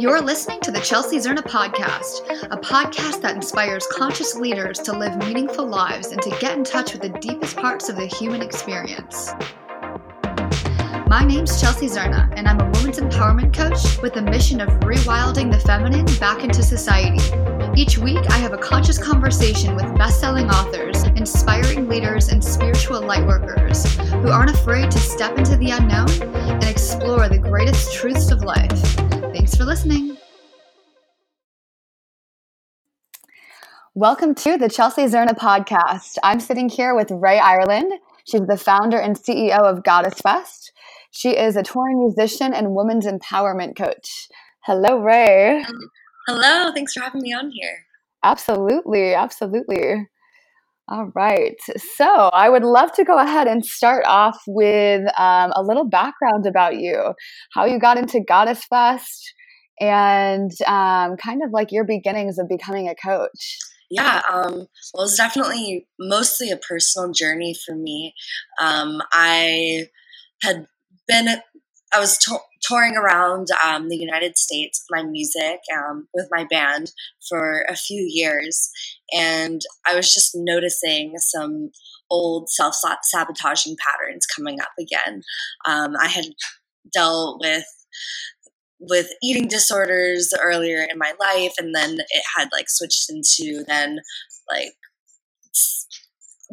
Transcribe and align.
You're 0.00 0.22
listening 0.22 0.60
to 0.62 0.70
the 0.70 0.80
Chelsea 0.80 1.18
Zerna 1.18 1.42
podcast, 1.42 2.20
a 2.44 2.56
podcast 2.56 3.20
that 3.20 3.36
inspires 3.36 3.86
conscious 3.88 4.34
leaders 4.34 4.78
to 4.78 4.96
live 4.96 5.18
meaningful 5.18 5.66
lives 5.66 6.06
and 6.06 6.22
to 6.22 6.30
get 6.40 6.56
in 6.56 6.64
touch 6.64 6.94
with 6.94 7.02
the 7.02 7.10
deepest 7.18 7.54
parts 7.58 7.90
of 7.90 7.96
the 7.96 8.06
human 8.06 8.40
experience. 8.40 9.34
My 11.06 11.22
name's 11.22 11.60
Chelsea 11.60 11.86
Zerna, 11.86 12.32
and 12.34 12.48
I'm 12.48 12.58
a 12.58 12.70
women's 12.70 12.98
empowerment 12.98 13.54
coach 13.54 14.00
with 14.00 14.14
the 14.14 14.22
mission 14.22 14.62
of 14.62 14.70
rewilding 14.80 15.52
the 15.52 15.60
feminine 15.60 16.06
back 16.18 16.44
into 16.44 16.62
society. 16.62 17.20
Each 17.78 17.98
week, 17.98 18.24
I 18.30 18.38
have 18.38 18.54
a 18.54 18.58
conscious 18.58 18.96
conversation 18.96 19.76
with 19.76 19.98
best 19.98 20.18
selling 20.18 20.48
authors, 20.48 21.02
inspiring 21.14 21.90
leaders, 21.90 22.28
and 22.28 22.42
spiritual 22.42 23.02
lightworkers 23.02 23.86
who 24.22 24.30
aren't 24.30 24.50
afraid 24.50 24.90
to 24.92 24.98
step 24.98 25.36
into 25.36 25.58
the 25.58 25.72
unknown 25.72 26.10
and 26.32 26.64
explore 26.64 27.28
the 27.28 27.38
greatest 27.38 27.92
truths 27.92 28.30
of 28.30 28.42
life. 28.44 29.19
Thanks 29.50 29.58
for 29.58 29.66
listening. 29.66 30.16
Welcome 33.96 34.36
to 34.36 34.56
the 34.56 34.68
Chelsea 34.68 35.06
Zerna 35.06 35.36
podcast. 35.36 36.18
I'm 36.22 36.38
sitting 36.38 36.68
here 36.68 36.94
with 36.94 37.10
Rae 37.10 37.40
Irelan. 37.40 37.90
She's 38.24 38.42
the 38.42 38.56
founder 38.56 38.96
and 38.96 39.18
CEO 39.18 39.58
of 39.58 39.82
Goddess 39.82 40.20
Fest. 40.20 40.70
She 41.10 41.30
is 41.30 41.56
a 41.56 41.64
touring 41.64 41.98
musician 41.98 42.54
and 42.54 42.76
women's 42.76 43.06
empowerment 43.06 43.76
coach. 43.76 44.28
Hello, 44.60 45.00
Rae. 45.00 45.64
Hello, 46.28 46.70
thanks 46.72 46.92
for 46.92 47.00
having 47.00 47.22
me 47.22 47.32
on 47.32 47.50
here. 47.50 47.86
Absolutely, 48.22 49.14
absolutely. 49.14 50.06
All 50.86 51.10
right. 51.16 51.56
So 51.96 52.30
I 52.32 52.48
would 52.48 52.64
love 52.64 52.92
to 52.92 53.04
go 53.04 53.18
ahead 53.18 53.48
and 53.48 53.66
start 53.66 54.04
off 54.06 54.40
with 54.46 55.02
um, 55.18 55.52
a 55.56 55.62
little 55.62 55.88
background 55.88 56.46
about 56.46 56.78
you, 56.78 57.14
how 57.52 57.64
you 57.64 57.80
got 57.80 57.96
into 57.96 58.20
Goddess 58.20 58.64
Fest, 58.64 59.34
and 59.80 60.50
um, 60.66 61.16
kind 61.16 61.42
of 61.42 61.50
like 61.52 61.72
your 61.72 61.84
beginnings 61.84 62.38
of 62.38 62.48
becoming 62.48 62.88
a 62.88 62.94
coach. 62.94 63.58
Yeah, 63.90 64.22
um, 64.30 64.66
well, 64.94 65.04
it's 65.04 65.16
definitely 65.16 65.88
mostly 65.98 66.50
a 66.50 66.56
personal 66.56 67.10
journey 67.12 67.54
for 67.66 67.74
me. 67.74 68.14
Um, 68.60 69.02
I 69.12 69.88
had 70.42 70.66
been 71.08 71.40
I 71.92 71.98
was 71.98 72.16
to- 72.18 72.38
touring 72.62 72.96
around 72.96 73.48
um, 73.64 73.88
the 73.88 73.96
United 73.96 74.38
States 74.38 74.84
with 74.88 75.02
my 75.02 75.10
music, 75.10 75.58
um, 75.76 76.06
with 76.14 76.28
my 76.30 76.44
band 76.48 76.92
for 77.28 77.64
a 77.68 77.74
few 77.74 78.06
years, 78.08 78.70
and 79.12 79.60
I 79.86 79.96
was 79.96 80.14
just 80.14 80.32
noticing 80.34 81.14
some 81.16 81.70
old 82.10 82.48
self 82.48 82.76
sabotaging 83.02 83.76
patterns 83.84 84.26
coming 84.26 84.60
up 84.60 84.72
again. 84.78 85.22
Um, 85.66 85.94
I 86.00 86.08
had 86.08 86.26
dealt 86.92 87.40
with 87.40 87.64
with 88.80 89.08
eating 89.22 89.46
disorders 89.46 90.32
earlier 90.42 90.82
in 90.90 90.98
my 90.98 91.12
life, 91.20 91.52
and 91.58 91.74
then 91.74 91.98
it 91.98 92.22
had 92.36 92.48
like 92.52 92.66
switched 92.68 93.10
into 93.10 93.64
then 93.66 94.00
like 94.50 94.72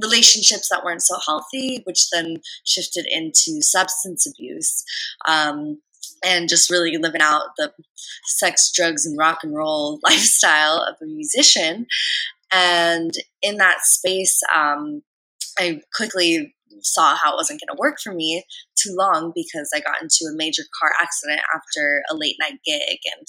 relationships 0.01 0.69
that 0.69 0.83
weren't 0.83 1.01
so 1.01 1.17
healthy, 1.25 1.81
which 1.85 2.09
then 2.11 2.37
shifted 2.65 3.07
into 3.09 3.61
substance 3.61 4.27
abuse. 4.27 4.83
Um, 5.27 5.79
and 6.25 6.49
just 6.49 6.71
really 6.71 6.97
living 6.97 7.21
out 7.21 7.49
the 7.57 7.71
sex, 8.25 8.71
drugs, 8.75 9.05
and 9.05 9.17
rock 9.17 9.39
and 9.43 9.55
roll 9.55 9.99
lifestyle 10.03 10.83
of 10.83 10.95
a 11.01 11.05
musician. 11.05 11.85
And 12.51 13.11
in 13.41 13.57
that 13.57 13.81
space, 13.81 14.41
um, 14.55 15.03
I 15.59 15.81
quickly 15.95 16.55
saw 16.81 17.15
how 17.15 17.33
it 17.33 17.37
wasn't 17.37 17.61
going 17.61 17.75
to 17.75 17.79
work 17.79 17.97
for 18.03 18.13
me 18.13 18.43
too 18.77 18.93
long 18.97 19.31
because 19.35 19.69
I 19.73 19.79
got 19.79 20.01
into 20.01 20.25
a 20.31 20.35
major 20.35 20.63
car 20.79 20.91
accident 21.01 21.41
after 21.53 22.03
a 22.09 22.15
late 22.15 22.35
night 22.39 22.59
gig 22.65 22.99
and 23.17 23.27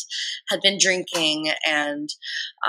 had 0.49 0.61
been 0.63 0.79
drinking. 0.81 1.51
And 1.67 2.09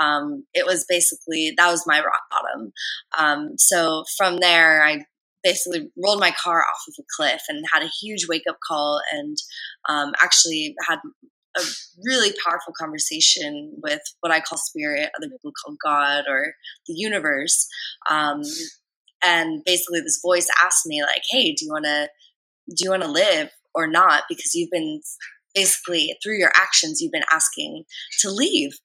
um, 0.00 0.44
it 0.54 0.66
was 0.66 0.84
basically 0.88 1.52
that 1.56 1.70
was 1.70 1.86
my 1.86 1.98
rock 1.98 2.22
bottom. 2.30 2.72
Um, 3.18 3.54
so 3.58 4.04
from 4.16 4.38
there, 4.38 4.84
I 4.84 5.04
basically 5.42 5.90
rolled 6.02 6.20
my 6.20 6.32
car 6.32 6.60
off 6.60 6.84
of 6.88 6.94
a 6.98 7.06
cliff 7.16 7.42
and 7.48 7.64
had 7.72 7.82
a 7.82 7.90
huge 8.00 8.26
wake 8.28 8.44
up 8.48 8.58
call 8.66 9.00
and 9.12 9.36
um, 9.88 10.12
actually 10.22 10.74
had 10.88 10.98
a 11.56 11.62
really 12.04 12.32
powerful 12.44 12.72
conversation 12.78 13.72
with 13.82 14.00
what 14.20 14.32
I 14.32 14.40
call 14.40 14.58
spirit, 14.58 15.10
other 15.16 15.28
people 15.28 15.52
call 15.64 15.76
God 15.84 16.24
or 16.28 16.54
the 16.86 16.94
universe. 16.94 17.66
Um, 18.08 18.42
and 19.22 19.62
basically 19.64 20.00
this 20.00 20.20
voice 20.22 20.48
asked 20.64 20.86
me 20.86 21.02
like 21.02 21.22
hey 21.30 21.52
do 21.52 21.64
you 21.64 21.72
want 21.72 21.84
to 21.84 22.08
do 22.76 22.84
you 22.84 22.90
want 22.90 23.02
to 23.02 23.10
live 23.10 23.50
or 23.74 23.86
not? 23.86 24.24
Because 24.28 24.54
you've 24.54 24.70
been 24.70 25.00
basically 25.54 26.16
through 26.22 26.38
your 26.38 26.52
actions 26.54 27.00
you've 27.00 27.12
been 27.12 27.22
asking 27.32 27.84
to 28.20 28.30
leave. 28.30 28.78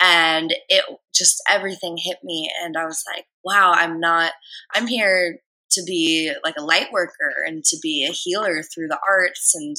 And 0.00 0.54
it 0.68 0.84
just 1.14 1.40
everything 1.48 1.96
hit 1.96 2.16
me 2.24 2.50
and 2.64 2.76
i 2.76 2.84
was 2.84 3.04
like 3.14 3.26
wow 3.44 3.72
i'm 3.72 4.00
not 4.00 4.32
i'm 4.74 4.88
here 4.88 5.38
to 5.70 5.82
be 5.86 6.32
like 6.42 6.56
a 6.58 6.64
light 6.64 6.90
worker 6.90 7.44
and 7.46 7.62
to 7.62 7.76
be 7.80 8.04
a 8.04 8.12
healer 8.12 8.62
through 8.62 8.88
the 8.88 8.98
arts 9.08 9.54
and 9.54 9.76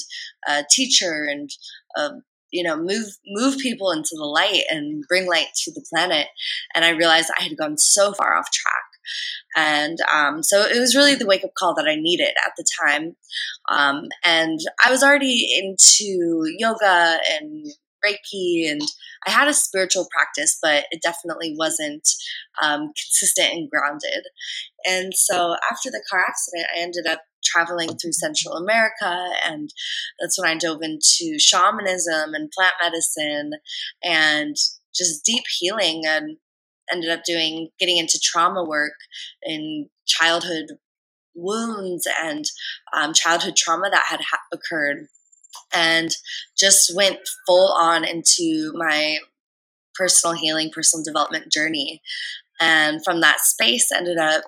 a 0.48 0.64
teacher 0.70 1.26
and 1.28 1.50
uh, 1.98 2.10
you 2.50 2.62
know 2.62 2.76
move 2.76 3.08
move 3.26 3.58
people 3.58 3.90
into 3.90 4.12
the 4.12 4.24
light 4.24 4.62
and 4.70 5.04
bring 5.08 5.26
light 5.26 5.48
to 5.64 5.72
the 5.72 5.84
planet. 5.92 6.28
And 6.74 6.86
i 6.86 6.90
realized 6.90 7.30
i 7.38 7.42
had 7.42 7.58
gone 7.58 7.76
so 7.76 8.14
far 8.14 8.38
off 8.38 8.50
track 8.50 8.93
and 9.56 9.98
um, 10.12 10.42
so 10.42 10.62
it 10.62 10.78
was 10.78 10.94
really 10.94 11.14
the 11.14 11.26
wake 11.26 11.44
up 11.44 11.52
call 11.58 11.74
that 11.74 11.88
I 11.88 11.96
needed 11.96 12.30
at 12.44 12.52
the 12.56 12.64
time. 12.86 13.16
Um, 13.68 14.04
and 14.24 14.58
I 14.84 14.90
was 14.90 15.02
already 15.02 15.48
into 15.56 16.44
yoga 16.58 17.18
and 17.38 17.66
Reiki, 18.04 18.70
and 18.70 18.82
I 19.26 19.30
had 19.30 19.48
a 19.48 19.54
spiritual 19.54 20.06
practice, 20.14 20.58
but 20.62 20.84
it 20.90 21.00
definitely 21.02 21.54
wasn't 21.56 22.06
um, 22.62 22.92
consistent 22.96 23.52
and 23.52 23.70
grounded. 23.70 24.26
And 24.86 25.14
so 25.14 25.56
after 25.70 25.90
the 25.90 26.04
car 26.10 26.20
accident, 26.20 26.66
I 26.76 26.80
ended 26.80 27.06
up 27.06 27.20
traveling 27.44 27.96
through 27.96 28.12
Central 28.12 28.54
America, 28.54 29.28
and 29.46 29.70
that's 30.20 30.38
when 30.38 30.50
I 30.50 30.58
dove 30.58 30.82
into 30.82 31.38
shamanism 31.38 32.34
and 32.34 32.50
plant 32.50 32.74
medicine 32.82 33.52
and 34.02 34.56
just 34.94 35.24
deep 35.24 35.44
healing 35.58 36.02
and 36.06 36.36
ended 36.92 37.10
up 37.10 37.24
doing 37.24 37.68
getting 37.78 37.98
into 37.98 38.20
trauma 38.22 38.64
work 38.64 38.94
in 39.42 39.88
childhood 40.06 40.66
wounds 41.34 42.06
and 42.20 42.44
um, 42.92 43.12
childhood 43.12 43.56
trauma 43.56 43.90
that 43.90 44.04
had 44.08 44.20
ha- 44.20 44.38
occurred. 44.52 45.08
And 45.72 46.10
just 46.58 46.92
went 46.96 47.18
full 47.46 47.72
on 47.72 48.04
into 48.04 48.72
my 48.74 49.18
personal 49.94 50.34
healing 50.34 50.70
personal 50.72 51.04
development 51.04 51.50
journey. 51.50 52.02
And 52.60 53.04
from 53.04 53.20
that 53.20 53.40
space 53.40 53.90
ended 53.92 54.18
up 54.18 54.44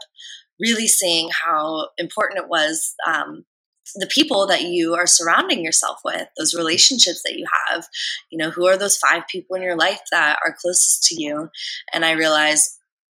really 0.60 0.88
seeing 0.88 1.30
how 1.44 1.88
important 1.98 2.40
it 2.40 2.48
was 2.48 2.94
um, 3.06 3.44
the 3.94 4.06
people 4.06 4.46
that 4.46 4.62
you 4.62 4.94
are 4.94 5.06
surrounding 5.06 5.64
yourself 5.64 5.98
with, 6.04 6.28
those 6.38 6.54
relationships 6.54 7.22
that 7.24 7.38
you 7.38 7.46
have, 7.68 7.86
you 8.30 8.38
know, 8.38 8.50
who 8.50 8.66
are 8.66 8.76
those 8.76 8.98
five 8.98 9.22
people 9.28 9.56
in 9.56 9.62
your 9.62 9.76
life 9.76 10.00
that 10.10 10.38
are 10.44 10.56
closest 10.60 11.04
to 11.04 11.22
you? 11.22 11.48
And 11.92 12.04
I 12.04 12.12
realized, 12.12 12.68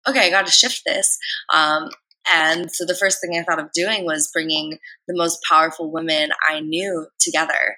okay, 0.07 0.27
I 0.27 0.29
got 0.29 0.45
to 0.45 0.51
shift 0.51 0.83
this. 0.85 1.17
Um, 1.53 1.89
and 2.33 2.71
so 2.71 2.85
the 2.85 2.95
first 2.95 3.21
thing 3.21 3.37
I 3.37 3.43
thought 3.43 3.63
of 3.63 3.71
doing 3.71 4.03
was 4.05 4.29
bringing 4.33 4.79
the 5.07 5.15
most 5.15 5.39
powerful 5.47 5.91
women 5.91 6.29
I 6.49 6.59
knew 6.59 7.07
together. 7.19 7.77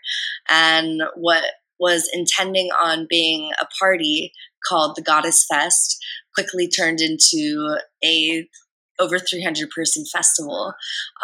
And 0.50 1.04
what 1.16 1.44
was 1.80 2.10
intending 2.14 2.70
on 2.82 3.08
being 3.10 3.52
a 3.62 3.68
party 3.80 4.32
called 4.68 4.96
the 4.96 5.02
Goddess 5.02 5.46
Fest 5.52 5.98
quickly 6.34 6.68
turned 6.68 7.02
into 7.02 7.78
a 8.04 8.48
over 9.00 9.20
300 9.20 9.70
person 9.70 10.06
festival 10.06 10.74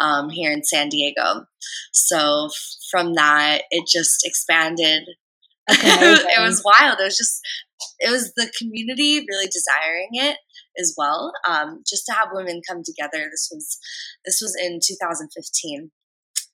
um, 0.00 0.30
here 0.30 0.52
in 0.52 0.64
San 0.64 0.88
Diego. 0.88 1.46
So 1.92 2.50
from 2.90 3.14
that, 3.14 3.62
it 3.70 3.86
just 3.86 4.24
expanded. 4.24 5.08
it 5.68 6.42
was 6.42 6.62
wild. 6.64 6.98
It 7.00 7.04
was 7.04 7.18
just, 7.18 7.40
it 8.00 8.10
was 8.10 8.32
the 8.34 8.50
community 8.58 9.24
really 9.28 9.46
desiring 9.46 10.10
it 10.12 10.38
as 10.78 10.94
well. 10.96 11.32
Um, 11.48 11.82
just 11.88 12.06
to 12.06 12.12
have 12.12 12.28
women 12.32 12.60
come 12.68 12.82
together. 12.84 13.28
This 13.30 13.50
was, 13.52 13.78
this 14.24 14.40
was 14.40 14.56
in 14.60 14.80
2015. 14.82 15.90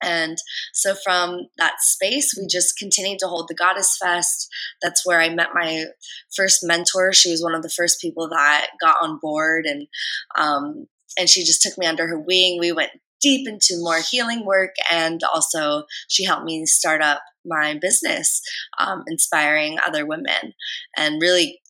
And 0.03 0.39
so 0.73 0.95
from 0.95 1.49
that 1.59 1.75
space, 1.81 2.35
we 2.37 2.47
just 2.47 2.79
continued 2.79 3.19
to 3.19 3.27
hold 3.27 3.49
the 3.49 3.55
Goddess 3.55 3.99
Fest. 4.03 4.49
That's 4.81 5.07
where 5.07 5.21
I 5.21 5.29
met 5.29 5.49
my 5.55 5.87
first 6.35 6.61
mentor. 6.63 7.13
She 7.13 7.31
was 7.31 7.43
one 7.43 7.55
of 7.55 7.63
the 7.63 7.69
first 7.71 8.01
people 8.01 8.29
that 8.31 8.69
got 8.81 8.97
on 9.03 9.19
board 9.21 9.67
and 9.67 9.87
um, 10.39 10.87
and 11.19 11.29
she 11.29 11.45
just 11.45 11.63
took 11.63 11.77
me 11.79 11.87
under 11.87 12.07
her 12.07 12.19
wing. 12.19 12.59
We 12.59 12.73
went 12.73 12.93
deep 13.21 13.47
into 13.47 13.75
more 13.79 14.01
healing 14.01 14.45
work, 14.45 14.75
and 14.91 15.21
also 15.35 15.85
she 16.09 16.25
helped 16.25 16.45
me 16.45 16.65
start 16.67 17.03
up 17.03 17.21
my 17.45 17.79
business, 17.81 18.41
um, 18.79 19.03
inspiring 19.07 19.79
other 19.85 20.07
women 20.07 20.55
and 20.97 21.23
really 21.23 21.61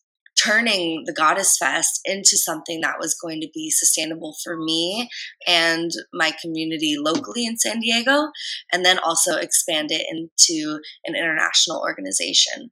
turning 0.41 1.03
the 1.05 1.13
Goddess 1.13 1.57
Fest 1.57 1.99
into 2.05 2.37
something 2.37 2.81
that 2.81 2.95
was 2.99 3.15
going 3.21 3.41
to 3.41 3.49
be 3.53 3.69
sustainable 3.69 4.35
for 4.43 4.57
me 4.57 5.09
and 5.45 5.91
my 6.13 6.31
community 6.41 6.95
locally 6.97 7.45
in 7.45 7.57
San 7.57 7.79
Diego, 7.79 8.29
and 8.71 8.83
then 8.83 8.97
also 8.99 9.35
expand 9.35 9.91
it 9.91 10.05
into 10.09 10.79
an 11.05 11.15
international 11.15 11.81
organization. 11.81 12.71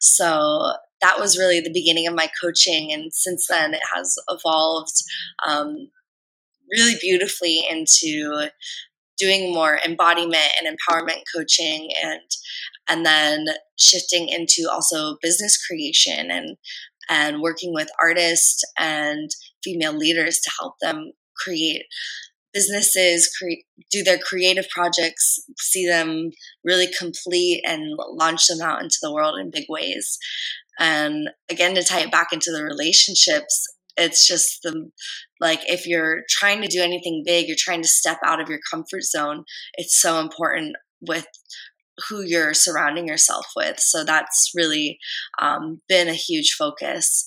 So 0.00 0.72
that 1.02 1.18
was 1.18 1.38
really 1.38 1.60
the 1.60 1.72
beginning 1.72 2.06
of 2.06 2.14
my 2.14 2.28
coaching, 2.40 2.92
and 2.92 3.12
since 3.12 3.46
then 3.48 3.74
it 3.74 3.82
has 3.94 4.16
evolved 4.28 5.02
um, 5.46 5.88
really 6.70 6.96
beautifully 7.00 7.64
into 7.68 8.48
doing 9.18 9.52
more 9.52 9.78
embodiment 9.84 10.48
and 10.58 10.76
empowerment 10.76 11.22
coaching 11.34 11.90
and 12.02 12.20
and 12.88 13.06
then 13.06 13.44
shifting 13.78 14.28
into 14.28 14.68
also 14.70 15.16
business 15.22 15.58
creation 15.64 16.30
and 16.30 16.56
and 17.08 17.40
working 17.40 17.72
with 17.74 17.88
artists 18.00 18.64
and 18.78 19.30
female 19.62 19.92
leaders 19.92 20.40
to 20.40 20.50
help 20.58 20.74
them 20.80 21.12
create 21.36 21.82
businesses 22.52 23.30
create 23.38 23.64
do 23.90 24.02
their 24.02 24.18
creative 24.18 24.68
projects 24.70 25.38
see 25.58 25.86
them 25.86 26.30
really 26.64 26.88
complete 26.98 27.62
and 27.66 27.96
launch 28.12 28.46
them 28.46 28.60
out 28.60 28.82
into 28.82 28.96
the 29.02 29.12
world 29.12 29.38
in 29.38 29.50
big 29.50 29.66
ways. 29.68 30.18
And 30.78 31.30
again 31.50 31.74
to 31.74 31.84
tie 31.84 32.00
it 32.00 32.10
back 32.10 32.32
into 32.32 32.50
the 32.50 32.64
relationships 32.64 33.66
it's 33.96 34.26
just 34.26 34.62
the 34.62 34.90
like 35.40 35.60
if 35.66 35.86
you're 35.86 36.22
trying 36.28 36.62
to 36.62 36.68
do 36.68 36.82
anything 36.82 37.22
big 37.24 37.46
you're 37.46 37.56
trying 37.58 37.82
to 37.82 37.88
step 37.88 38.18
out 38.24 38.40
of 38.40 38.48
your 38.48 38.60
comfort 38.70 39.02
zone 39.02 39.44
it's 39.74 40.00
so 40.00 40.20
important 40.20 40.76
with 41.00 41.26
who 42.08 42.22
you're 42.22 42.54
surrounding 42.54 43.06
yourself 43.06 43.46
with 43.56 43.78
so 43.78 44.04
that's 44.04 44.50
really 44.54 44.98
um, 45.40 45.80
been 45.88 46.08
a 46.08 46.14
huge 46.14 46.54
focus 46.58 47.26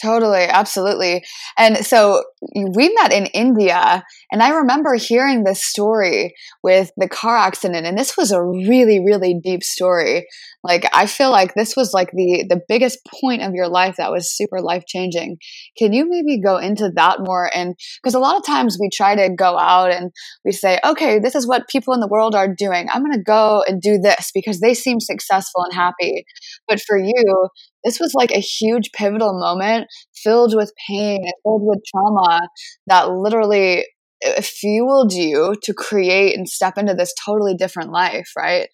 Totally, 0.00 0.44
absolutely. 0.44 1.24
And 1.56 1.84
so 1.84 2.22
we 2.54 2.94
met 2.94 3.12
in 3.12 3.26
India, 3.26 4.04
and 4.30 4.42
I 4.42 4.50
remember 4.50 4.94
hearing 4.94 5.42
this 5.42 5.64
story 5.64 6.34
with 6.62 6.92
the 6.96 7.08
car 7.08 7.36
accident, 7.36 7.84
and 7.84 7.98
this 7.98 8.16
was 8.16 8.30
a 8.30 8.40
really, 8.40 9.00
really 9.04 9.40
deep 9.42 9.64
story. 9.64 10.28
Like 10.64 10.88
I 10.92 11.06
feel 11.06 11.30
like 11.30 11.54
this 11.54 11.76
was 11.76 11.94
like 11.94 12.10
the 12.12 12.44
the 12.48 12.60
biggest 12.68 12.98
point 13.20 13.42
of 13.42 13.54
your 13.54 13.68
life 13.68 13.96
that 13.96 14.10
was 14.10 14.36
super 14.36 14.60
life 14.60 14.84
changing. 14.86 15.38
Can 15.78 15.92
you 15.92 16.06
maybe 16.08 16.40
go 16.40 16.56
into 16.58 16.90
that 16.96 17.18
more? 17.20 17.48
And 17.54 17.76
because 18.02 18.14
a 18.14 18.18
lot 18.18 18.36
of 18.36 18.44
times 18.44 18.76
we 18.80 18.90
try 18.92 19.14
to 19.14 19.32
go 19.34 19.56
out 19.56 19.92
and 19.92 20.10
we 20.44 20.50
say, 20.52 20.80
okay, 20.84 21.20
this 21.20 21.36
is 21.36 21.46
what 21.46 21.68
people 21.68 21.94
in 21.94 22.00
the 22.00 22.08
world 22.08 22.34
are 22.34 22.52
doing. 22.52 22.88
I'm 22.92 23.02
going 23.02 23.12
to 23.16 23.22
go 23.22 23.62
and 23.68 23.80
do 23.80 23.98
this 23.98 24.30
because 24.34 24.60
they 24.60 24.74
seem 24.74 24.98
successful 25.00 25.62
and 25.62 25.74
happy. 25.74 26.24
But 26.66 26.80
for 26.80 26.98
you, 26.98 27.48
this 27.84 28.00
was 28.00 28.12
like 28.14 28.32
a 28.32 28.40
huge 28.40 28.90
pivotal 28.92 29.38
moment 29.38 29.86
filled 30.14 30.56
with 30.56 30.72
pain 30.88 31.20
and 31.22 31.32
filled 31.44 31.62
with 31.64 31.80
trauma 31.90 32.40
that 32.88 33.10
literally 33.10 33.86
uh, 34.26 34.40
fueled 34.42 35.12
you 35.12 35.54
to 35.62 35.72
create 35.72 36.36
and 36.36 36.48
step 36.48 36.76
into 36.76 36.94
this 36.94 37.14
totally 37.24 37.54
different 37.54 37.92
life, 37.92 38.30
right? 38.36 38.68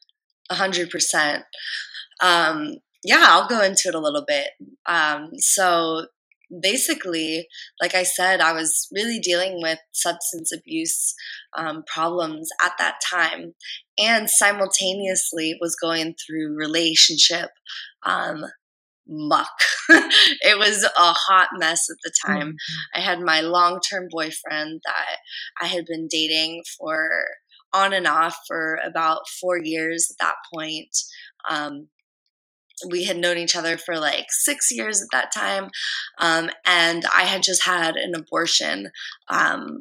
A 0.54 0.56
hundred 0.56 0.88
percent. 0.88 1.42
Um, 2.20 2.76
yeah, 3.02 3.26
I'll 3.28 3.48
go 3.48 3.60
into 3.60 3.88
it 3.88 3.96
a 3.96 4.00
little 4.00 4.24
bit. 4.24 4.50
Um, 4.86 5.30
so 5.38 6.06
basically, 6.62 7.48
like 7.82 7.96
I 7.96 8.04
said, 8.04 8.40
I 8.40 8.52
was 8.52 8.86
really 8.94 9.18
dealing 9.18 9.60
with 9.60 9.80
substance 9.90 10.52
abuse 10.56 11.12
um, 11.56 11.82
problems 11.92 12.48
at 12.64 12.74
that 12.78 13.00
time, 13.10 13.54
and 13.98 14.30
simultaneously 14.30 15.58
was 15.60 15.74
going 15.74 16.14
through 16.24 16.56
relationship 16.56 17.50
um, 18.06 18.44
muck. 19.08 19.48
it 19.88 20.56
was 20.56 20.84
a 20.84 21.12
hot 21.12 21.48
mess 21.58 21.88
at 21.90 21.96
the 22.04 22.12
time. 22.24 22.48
Mm-hmm. 22.48 23.00
I 23.00 23.00
had 23.00 23.20
my 23.20 23.40
long 23.40 23.80
term 23.80 24.06
boyfriend 24.08 24.82
that 24.84 25.16
I 25.60 25.66
had 25.66 25.84
been 25.86 26.06
dating 26.08 26.62
for 26.78 27.08
on 27.74 27.92
and 27.92 28.06
off 28.06 28.38
for 28.46 28.78
about 28.84 29.28
four 29.40 29.58
years 29.62 30.08
at 30.10 30.24
that 30.24 30.36
point. 30.54 30.96
Um, 31.50 31.88
we 32.90 33.04
had 33.04 33.18
known 33.18 33.38
each 33.38 33.56
other 33.56 33.76
for 33.76 33.98
like 33.98 34.26
six 34.30 34.70
years 34.70 35.00
at 35.00 35.08
that 35.12 35.32
time. 35.32 35.68
Um, 36.18 36.50
and 36.64 37.04
I 37.14 37.22
had 37.22 37.42
just 37.42 37.64
had 37.64 37.96
an 37.96 38.14
abortion 38.14 38.90
um, 39.28 39.80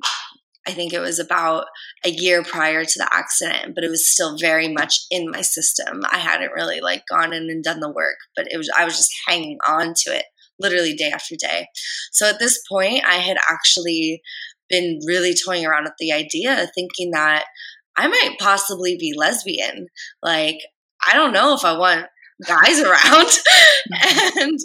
I 0.66 0.72
think 0.72 0.94
it 0.94 1.00
was 1.00 1.20
about 1.20 1.66
a 2.06 2.10
year 2.10 2.42
prior 2.42 2.86
to 2.86 3.00
the 3.00 3.14
accident, 3.14 3.76
but 3.76 3.84
it 3.84 3.90
was 3.90 4.10
still 4.10 4.38
very 4.38 4.70
much 4.70 5.06
in 5.12 5.30
my 5.30 5.42
system. 5.42 6.02
I 6.10 6.18
hadn't 6.18 6.54
really 6.54 6.80
like 6.80 7.04
gone 7.10 7.34
in 7.34 7.50
and 7.50 7.64
done 7.64 7.82
the 7.82 7.92
work, 7.92 8.16
but 8.36 8.48
it 8.50 8.58
was 8.58 8.70
I 8.78 8.86
was 8.86 8.96
just 8.96 9.12
hanging 9.28 9.58
on 9.68 9.94
to 9.94 10.16
it 10.16 10.26
literally 10.60 10.94
day 10.94 11.12
after 11.12 11.36
day. 11.38 11.68
So 12.14 12.30
at 12.30 12.40
this 12.40 12.62
point, 12.70 13.04
I 13.06 13.16
had 13.16 13.38
actually 13.50 14.22
been 14.70 15.00
really 15.06 15.34
toying 15.36 15.66
around 15.66 15.84
with 15.84 15.94
the 16.00 16.14
idea, 16.14 16.68
thinking 16.74 17.12
that 17.12 17.46
I 17.96 18.08
might 18.08 18.38
possibly 18.40 18.98
be 19.00 19.14
lesbian. 19.16 19.88
Like, 20.22 20.58
I 21.06 21.14
don't 21.14 21.34
know 21.34 21.54
if 21.54 21.64
I 21.64 21.78
want 21.78 22.08
guys 22.46 22.80
around. 22.82 23.30
and 24.38 24.60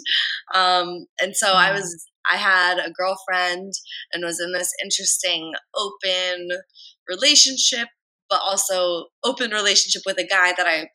um 0.53 1.05
and 1.21 1.35
so 1.35 1.51
I 1.51 1.71
was 1.71 2.05
I 2.29 2.37
had 2.37 2.77
a 2.77 2.91
girlfriend 2.91 3.73
and 4.13 4.23
was 4.23 4.39
in 4.39 4.53
this 4.53 4.71
interesting 4.83 5.53
open 5.75 6.47
relationship, 7.07 7.87
but 8.29 8.41
also 8.43 9.05
open 9.23 9.51
relationship 9.51 10.03
with 10.05 10.17
a 10.19 10.27
guy 10.27 10.53
that 10.57 10.67
I 10.67 10.87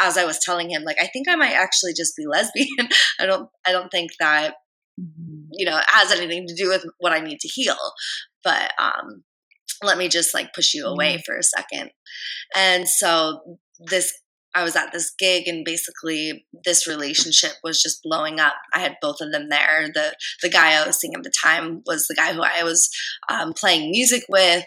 as 0.00 0.16
I 0.16 0.24
was 0.24 0.38
telling 0.38 0.70
him, 0.70 0.84
like, 0.84 0.96
I 0.98 1.06
think 1.06 1.28
I 1.28 1.36
might 1.36 1.52
actually 1.52 1.92
just 1.94 2.16
be 2.16 2.24
lesbian. 2.26 2.66
I 3.20 3.26
don't 3.26 3.48
I 3.66 3.72
don't 3.72 3.90
think 3.90 4.12
that 4.20 4.54
mm-hmm. 5.00 5.48
you 5.52 5.66
know, 5.66 5.78
it 5.78 5.84
has 5.88 6.12
anything 6.12 6.46
to 6.46 6.54
do 6.54 6.68
with 6.68 6.84
what 6.98 7.12
I 7.12 7.20
need 7.20 7.40
to 7.40 7.48
heal. 7.48 7.76
But 8.42 8.72
um 8.78 9.24
let 9.82 9.98
me 9.98 10.08
just 10.08 10.34
like 10.34 10.54
push 10.54 10.74
you 10.74 10.86
away 10.86 11.22
for 11.24 11.36
a 11.36 11.42
second. 11.42 11.90
And 12.54 12.88
so 12.88 13.58
this 13.86 14.12
I 14.54 14.62
was 14.62 14.76
at 14.76 14.92
this 14.92 15.12
gig 15.18 15.48
and 15.48 15.64
basically 15.64 16.44
this 16.64 16.86
relationship 16.86 17.52
was 17.64 17.82
just 17.82 18.02
blowing 18.02 18.38
up. 18.38 18.54
I 18.74 18.80
had 18.80 18.96
both 19.00 19.20
of 19.20 19.32
them 19.32 19.48
there. 19.48 19.88
The 19.92 20.14
the 20.42 20.50
guy 20.50 20.74
I 20.74 20.86
was 20.86 21.00
seeing 21.00 21.14
at 21.14 21.22
the 21.22 21.32
time 21.42 21.82
was 21.86 22.06
the 22.06 22.14
guy 22.14 22.34
who 22.34 22.42
I 22.42 22.62
was 22.62 22.90
um, 23.30 23.54
playing 23.54 23.90
music 23.90 24.24
with. 24.28 24.64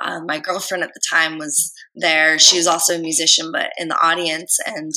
Um, 0.00 0.26
my 0.26 0.40
girlfriend 0.40 0.82
at 0.82 0.92
the 0.92 1.00
time 1.08 1.38
was 1.38 1.72
there. 1.94 2.38
She 2.38 2.56
was 2.56 2.66
also 2.66 2.96
a 2.96 3.00
musician, 3.00 3.52
but 3.52 3.70
in 3.78 3.88
the 3.88 4.04
audience. 4.04 4.58
And 4.66 4.92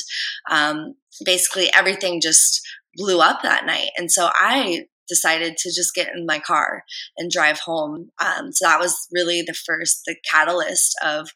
um, 0.49 0.95
basically 1.23 1.69
everything 1.77 2.19
just 2.19 2.61
blew 2.95 3.19
up 3.19 3.43
that 3.43 3.65
night. 3.65 3.89
And 3.97 4.11
so 4.11 4.29
I 4.33 4.85
decided 5.07 5.57
to 5.57 5.69
just 5.69 5.93
get 5.93 6.09
in 6.15 6.25
my 6.25 6.39
car 6.39 6.83
and 7.17 7.31
drive 7.31 7.59
home. 7.59 8.09
Um, 8.23 8.51
so 8.51 8.67
that 8.67 8.79
was 8.79 9.07
really 9.11 9.41
the 9.41 9.53
first, 9.53 10.03
the 10.05 10.15
catalyst 10.29 10.95
of 11.03 11.29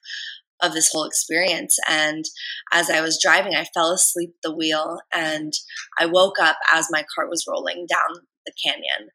of 0.61 0.73
this 0.73 0.89
whole 0.89 1.03
experience. 1.03 1.77
And 1.89 2.23
as 2.71 2.89
I 2.89 3.01
was 3.01 3.19
driving, 3.21 3.55
I 3.55 3.65
fell 3.73 3.91
asleep 3.91 4.29
at 4.29 4.49
the 4.49 4.55
wheel 4.55 4.99
and 5.13 5.51
I 5.99 6.05
woke 6.05 6.39
up 6.39 6.55
as 6.73 6.87
my 6.89 7.03
car 7.13 7.27
was 7.29 7.45
rolling 7.45 7.85
down 7.89 8.23
the 8.45 8.53
canyon. 8.63 9.09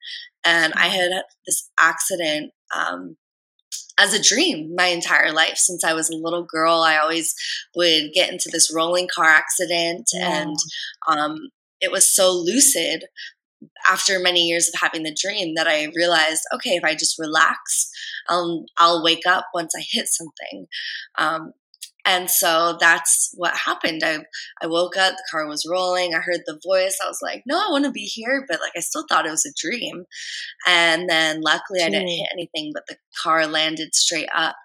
And 0.45 0.75
I 0.75 0.89
had 0.89 1.11
this 1.47 1.71
accident 1.79 2.53
um, 2.77 3.17
as 3.99 4.15
a 4.15 4.23
dream 4.23 4.75
my 4.75 4.87
entire 4.87 5.33
life 5.33 5.57
since 5.57 5.85
I 5.85 5.93
was 5.93 6.11
a 6.11 6.17
little 6.17 6.45
girl. 6.45 6.81
I 6.81 6.99
always 6.99 7.35
would 7.77 8.13
get 8.15 8.33
into 8.33 8.49
this 8.51 8.73
rolling 8.75 9.09
car 9.15 9.27
accident, 9.27 10.09
yeah. 10.13 10.43
and 10.43 10.57
um, 11.09 11.51
it 11.81 11.93
was 11.93 12.13
so 12.15 12.33
lucid 12.33 13.05
after 13.89 14.19
many 14.19 14.47
years 14.47 14.69
of 14.69 14.81
having 14.81 15.03
the 15.03 15.17
dream 15.19 15.55
that 15.55 15.69
I 15.69 15.91
realized, 15.95 16.43
okay, 16.55 16.77
if 16.77 16.85
I 16.85 16.95
just 16.95 17.19
relax, 17.19 17.91
I'll 18.29 18.65
I'll 18.79 19.03
wake 19.03 19.27
up 19.27 19.47
once 19.55 19.73
I 19.77 19.83
hit 19.91 20.07
something. 20.09 20.67
Um, 21.19 21.53
and 22.07 22.31
so 22.31 22.79
that's 22.81 23.31
what 23.35 23.55
happened. 23.55 24.03
I 24.05 24.21
I 24.63 24.67
woke 24.67 24.97
up, 24.97 25.15
the 25.15 25.25
car 25.31 25.47
was 25.47 25.67
rolling, 25.71 26.15
I 26.15 26.21
heard 26.21 26.41
the 26.47 26.61
voice. 26.65 26.99
I 27.03 27.07
was 27.07 27.21
like, 27.23 27.43
no, 27.47 27.57
I 27.57 27.71
want 27.71 27.85
to 27.85 27.91
be 27.91 28.05
here, 28.05 28.45
but 28.49 28.61
like 28.61 28.73
I 28.77 28.81
still 28.81 29.05
thought 29.09 29.27
it 29.27 29.31
was 29.31 29.45
a 29.45 29.53
dream. 29.61 30.05
And 30.67 31.09
then 31.09 31.41
luckily 31.43 31.83
I 31.83 31.91
didn't 31.91 32.09
hit 32.09 32.29
anything, 32.33 32.73
but 32.73 32.87
the 32.89 32.97
car 33.23 33.47
landed 33.47 33.95
straight 33.95 34.31
up 34.35 34.57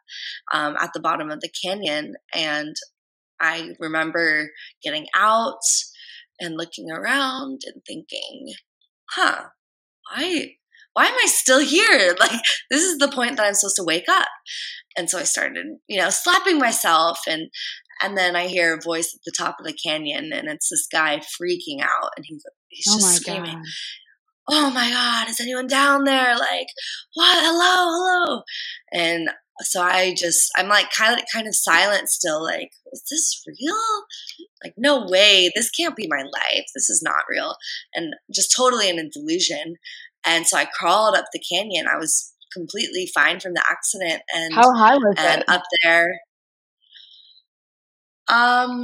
um, 0.54 0.76
at 0.80 0.92
the 0.94 1.02
bottom 1.02 1.30
of 1.30 1.42
the 1.42 1.52
canyon. 1.64 2.16
And 2.34 2.76
I 3.42 3.76
remember 3.80 4.52
getting 4.82 5.08
out 5.16 5.60
and 6.40 6.58
looking 6.58 6.90
around 6.92 7.62
and 7.66 7.82
thinking, 7.86 8.54
huh, 9.12 9.46
why 10.10 10.56
why 10.94 11.06
am 11.08 11.16
I 11.16 11.28
still 11.28 11.60
here? 11.60 12.16
Like 12.20 12.42
this 12.70 12.84
is 12.84 12.98
the 12.98 13.10
point 13.10 13.38
that 13.38 13.46
I'm 13.46 13.54
supposed 13.54 13.76
to 13.78 13.84
wake 13.84 14.10
up. 14.10 14.28
And 14.98 15.10
so 15.10 15.20
I 15.20 15.24
started, 15.24 15.66
you 15.88 16.00
know, 16.00 16.10
slapping 16.10 16.58
myself 16.58 17.20
and 17.28 17.50
and 18.02 18.18
then 18.18 18.36
I 18.36 18.48
hear 18.48 18.76
a 18.76 18.82
voice 18.82 19.14
at 19.14 19.22
the 19.26 19.34
top 19.38 19.58
of 19.60 19.66
the 19.66 19.74
canyon 19.74 20.32
and 20.34 20.50
it's 20.50 20.70
this 20.70 20.88
guy 20.92 21.18
freaking 21.18 21.82
out 21.82 22.12
and 22.16 22.26
he's 22.28 22.44
he's 22.70 22.88
oh 22.90 23.00
just 23.00 23.22
screaming. 23.22 23.56
God. 23.56 23.64
Oh 24.48 24.70
my 24.70 24.90
god, 24.90 25.28
is 25.30 25.40
anyone 25.40 25.68
down 25.68 26.04
there? 26.04 26.38
Like, 26.38 26.68
what? 27.16 27.38
Hello, 27.40 27.90
hello. 27.90 28.42
And 28.94 29.30
so 29.62 29.82
I 29.82 30.14
just 30.18 30.52
I'm 30.58 30.68
like 30.68 30.92
kind 30.92 31.20
of 31.20 31.26
kind 31.34 31.48
of 31.48 31.56
silent 31.56 32.10
still 32.10 32.44
like 32.44 32.72
is 32.92 33.04
this 33.10 33.44
real? 33.48 34.04
Like 34.64 34.74
no 34.78 35.06
way 35.08 35.52
this 35.56 35.70
can't 35.70 35.96
be 35.96 36.08
my 36.10 36.24
life. 36.24 36.66
This 36.74 36.90
is 36.90 37.02
not 37.04 37.24
real. 37.30 37.56
And 37.94 38.14
just 38.34 38.54
totally 38.56 38.90
in 38.90 39.00
a 39.00 39.10
delusion. 39.10 39.76
And 40.26 40.48
so 40.48 40.58
I 40.58 40.66
crawled 40.66 41.16
up 41.16 41.26
the 41.32 41.40
canyon. 41.40 41.86
I 41.88 41.98
was 41.98 42.34
completely 42.54 43.10
fine 43.14 43.40
from 43.40 43.54
the 43.54 43.64
accident 43.70 44.22
and 44.34 44.54
How 44.54 44.74
high 44.74 44.96
was 44.96 45.16
and 45.18 45.42
it? 45.42 45.50
up 45.50 45.64
there 45.84 46.10
um 48.28 48.84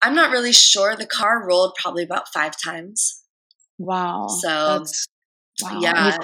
I'm 0.00 0.14
not 0.14 0.30
really 0.30 0.52
sure. 0.52 0.94
The 0.94 1.06
car 1.06 1.44
rolled 1.46 1.74
probably 1.80 2.04
about 2.04 2.28
5 2.32 2.52
times. 2.62 3.24
Wow. 3.78 4.28
So 4.28 4.78
that's 4.78 5.08
wow. 5.62 5.78
yeah. 5.80 6.16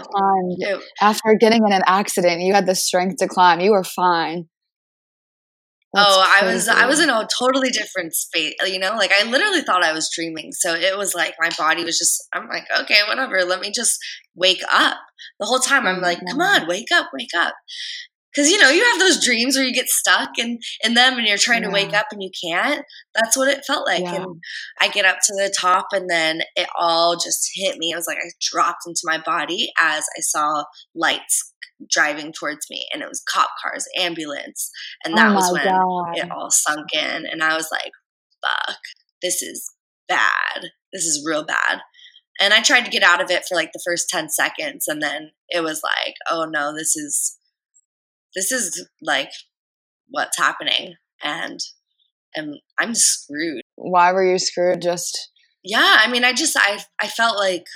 It, 0.58 0.82
after 1.00 1.34
getting 1.38 1.66
in 1.66 1.72
an 1.72 1.82
accident. 1.86 2.42
You 2.42 2.54
had 2.54 2.66
the 2.66 2.74
strength 2.74 3.16
to 3.18 3.28
climb. 3.28 3.60
You 3.60 3.72
were 3.72 3.84
fine. 3.84 4.48
That's 5.94 6.06
Oh, 6.08 6.26
I 6.26 6.44
was 6.52 6.68
I 6.68 6.86
was 6.86 7.00
in 7.00 7.08
a 7.08 7.26
totally 7.38 7.70
different 7.70 8.14
space, 8.14 8.54
uh, 8.60 8.66
you 8.66 8.80
know? 8.80 8.96
Like 8.96 9.12
I 9.16 9.30
literally 9.30 9.62
thought 9.62 9.84
I 9.84 9.92
was 9.92 10.10
dreaming. 10.12 10.50
So 10.52 10.74
it 10.74 10.98
was 10.98 11.14
like 11.14 11.34
my 11.40 11.50
body 11.56 11.84
was 11.84 11.98
just 11.98 12.26
I'm 12.32 12.48
like, 12.48 12.64
okay, 12.80 13.00
whatever, 13.08 13.44
let 13.44 13.60
me 13.60 13.70
just 13.72 13.98
wake 14.34 14.62
up. 14.72 14.98
The 15.38 15.46
whole 15.46 15.60
time 15.60 15.86
I'm 15.86 16.00
like, 16.00 16.18
come 16.18 16.38
mm-hmm. 16.38 16.62
on, 16.62 16.68
wake 16.68 16.88
up, 16.92 17.10
wake 17.12 17.34
up. 17.36 17.54
Cuz 18.34 18.50
you 18.50 18.58
know, 18.58 18.70
you 18.70 18.84
have 18.84 18.98
those 18.98 19.24
dreams 19.24 19.56
where 19.56 19.64
you 19.64 19.72
get 19.72 19.88
stuck 19.88 20.38
in 20.38 20.58
in 20.82 20.94
them 20.94 21.18
and 21.18 21.26
you're 21.26 21.38
trying 21.38 21.62
to 21.62 21.70
wake 21.70 21.92
up 21.94 22.06
and 22.10 22.22
you 22.22 22.30
can't. 22.42 22.84
That's 23.14 23.36
what 23.36 23.48
it 23.48 23.64
felt 23.64 23.86
like. 23.86 24.02
Yeah. 24.02 24.16
And 24.16 24.42
I 24.80 24.88
get 24.88 25.04
up 25.04 25.18
to 25.24 25.34
the 25.34 25.54
top 25.56 25.88
and 25.92 26.08
then 26.10 26.42
it 26.56 26.68
all 26.78 27.14
just 27.16 27.50
hit 27.54 27.78
me. 27.78 27.92
It 27.92 27.96
was 27.96 28.06
like 28.06 28.18
I 28.18 28.30
dropped 28.40 28.86
into 28.86 29.02
my 29.04 29.18
body 29.18 29.70
as 29.80 30.04
I 30.16 30.20
saw 30.20 30.64
lights 30.94 31.52
driving 31.90 32.32
towards 32.32 32.66
me 32.70 32.86
and 32.92 33.02
it 33.02 33.08
was 33.08 33.22
cop 33.28 33.50
cars, 33.62 33.86
ambulance. 33.98 34.70
And 35.04 35.14
Oh 35.14 35.16
that 35.16 35.34
was 35.34 35.52
my 35.52 35.64
when 35.64 36.24
it 36.24 36.30
all 36.30 36.50
sunk 36.50 36.92
in 36.92 37.26
and 37.26 37.42
I 37.42 37.54
was 37.54 37.68
like, 37.70 37.92
fuck, 38.42 38.78
this 39.22 39.42
is 39.42 39.72
bad. 40.08 40.70
This 40.92 41.04
is 41.04 41.24
real 41.26 41.44
bad. 41.44 41.80
And 42.40 42.52
I 42.52 42.62
tried 42.62 42.84
to 42.84 42.90
get 42.90 43.02
out 43.02 43.22
of 43.22 43.30
it 43.30 43.44
for 43.48 43.54
like 43.54 43.70
the 43.72 43.82
first 43.84 44.08
10 44.08 44.28
seconds 44.28 44.88
and 44.88 45.02
then 45.02 45.30
it 45.48 45.62
was 45.62 45.82
like, 45.82 46.14
oh 46.30 46.44
no, 46.44 46.74
this 46.74 46.96
is 46.96 47.38
this 48.34 48.52
is 48.52 48.86
like 49.02 49.30
what's 50.08 50.38
happening 50.38 50.94
and 51.22 51.60
and 52.36 52.56
I'm 52.78 52.94
screwed. 52.94 53.62
Why 53.76 54.12
were 54.12 54.24
you 54.24 54.38
screwed? 54.38 54.82
Just 54.82 55.30
Yeah, 55.62 55.98
I 56.00 56.10
mean, 56.10 56.24
I 56.24 56.32
just 56.32 56.56
I 56.56 56.80
I 57.00 57.06
felt 57.08 57.36
like 57.36 57.66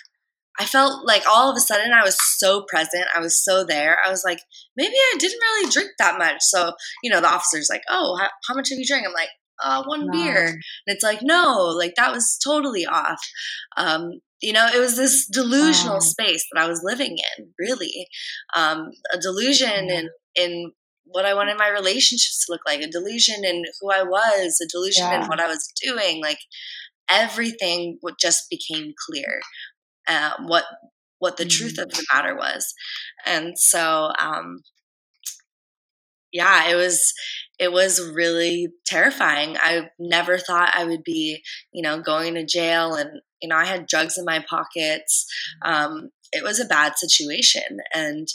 I 0.60 0.64
felt 0.66 1.06
like 1.06 1.22
all 1.28 1.50
of 1.50 1.56
a 1.56 1.60
sudden 1.60 1.92
I 1.92 2.02
was 2.02 2.18
so 2.38 2.64
present. 2.68 3.04
I 3.14 3.20
was 3.20 3.42
so 3.44 3.62
there. 3.64 3.98
I 4.04 4.10
was 4.10 4.24
like, 4.24 4.40
maybe 4.76 4.94
I 4.94 5.16
didn't 5.18 5.38
really 5.40 5.70
drink 5.70 5.90
that 6.00 6.18
much. 6.18 6.38
So, 6.40 6.72
you 7.02 7.10
know, 7.10 7.20
the 7.20 7.28
officer's 7.32 7.68
like, 7.70 7.82
oh, 7.88 8.16
how, 8.20 8.28
how 8.48 8.54
much 8.54 8.70
have 8.70 8.78
you 8.78 8.84
drank? 8.84 9.06
I'm 9.06 9.12
like, 9.12 9.28
uh, 9.62 9.84
one 9.84 10.08
beer. 10.10 10.46
And 10.46 10.62
it's 10.86 11.04
like, 11.04 11.20
no, 11.22 11.72
like 11.78 11.94
that 11.96 12.10
was 12.12 12.36
totally 12.44 12.86
off. 12.86 13.20
Um, 13.76 14.20
you 14.40 14.52
know, 14.52 14.66
it 14.66 14.78
was 14.80 14.96
this 14.96 15.26
delusional 15.28 15.94
Wow. 15.94 16.00
space 16.00 16.44
that 16.52 16.60
I 16.60 16.68
was 16.68 16.80
living 16.82 17.16
in, 17.38 17.50
really. 17.58 18.08
Um, 18.56 18.90
a 19.12 19.18
delusion 19.18 19.88
Yeah. 19.88 20.00
in, 20.00 20.10
in 20.38 20.73
what 21.04 21.25
I 21.26 21.35
wanted 21.35 21.59
my 21.59 21.68
relationships 21.68 22.45
to 22.47 22.52
look 22.52 22.62
like, 22.66 22.80
a 22.83 22.88
delusion 22.88 23.45
in 23.45 23.64
who 23.80 23.90
I 23.92 24.02
was, 24.04 24.61
a 24.62 24.68
delusion 24.68 25.12
in 25.12 25.23
what 25.28 25.40
I 25.40 25.49
was 25.49 25.73
doing. 25.83 26.23
Like 26.23 26.40
everything 27.11 27.99
would 28.02 28.16
just 28.21 28.50
became 28.50 28.92
clear 29.09 29.40
uh, 30.09 30.33
what 30.47 30.64
what 31.21 31.37
the 31.37 31.47
truth 31.47 31.76
Mm. 31.78 31.85
of 31.85 31.90
the 31.90 32.07
matter 32.12 32.37
was. 32.37 32.75
And 33.26 33.59
so 33.59 34.12
um 34.18 34.62
yeah 36.33 36.68
it 36.68 36.75
was 36.75 37.12
it 37.59 37.73
was 37.73 38.00
really 38.14 38.68
terrifying. 38.87 39.57
I 39.59 39.90
never 39.99 40.38
thought 40.38 40.71
i 40.75 40.85
would 40.85 41.02
be 41.04 41.42
you 41.73 41.83
know 41.83 42.00
going 42.00 42.35
to 42.35 42.45
jail 42.47 42.95
and 42.95 43.21
you 43.42 43.49
know 43.49 43.57
i 43.57 43.64
had 43.64 43.87
drugs 43.87 44.18
in 44.18 44.25
my 44.25 44.45
pockets. 44.49 45.26
Um 45.64 46.11
it 46.33 46.45
was 46.45 46.61
a 46.61 46.66
bad 46.66 46.92
situation. 46.99 47.78
And 47.95 48.28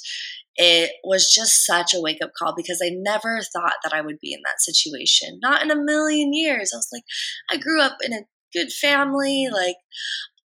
it 0.56 0.92
was 1.04 1.32
just 1.34 1.66
such 1.66 1.94
a 1.94 2.02
wake 2.02 2.20
up 2.24 2.32
call 2.38 2.54
because 2.56 2.82
I 2.84 2.92
never 2.94 3.42
thought 3.42 3.76
that 3.84 3.94
I 3.94 4.02
would 4.02 4.20
be 4.20 4.34
in 4.34 4.42
that 4.46 4.62
situation. 4.62 5.40
Not 5.42 5.64
in 5.64 5.72
a 5.72 5.76
million 5.76 6.34
years. 6.34 6.72
I 6.74 6.78
was 6.78 6.90
like, 6.94 7.04
I 7.52 7.58
grew 7.58 7.82
up 7.82 7.98
in 8.04 8.14
a 8.14 8.26
good 8.54 8.72
family, 8.72 9.48
like 9.52 9.76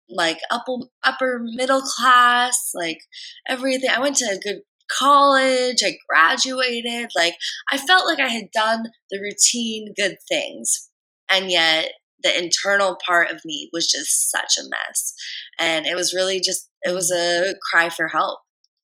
like 0.10 0.40
upper 0.52 0.74
upper 1.04 1.42
middle 1.42 1.82
class, 1.82 2.72
like 2.74 3.00
everything. 3.48 3.90
I 3.90 4.02
went 4.02 4.18
to 4.18 4.26
a 4.26 4.40
good 4.40 4.62
college. 4.92 5.82
I 5.84 5.96
graduated. 6.10 7.10
Like 7.16 7.36
I 7.72 7.78
felt 7.78 8.06
like 8.06 8.20
I 8.20 8.30
had 8.30 8.52
done 8.54 8.86
the 9.10 9.20
routine 9.20 9.94
good 9.98 10.18
things, 10.30 10.90
and 11.30 11.50
yet 11.50 11.90
the 12.24 12.38
internal 12.38 12.98
part 13.06 13.30
of 13.30 13.42
me 13.46 13.70
was 13.74 13.90
just 13.90 14.32
such 14.32 14.58
a 14.58 14.70
mess. 14.70 15.14
And 15.60 15.86
it 15.86 15.96
was 15.96 16.14
really 16.14 16.40
just 16.40 16.70
it 16.84 16.94
was 16.94 17.12
a 17.12 17.56
cry 17.72 17.90
for 17.90 18.10
help. 18.10 18.40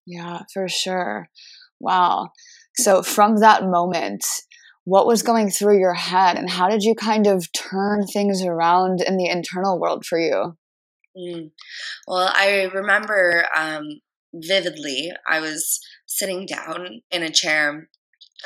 Yeah, 0.09 0.41
for 0.51 0.67
sure. 0.67 1.29
Wow. 1.79 2.29
So 2.77 3.03
from 3.03 3.37
that 3.37 3.63
moment, 3.63 4.25
what 4.83 5.05
was 5.05 5.21
going 5.21 5.51
through 5.51 5.77
your 5.77 5.93
head 5.93 6.35
and 6.35 6.49
how 6.49 6.67
did 6.67 6.81
you 6.81 6.95
kind 6.95 7.27
of 7.27 7.47
turn 7.53 8.07
things 8.07 8.43
around 8.43 9.01
in 9.01 9.17
the 9.17 9.29
internal 9.29 9.79
world 9.79 10.03
for 10.03 10.17
you? 10.17 10.57
Mm. 11.15 11.51
Well, 12.07 12.31
I 12.33 12.71
remember 12.73 13.45
um, 13.55 13.83
vividly. 14.33 15.11
I 15.29 15.41
was 15.41 15.79
sitting 16.07 16.47
down 16.47 17.01
in 17.11 17.21
a 17.21 17.29
chair 17.29 17.87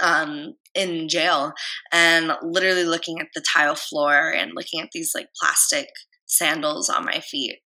um, 0.02 0.56
in 0.76 1.08
jail 1.08 1.54
and 1.94 2.34
literally 2.42 2.84
looking 2.84 3.22
at 3.22 3.28
the 3.34 3.44
tile 3.56 3.76
floor 3.76 4.30
and 4.32 4.52
looking 4.54 4.82
at 4.82 4.90
these 4.92 5.12
like 5.16 5.28
plastic 5.40 5.88
sandals 6.26 6.90
on 6.90 7.06
my 7.06 7.22
feet 7.22 7.60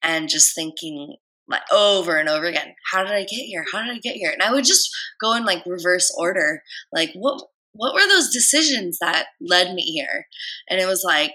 and 0.00 0.28
just 0.28 0.54
thinking 0.54 1.16
like 1.48 1.62
over 1.72 2.16
and 2.16 2.28
over 2.28 2.46
again, 2.46 2.74
how 2.90 3.02
did 3.02 3.12
I 3.12 3.24
get 3.24 3.44
here? 3.44 3.64
How 3.72 3.82
did 3.82 3.90
I 3.90 3.98
get 3.98 4.16
here? 4.16 4.30
And 4.30 4.42
I 4.42 4.52
would 4.52 4.64
just 4.64 4.90
go 5.20 5.34
in 5.34 5.44
like 5.44 5.64
reverse 5.66 6.14
order, 6.16 6.62
like 6.92 7.10
what 7.14 7.42
what 7.74 7.94
were 7.94 8.06
those 8.06 8.30
decisions 8.30 8.98
that 9.00 9.26
led 9.40 9.74
me 9.74 9.82
here? 9.82 10.26
And 10.68 10.80
it 10.80 10.86
was 10.86 11.02
like 11.04 11.34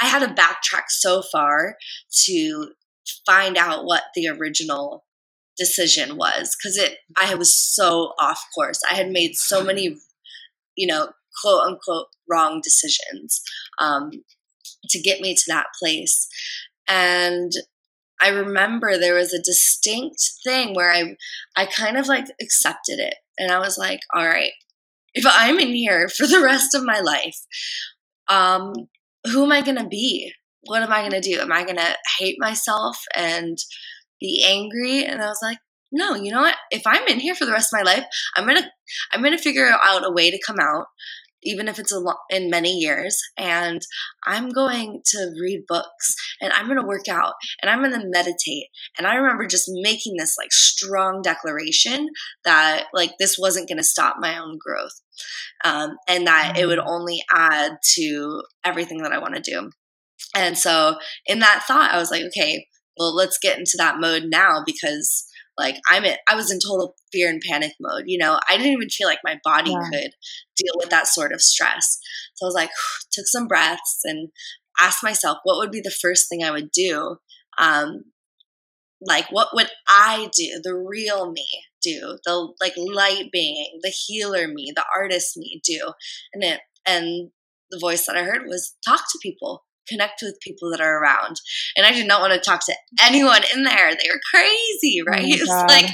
I 0.00 0.06
had 0.06 0.20
to 0.20 0.34
backtrack 0.34 0.84
so 0.88 1.22
far 1.22 1.76
to 2.26 2.70
find 3.26 3.56
out 3.56 3.84
what 3.84 4.04
the 4.14 4.28
original 4.28 5.04
decision 5.58 6.16
was 6.16 6.56
because 6.56 6.78
it 6.78 6.98
I 7.16 7.34
was 7.34 7.54
so 7.54 8.14
off 8.18 8.42
course. 8.54 8.80
I 8.90 8.94
had 8.94 9.10
made 9.10 9.36
so 9.36 9.62
many, 9.62 9.96
you 10.76 10.86
know, 10.86 11.10
quote 11.42 11.62
unquote 11.62 12.06
wrong 12.28 12.60
decisions 12.62 13.42
um, 13.78 14.10
to 14.88 15.00
get 15.00 15.20
me 15.20 15.34
to 15.34 15.44
that 15.48 15.66
place. 15.78 16.28
And 16.88 17.52
I 18.20 18.28
remember 18.28 18.98
there 18.98 19.14
was 19.14 19.32
a 19.32 19.42
distinct 19.42 20.20
thing 20.44 20.74
where 20.74 20.90
I 20.90 21.16
I 21.56 21.66
kind 21.66 21.96
of 21.96 22.06
like 22.06 22.26
accepted 22.40 22.98
it. 22.98 23.14
And 23.38 23.50
I 23.50 23.58
was 23.58 23.78
like, 23.78 24.00
all 24.14 24.26
right, 24.26 24.52
if 25.14 25.24
I'm 25.26 25.58
in 25.58 25.74
here 25.74 26.08
for 26.08 26.26
the 26.26 26.42
rest 26.42 26.74
of 26.74 26.84
my 26.84 27.00
life, 27.00 27.36
um, 28.28 28.72
who 29.24 29.44
am 29.44 29.52
I 29.52 29.62
gonna 29.62 29.88
be? 29.88 30.32
What 30.62 30.82
am 30.82 30.92
I 30.92 31.02
gonna 31.02 31.20
do? 31.20 31.40
Am 31.40 31.52
I 31.52 31.64
gonna 31.64 31.94
hate 32.18 32.36
myself 32.38 32.98
and 33.16 33.56
be 34.20 34.44
angry? 34.46 35.04
And 35.04 35.22
I 35.22 35.28
was 35.28 35.40
like, 35.42 35.58
no, 35.92 36.14
you 36.14 36.30
know 36.30 36.42
what? 36.42 36.56
If 36.70 36.82
I'm 36.86 37.06
in 37.08 37.18
here 37.18 37.34
for 37.34 37.44
the 37.44 37.52
rest 37.52 37.72
of 37.72 37.78
my 37.78 37.90
life, 37.90 38.04
I'm 38.36 38.46
gonna 38.46 38.70
I'm 39.12 39.22
gonna 39.22 39.38
figure 39.38 39.70
out 39.84 40.06
a 40.06 40.12
way 40.12 40.30
to 40.30 40.40
come 40.46 40.58
out, 40.60 40.86
even 41.42 41.68
if 41.68 41.78
it's 41.78 41.92
a 41.92 41.98
lo- 41.98 42.14
in 42.30 42.50
many 42.50 42.72
years. 42.72 43.18
And 43.36 43.80
I'm 44.24 44.50
going 44.50 45.02
to 45.06 45.32
read 45.40 45.64
books, 45.66 46.14
and 46.40 46.52
I'm 46.52 46.68
gonna 46.68 46.86
work 46.86 47.08
out, 47.08 47.34
and 47.60 47.70
I'm 47.70 47.82
gonna 47.82 48.04
meditate. 48.04 48.66
And 48.98 49.06
I 49.06 49.14
remember 49.14 49.46
just 49.46 49.70
making 49.72 50.16
this 50.18 50.36
like 50.38 50.52
strong 50.52 51.22
declaration 51.22 52.08
that 52.44 52.86
like 52.92 53.12
this 53.18 53.38
wasn't 53.38 53.68
gonna 53.68 53.82
stop 53.84 54.16
my 54.18 54.38
own 54.38 54.58
growth, 54.58 55.00
um, 55.64 55.96
and 56.08 56.26
that 56.26 56.56
it 56.58 56.66
would 56.66 56.78
only 56.78 57.22
add 57.32 57.72
to 57.94 58.42
everything 58.64 59.02
that 59.02 59.12
I 59.12 59.18
want 59.18 59.34
to 59.34 59.40
do. 59.40 59.70
And 60.34 60.56
so 60.56 60.96
in 61.26 61.40
that 61.40 61.64
thought, 61.66 61.92
I 61.92 61.98
was 61.98 62.10
like, 62.10 62.22
okay, 62.26 62.66
well, 62.96 63.14
let's 63.14 63.38
get 63.38 63.58
into 63.58 63.76
that 63.78 63.98
mode 63.98 64.24
now 64.26 64.62
because 64.64 65.26
like 65.60 65.76
I'm 65.90 66.04
in, 66.04 66.16
I 66.28 66.34
was 66.34 66.50
in 66.50 66.58
total 66.58 66.96
fear 67.12 67.30
and 67.30 67.42
panic 67.46 67.74
mode. 67.80 68.04
You 68.06 68.18
know, 68.18 68.40
I 68.50 68.56
didn't 68.56 68.72
even 68.72 68.88
feel 68.90 69.08
like 69.08 69.20
my 69.24 69.38
body 69.44 69.72
Yeah. 69.72 69.88
could 69.92 70.12
deal 70.56 70.74
with 70.76 70.90
that 70.90 71.06
sort 71.06 71.32
of 71.32 71.42
stress. 71.42 71.98
So 72.34 72.46
I 72.46 72.48
was 72.48 72.54
like, 72.54 72.70
took 73.12 73.26
some 73.28 73.46
breaths 73.46 74.00
and 74.04 74.30
asked 74.80 75.04
myself, 75.04 75.38
what 75.44 75.58
would 75.58 75.70
be 75.70 75.82
the 75.82 75.90
first 75.90 76.28
thing 76.28 76.42
I 76.44 76.50
would 76.50 76.72
do? 76.72 77.18
Um, 77.58 78.04
like, 79.06 79.30
what 79.30 79.48
would 79.54 79.68
I 79.88 80.28
do? 80.36 80.60
The 80.62 80.74
real 80.76 81.30
me 81.32 81.46
do? 81.82 82.18
The 82.24 82.52
like 82.60 82.74
light 82.76 83.30
being, 83.32 83.80
the 83.82 83.90
healer 83.90 84.46
me, 84.48 84.72
the 84.74 84.84
artist 84.94 85.36
me 85.36 85.60
do? 85.64 85.92
And 86.34 86.42
it 86.44 86.60
and 86.86 87.30
the 87.70 87.78
voice 87.78 88.06
that 88.06 88.16
I 88.16 88.24
heard 88.24 88.42
was 88.46 88.76
talk 88.84 89.00
to 89.00 89.18
people, 89.22 89.64
connect 89.90 90.22
with 90.22 90.40
people 90.40 90.70
that 90.70 90.80
are 90.80 91.02
around. 91.02 91.36
And 91.76 91.86
I 91.86 91.92
did 91.92 92.06
not 92.06 92.20
want 92.20 92.32
to 92.32 92.40
talk 92.40 92.64
to 92.66 92.74
anyone 93.02 93.42
in 93.54 93.64
there. 93.64 93.90
They 93.90 94.08
were 94.10 94.20
crazy, 94.32 95.00
right? 95.06 95.24
Oh 95.24 95.28
it's 95.28 95.48
like 95.68 95.90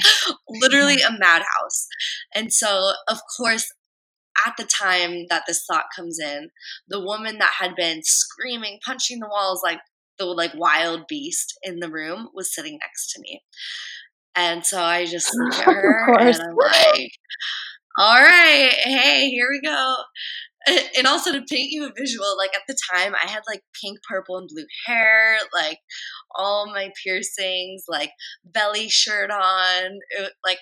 literally 0.61 1.01
a 1.01 1.11
madhouse. 1.11 1.87
And 2.35 2.53
so, 2.53 2.91
of 3.07 3.19
course, 3.37 3.73
at 4.45 4.53
the 4.57 4.65
time 4.65 5.25
that 5.29 5.43
this 5.47 5.65
thought 5.65 5.85
comes 5.95 6.19
in, 6.19 6.49
the 6.87 7.03
woman 7.03 7.39
that 7.39 7.53
had 7.59 7.75
been 7.75 8.01
screaming, 8.03 8.79
punching 8.85 9.19
the 9.19 9.29
walls 9.29 9.61
like 9.63 9.79
the 10.19 10.25
like 10.25 10.53
wild 10.55 11.07
beast 11.07 11.57
in 11.63 11.79
the 11.79 11.89
room 11.89 12.29
was 12.33 12.53
sitting 12.53 12.79
next 12.81 13.11
to 13.13 13.21
me. 13.21 13.41
And 14.35 14.65
so 14.65 14.81
I 14.81 15.05
just 15.05 15.29
look 15.35 15.53
at 15.55 15.65
her 15.65 16.15
and 16.19 16.35
I'm 16.35 16.55
like, 16.55 17.11
all 17.97 18.21
right, 18.21 18.71
hey, 18.71 19.29
here 19.29 19.47
we 19.49 19.59
go. 19.61 19.95
And 20.97 21.07
also 21.07 21.31
to 21.31 21.41
paint 21.49 21.71
you 21.71 21.85
a 21.85 21.91
visual, 21.95 22.35
like 22.37 22.51
at 22.55 22.63
the 22.67 22.77
time 22.93 23.13
I 23.15 23.29
had 23.29 23.41
like 23.47 23.61
pink, 23.81 23.99
purple, 24.07 24.37
and 24.37 24.49
blue 24.51 24.65
hair, 24.85 25.37
like 25.53 25.79
all 26.35 26.67
my 26.67 26.91
piercings, 27.03 27.85
like 27.87 28.11
belly 28.43 28.89
shirt 28.89 29.31
on, 29.31 29.99
it, 30.09 30.33
like 30.45 30.59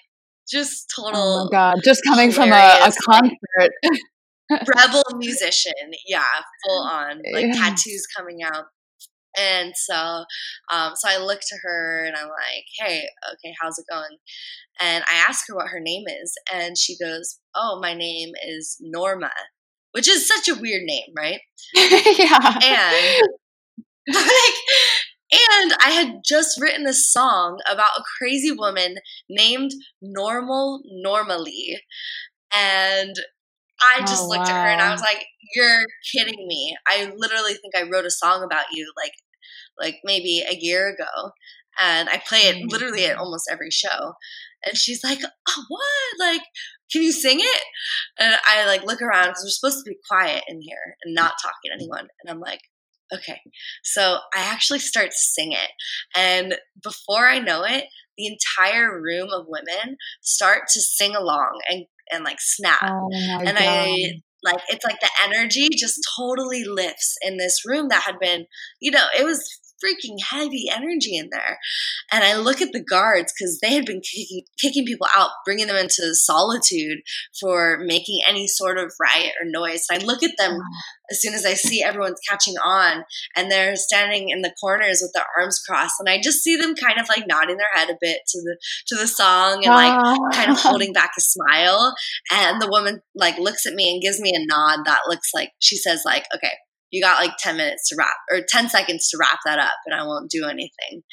just 0.50 0.92
total. 0.96 1.48
Oh 1.48 1.50
god! 1.52 1.80
Just 1.84 2.04
coming 2.06 2.32
from 2.32 2.52
a, 2.52 2.56
a 2.56 2.92
concert. 3.04 3.72
rebel 4.52 5.04
musician, 5.18 5.74
yeah, 6.08 6.22
full 6.66 6.84
on, 6.84 7.22
like 7.34 7.46
yeah. 7.48 7.54
tattoos 7.54 8.06
coming 8.16 8.44
out. 8.44 8.66
And 9.38 9.74
so, 9.76 10.24
um, 10.72 10.94
so 10.96 11.10
I 11.10 11.18
look 11.18 11.42
to 11.42 11.58
her 11.64 12.06
and 12.06 12.16
I'm 12.16 12.28
like, 12.28 12.66
"Hey, 12.80 13.08
okay, 13.34 13.54
how's 13.60 13.78
it 13.78 13.86
going?" 13.90 14.18
And 14.80 15.04
I 15.12 15.16
ask 15.28 15.46
her 15.48 15.56
what 15.56 15.70
her 15.70 15.80
name 15.80 16.04
is, 16.08 16.34
and 16.54 16.78
she 16.78 16.98
goes, 16.98 17.40
"Oh, 17.56 17.80
my 17.82 17.94
name 17.94 18.30
is 18.48 18.78
Norma," 18.80 19.32
which 19.96 20.10
is 20.10 20.28
such 20.28 20.50
a 20.50 20.60
weird 20.60 20.84
name, 20.84 21.08
right? 21.16 21.40
yeah. 21.74 22.60
And 22.62 23.22
like, 24.14 24.54
and 25.32 25.74
I 25.82 25.92
had 25.92 26.20
just 26.26 26.60
written 26.60 26.86
a 26.86 26.94
song 26.94 27.62
about 27.72 27.98
a 27.98 28.04
crazy 28.18 28.52
woman 28.52 28.98
named 29.30 29.72
Normal 30.02 30.82
Normally. 30.86 31.78
And 32.54 33.16
I 33.82 34.02
just 34.02 34.26
oh, 34.26 34.28
looked 34.28 34.50
wow. 34.50 34.56
at 34.56 34.64
her 34.64 34.70
and 34.70 34.82
I 34.82 34.92
was 34.92 35.00
like, 35.00 35.26
You're 35.56 35.86
kidding 36.14 36.46
me. 36.46 36.76
I 36.86 37.14
literally 37.16 37.54
think 37.54 37.74
I 37.74 37.90
wrote 37.90 38.06
a 38.06 38.12
song 38.12 38.44
about 38.44 38.66
you 38.74 38.92
like 39.02 39.14
like 39.80 40.02
maybe 40.04 40.44
a 40.46 40.58
year 40.60 40.90
ago. 40.90 41.32
And 41.80 42.10
I 42.10 42.22
play 42.28 42.40
it 42.40 42.56
mm. 42.58 42.72
literally 42.72 43.06
at 43.06 43.18
almost 43.18 43.50
every 43.50 43.72
show. 43.72 44.14
And 44.66 44.78
she's 44.78 45.04
like, 45.04 45.20
oh, 45.22 45.66
what? 45.68 46.20
Like, 46.20 46.42
can 46.92 47.02
you 47.02 47.12
sing 47.12 47.40
it? 47.40 47.64
And 48.20 48.36
I 48.48 48.66
like 48.66 48.86
look 48.86 49.02
around 49.02 49.28
because 49.28 49.44
we're 49.44 49.50
supposed 49.50 49.86
to 49.86 49.90
be 49.90 49.98
quiet 50.08 50.44
in 50.48 50.62
here 50.62 50.96
and 51.04 51.16
not 51.16 51.34
talking 51.42 51.72
to 51.72 51.74
anyone. 51.74 52.08
And 52.24 52.30
I'm 52.30 52.40
like, 52.40 52.62
okay. 53.14 53.40
So 53.84 54.20
I 54.36 54.42
actually 54.42 54.80
start 54.80 55.12
to 55.12 55.18
sing 55.18 55.52
it. 55.52 55.72
And 56.16 56.58
before 56.84 57.28
I 57.28 57.40
know 57.40 57.64
it, 57.64 57.86
the 58.18 58.28
entire 58.28 59.02
room 59.02 59.30
of 59.34 59.46
women 59.48 59.98
start 60.22 60.64
to 60.74 60.82
sing 60.82 61.16
along 61.16 61.60
and, 61.70 61.86
and 62.12 62.24
like 62.24 62.38
snap. 62.40 62.80
Oh 62.84 63.10
and 63.14 63.46
God. 63.46 63.58
I 63.58 64.22
like 64.44 64.62
it's 64.70 64.86
like 64.86 65.00
the 65.02 65.10
energy 65.24 65.70
just 65.76 66.00
totally 66.18 66.64
lifts 66.64 67.16
in 67.24 67.38
this 67.38 67.66
room 67.66 67.88
that 67.90 68.04
had 68.04 68.20
been, 68.20 68.46
you 68.80 68.92
know, 68.92 69.06
it 69.18 69.26
was 69.26 69.44
freaking 69.86 70.18
heavy 70.30 70.68
energy 70.74 71.16
in 71.16 71.30
there. 71.32 71.60
And 72.12 72.24
I 72.24 72.38
look 72.38 72.62
at 72.62 72.72
the 72.72 72.84
guards 72.84 73.34
because 73.34 73.60
they 73.62 73.74
had 73.74 73.86
been 73.86 74.02
kicking, 74.02 74.44
kicking 74.60 74.86
people 74.86 75.08
out, 75.16 75.32
bringing 75.46 75.68
them 75.68 75.76
into 75.76 76.16
solitude 76.16 77.00
for 77.40 77.80
making 77.84 78.22
any 78.28 78.48
sort 78.48 78.78
of 78.78 78.92
riot 79.00 79.34
or 79.42 79.50
noise. 79.50 79.86
And 79.90 80.02
I 80.02 80.06
look 80.06 80.24
at 80.24 80.38
them 80.38 80.60
as 81.12 81.22
soon 81.22 81.34
as 81.34 81.46
I 81.46 81.54
see 81.54 81.84
everyone's 81.84 82.20
catching 82.28 82.56
on 82.58 83.04
and 83.36 83.52
they're 83.52 83.76
standing 83.76 84.30
in 84.30 84.42
the 84.42 84.54
corners 84.60 85.00
with 85.02 85.12
their 85.14 85.26
arms 85.38 85.60
crossed. 85.68 85.96
And 86.00 86.10
I 86.10 86.20
just 86.22 86.42
see 86.42 86.56
them 86.56 86.76
kind 86.76 87.00
of 87.00 87.08
like 87.10 87.28
nodding 87.28 87.58
their 87.58 87.68
head 87.74 87.90
a 87.90 87.98
bit 88.00 88.20
to 88.28 88.42
the 88.42 88.58
to 88.88 88.96
the 88.96 89.08
song 89.08 89.66
and 89.66 89.74
like 89.74 90.34
kind 90.34 90.52
of 90.52 90.58
ah. 90.58 90.62
holding 90.64 90.94
back 90.94 91.12
a 91.18 91.22
smile. 91.22 91.96
And 92.32 92.62
the 92.62 92.70
woman 92.70 93.02
like 93.14 93.38
looks 93.38 93.66
at 93.66 93.74
me 93.74 93.92
and 93.92 94.02
gives 94.02 94.20
me 94.20 94.32
a 94.36 94.46
nod 94.46 94.86
that 94.86 95.02
looks 95.08 95.30
like 95.34 95.52
she 95.60 95.78
says 95.78 96.04
like, 96.06 96.26
okay, 96.36 96.54
you 96.96 97.02
got 97.02 97.22
like 97.22 97.36
10 97.38 97.58
minutes 97.58 97.90
to 97.90 97.96
wrap 98.00 98.16
or 98.32 98.40
10 98.48 98.70
seconds 98.70 99.10
to 99.10 99.18
wrap 99.20 99.40
that 99.46 99.60
up 99.60 99.74
and 99.86 99.94
I 99.94 100.06
won't 100.06 100.32
do 100.32 100.46
anything. 100.46 101.04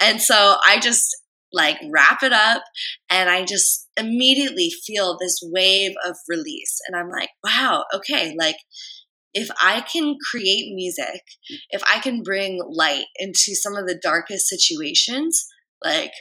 And 0.00 0.22
so 0.22 0.56
I 0.64 0.78
just 0.78 1.16
like 1.52 1.78
wrap 1.90 2.22
it 2.22 2.32
up 2.32 2.62
and 3.10 3.28
I 3.28 3.44
just 3.44 3.88
immediately 3.96 4.70
feel 4.86 5.18
this 5.18 5.40
wave 5.42 5.94
of 6.06 6.14
release. 6.28 6.78
And 6.86 6.96
I'm 6.96 7.10
like, 7.10 7.30
wow, 7.42 7.84
okay, 7.92 8.36
like 8.38 8.56
if 9.34 9.50
I 9.60 9.80
can 9.80 10.14
create 10.30 10.72
music, 10.74 11.22
if 11.70 11.82
I 11.92 11.98
can 11.98 12.22
bring 12.22 12.60
light 12.70 13.06
into 13.18 13.56
some 13.56 13.74
of 13.74 13.88
the 13.88 13.98
darkest 14.00 14.48
situations, 14.48 15.44
like 15.82 16.12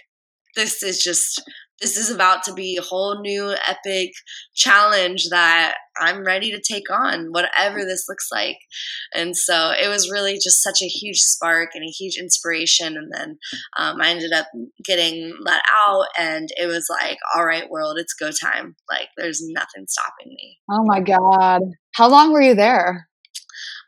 this 0.55 0.81
is 0.81 1.03
just 1.03 1.43
this 1.81 1.97
is 1.97 2.09
about 2.09 2.43
to 2.43 2.53
be 2.53 2.77
a 2.77 2.81
whole 2.81 3.19
new 3.21 3.53
epic 3.67 4.11
challenge 4.55 5.27
that 5.29 5.75
I'm 5.97 6.25
ready 6.25 6.51
to 6.51 6.61
take 6.61 6.89
on, 6.89 7.27
whatever 7.31 7.83
this 7.83 8.05
looks 8.07 8.27
like. 8.31 8.57
And 9.13 9.35
so 9.35 9.71
it 9.71 9.87
was 9.87 10.11
really 10.11 10.35
just 10.35 10.63
such 10.63 10.81
a 10.81 10.87
huge 10.87 11.17
spark 11.17 11.69
and 11.73 11.83
a 11.83 11.91
huge 11.91 12.17
inspiration. 12.17 12.97
And 12.97 13.11
then 13.13 13.37
um, 13.77 14.01
I 14.01 14.09
ended 14.09 14.33
up 14.33 14.47
getting 14.85 15.37
let 15.41 15.61
out, 15.75 16.05
and 16.19 16.49
it 16.57 16.67
was 16.67 16.87
like, 16.89 17.17
all 17.35 17.45
right, 17.45 17.69
world, 17.69 17.97
it's 17.97 18.13
go 18.13 18.31
time. 18.31 18.75
Like, 18.89 19.09
there's 19.17 19.41
nothing 19.41 19.85
stopping 19.87 20.29
me. 20.29 20.57
Oh 20.69 20.83
my 20.85 21.01
God. 21.01 21.61
How 21.95 22.09
long 22.09 22.31
were 22.31 22.41
you 22.41 22.55
there? 22.55 23.07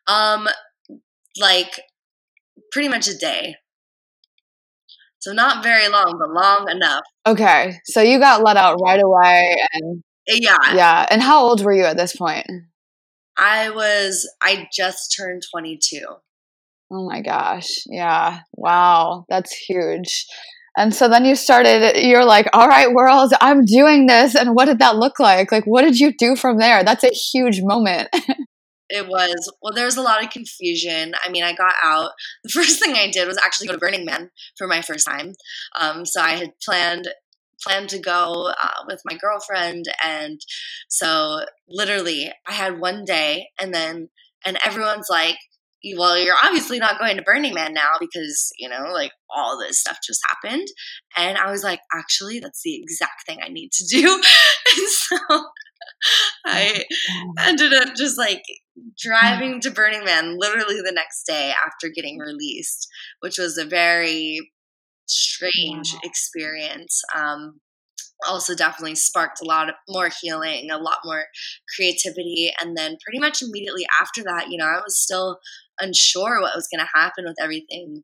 Um, 0.08 0.48
like 1.40 1.82
pretty 2.72 2.90
much 2.90 3.08
a 3.08 3.18
day. 3.18 3.56
So 5.28 5.34
not 5.34 5.62
very 5.62 5.90
long, 5.90 6.16
but 6.18 6.30
long 6.30 6.70
enough. 6.72 7.04
Okay. 7.26 7.74
So 7.84 8.00
you 8.00 8.18
got 8.18 8.46
let 8.46 8.56
out 8.56 8.80
right 8.82 9.02
away 9.04 9.58
and 9.74 10.02
uh, 10.32 10.36
Yeah. 10.36 10.74
Yeah. 10.74 11.06
And 11.12 11.22
how 11.22 11.44
old 11.44 11.62
were 11.66 11.74
you 11.74 11.84
at 11.84 11.98
this 11.98 12.16
point? 12.16 12.48
I 13.38 13.70
was 13.70 14.26
I 14.42 14.70
just 14.72 15.14
turned 15.18 15.44
22. 15.52 16.00
Oh 16.94 17.06
my 17.06 17.20
gosh. 17.20 17.82
Yeah. 17.88 18.40
Wow. 18.54 19.26
That's 19.28 19.52
huge. 19.52 20.26
And 20.78 20.96
so 20.96 21.10
then 21.10 21.26
you 21.26 21.36
started, 21.36 21.98
you're 21.98 22.24
like, 22.24 22.48
all 22.54 22.70
right, 22.70 22.94
world, 22.94 23.34
I'm 23.42 23.66
doing 23.66 24.06
this. 24.06 24.34
And 24.34 24.56
what 24.56 24.66
did 24.66 24.80
that 24.80 24.96
look 24.96 25.20
like? 25.20 25.52
Like, 25.52 25.66
what 25.66 25.82
did 25.82 26.00
you 26.00 26.14
do 26.16 26.38
from 26.38 26.58
there? 26.58 26.86
That's 26.86 27.04
a 27.04 27.10
huge 27.10 27.60
moment. 27.62 28.08
It 28.90 29.08
was 29.08 29.52
well. 29.62 29.74
There 29.74 29.86
was 29.86 29.98
a 29.98 30.02
lot 30.02 30.24
of 30.24 30.30
confusion. 30.30 31.14
I 31.24 31.30
mean, 31.30 31.44
I 31.44 31.54
got 31.54 31.74
out. 31.84 32.12
The 32.44 32.50
first 32.50 32.80
thing 32.80 32.96
I 32.96 33.10
did 33.12 33.28
was 33.28 33.38
actually 33.38 33.68
go 33.68 33.74
to 33.74 33.80
Burning 33.80 34.06
Man 34.06 34.32
for 34.58 34.68
my 34.68 34.82
first 34.82 35.06
time. 35.06 35.34
Um, 35.80 36.06
so 36.06 36.22
I 36.22 36.32
had 36.32 36.52
planned 36.64 37.10
planned 37.66 37.90
to 37.90 38.00
go 38.00 38.54
uh, 38.62 38.84
with 38.88 39.02
my 39.06 39.18
girlfriend, 39.18 39.86
and 40.06 40.40
so 40.90 41.42
literally, 41.68 42.32
I 42.48 42.54
had 42.54 42.80
one 42.80 43.04
day, 43.06 43.50
and 43.60 43.74
then 43.74 44.10
and 44.46 44.58
everyone's 44.64 45.08
like, 45.10 45.38
well, 45.96 46.18
you're 46.18 46.36
obviously 46.42 46.80
not 46.80 47.00
going 47.00 47.18
to 47.18 47.24
Burning 47.24 47.54
Man 47.54 47.74
now 47.74 47.94
because, 48.00 48.52
you 48.58 48.68
know, 48.68 48.92
like 48.94 49.12
all 49.30 49.58
this 49.60 49.80
stuff 49.80 50.00
just 50.06 50.22
happened. 50.28 50.68
And 51.16 51.38
I 51.38 51.52
was 51.52 51.64
like, 51.64 51.80
actually, 51.94 52.40
that's 52.40 52.62
the 52.64 52.76
exact 52.76 53.26
thing 53.26 53.40
I 53.44 53.50
need 53.50 53.72
to 53.74 53.86
do. 53.86 54.14
and 54.78 54.88
so 54.90 55.18
I 56.46 56.84
ended 57.40 57.74
up 57.74 57.96
just 57.96 58.18
like 58.18 58.44
driving 58.98 59.60
to 59.62 59.72
Burning 59.72 60.06
Man 60.06 60.38
literally 60.38 60.82
the 60.84 60.94
next 60.94 61.24
day 61.26 61.54
after 61.66 61.90
getting 61.94 62.20
released, 62.20 62.88
which 63.20 63.38
was 63.38 63.58
a 63.58 63.66
very 63.66 64.52
strange 65.08 65.96
experience. 66.04 67.02
Um, 67.16 67.60
also 68.28 68.56
definitely 68.56 68.96
sparked 68.96 69.42
a 69.42 69.46
lot 69.46 69.70
of 69.70 69.76
more 69.88 70.10
healing, 70.22 70.72
a 70.72 70.78
lot 70.78 70.98
more 71.06 71.26
creativity. 71.76 72.52
And 72.60 72.76
then 72.76 72.98
pretty 73.04 73.20
much 73.20 73.42
immediately 73.42 73.86
after 74.02 74.24
that, 74.24 74.50
you 74.50 74.58
know, 74.58 74.66
I 74.66 74.82
was 74.84 75.00
still 75.00 75.40
unsure 75.80 76.42
what 76.42 76.56
was 76.56 76.68
going 76.72 76.84
to 76.84 77.00
happen 77.00 77.26
with 77.26 77.36
everything 77.40 78.02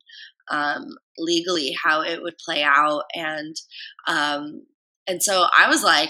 um, 0.52 0.86
legally, 1.18 1.76
how 1.84 2.02
it 2.02 2.22
would 2.22 2.36
play 2.46 2.64
out. 2.64 3.04
And, 3.16 3.56
um, 4.08 4.66
and 5.08 5.22
so 5.22 5.48
I 5.58 5.68
was 5.68 5.84
like, 5.84 6.10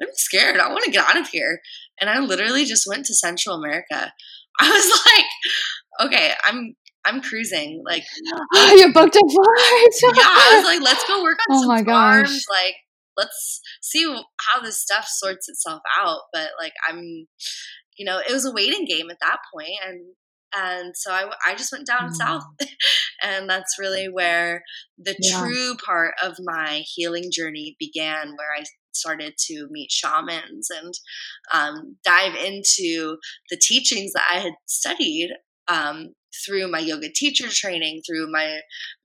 I'm 0.00 0.08
scared. 0.14 0.58
I 0.58 0.68
want 0.68 0.84
to 0.84 0.90
get 0.90 1.08
out 1.08 1.18
of 1.18 1.28
here. 1.28 1.60
And 2.00 2.10
I 2.10 2.20
literally 2.20 2.64
just 2.64 2.86
went 2.86 3.06
to 3.06 3.14
Central 3.14 3.56
America. 3.56 4.12
I 4.60 4.68
was 4.70 5.02
like, 5.06 6.08
okay, 6.08 6.32
I'm 6.44 6.74
I'm 7.04 7.20
cruising. 7.20 7.82
Like 7.84 8.04
you 8.54 8.92
booked 8.92 9.16
a 9.16 9.20
flight. 9.20 10.14
yeah, 10.16 10.24
I 10.24 10.52
was 10.56 10.64
like, 10.64 10.82
let's 10.82 11.06
go 11.06 11.22
work 11.22 11.38
on 11.48 11.56
oh 11.56 11.60
some 11.60 11.68
my 11.68 11.84
farms. 11.84 12.30
Gosh. 12.30 12.42
Like, 12.50 12.74
let's 13.16 13.60
see 13.82 14.04
how 14.04 14.60
this 14.60 14.78
stuff 14.78 15.06
sorts 15.06 15.48
itself 15.48 15.82
out. 15.98 16.20
But 16.32 16.50
like, 16.60 16.72
I'm, 16.88 17.26
you 17.98 18.04
know, 18.04 18.18
it 18.18 18.32
was 18.32 18.44
a 18.44 18.52
waiting 18.52 18.86
game 18.86 19.10
at 19.10 19.18
that 19.20 19.38
point, 19.54 19.78
and 19.86 20.00
and 20.54 20.96
so 20.96 21.12
I, 21.12 21.30
I 21.46 21.54
just 21.54 21.72
went 21.72 21.86
down 21.86 22.10
mm. 22.10 22.14
south 22.14 22.44
and 23.22 23.48
that's 23.48 23.78
really 23.78 24.06
where 24.06 24.62
the 24.98 25.16
yeah. 25.20 25.40
true 25.40 25.74
part 25.84 26.14
of 26.22 26.36
my 26.40 26.82
healing 26.86 27.30
journey 27.32 27.76
began 27.78 28.28
where 28.36 28.54
i 28.56 28.64
started 28.98 29.34
to 29.38 29.68
meet 29.70 29.90
shamans 29.90 30.68
and 30.70 30.94
um, 31.52 31.96
dive 32.04 32.34
into 32.34 33.16
the 33.50 33.58
teachings 33.60 34.12
that 34.12 34.28
i 34.32 34.38
had 34.38 34.54
studied 34.66 35.30
um, 35.68 36.14
through 36.44 36.70
my 36.70 36.78
yoga 36.78 37.08
teacher 37.14 37.48
training, 37.48 38.02
through 38.06 38.30
my 38.30 38.60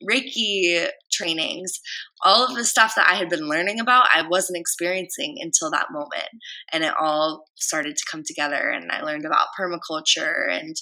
Reiki 0.09 0.87
trainings, 1.11 1.79
all 2.23 2.45
of 2.45 2.55
the 2.55 2.65
stuff 2.65 2.93
that 2.95 3.07
I 3.09 3.15
had 3.15 3.29
been 3.29 3.47
learning 3.47 3.79
about, 3.79 4.07
I 4.13 4.27
wasn't 4.27 4.59
experiencing 4.59 5.37
until 5.39 5.71
that 5.71 5.87
moment. 5.91 6.29
And 6.71 6.83
it 6.83 6.93
all 6.99 7.45
started 7.55 7.95
to 7.95 8.05
come 8.09 8.23
together. 8.25 8.69
And 8.69 8.91
I 8.91 9.01
learned 9.01 9.25
about 9.25 9.47
permaculture 9.59 10.49
and 10.49 10.75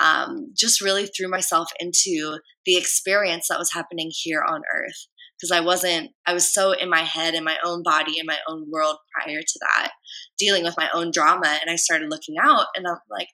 um, 0.00 0.52
just 0.56 0.80
really 0.80 1.06
threw 1.06 1.28
myself 1.28 1.68
into 1.78 2.38
the 2.64 2.76
experience 2.76 3.48
that 3.48 3.58
was 3.58 3.72
happening 3.72 4.10
here 4.12 4.42
on 4.42 4.62
earth 4.74 5.06
because 5.42 5.50
I 5.50 5.60
wasn't, 5.60 6.10
I 6.24 6.34
was 6.34 6.52
so 6.52 6.70
in 6.70 6.88
my 6.88 7.00
head, 7.00 7.34
in 7.34 7.42
my 7.42 7.56
own 7.64 7.82
body, 7.82 8.18
in 8.18 8.26
my 8.26 8.38
own 8.48 8.66
world 8.70 8.96
prior 9.12 9.40
to 9.40 9.58
that, 9.60 9.90
dealing 10.38 10.62
with 10.62 10.76
my 10.78 10.88
own 10.94 11.10
drama. 11.10 11.58
And 11.60 11.68
I 11.68 11.74
started 11.74 12.10
looking 12.10 12.36
out 12.40 12.66
and 12.76 12.86
I'm 12.86 12.98
like, 13.10 13.26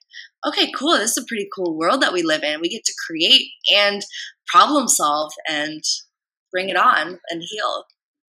okay, 0.47 0.71
cool. 0.71 0.97
This 0.97 1.11
is 1.11 1.23
a 1.23 1.27
pretty 1.27 1.47
cool 1.55 1.77
world 1.77 2.01
that 2.01 2.13
we 2.13 2.23
live 2.23 2.41
in. 2.41 2.61
We 2.61 2.69
get 2.69 2.83
to 2.85 2.93
create 3.07 3.49
and 3.71 4.01
problem 4.47 4.87
solve 4.87 5.31
and 5.47 5.83
bring 6.51 6.69
it 6.69 6.77
on 6.77 7.19
and 7.29 7.43
heal. 7.47 7.83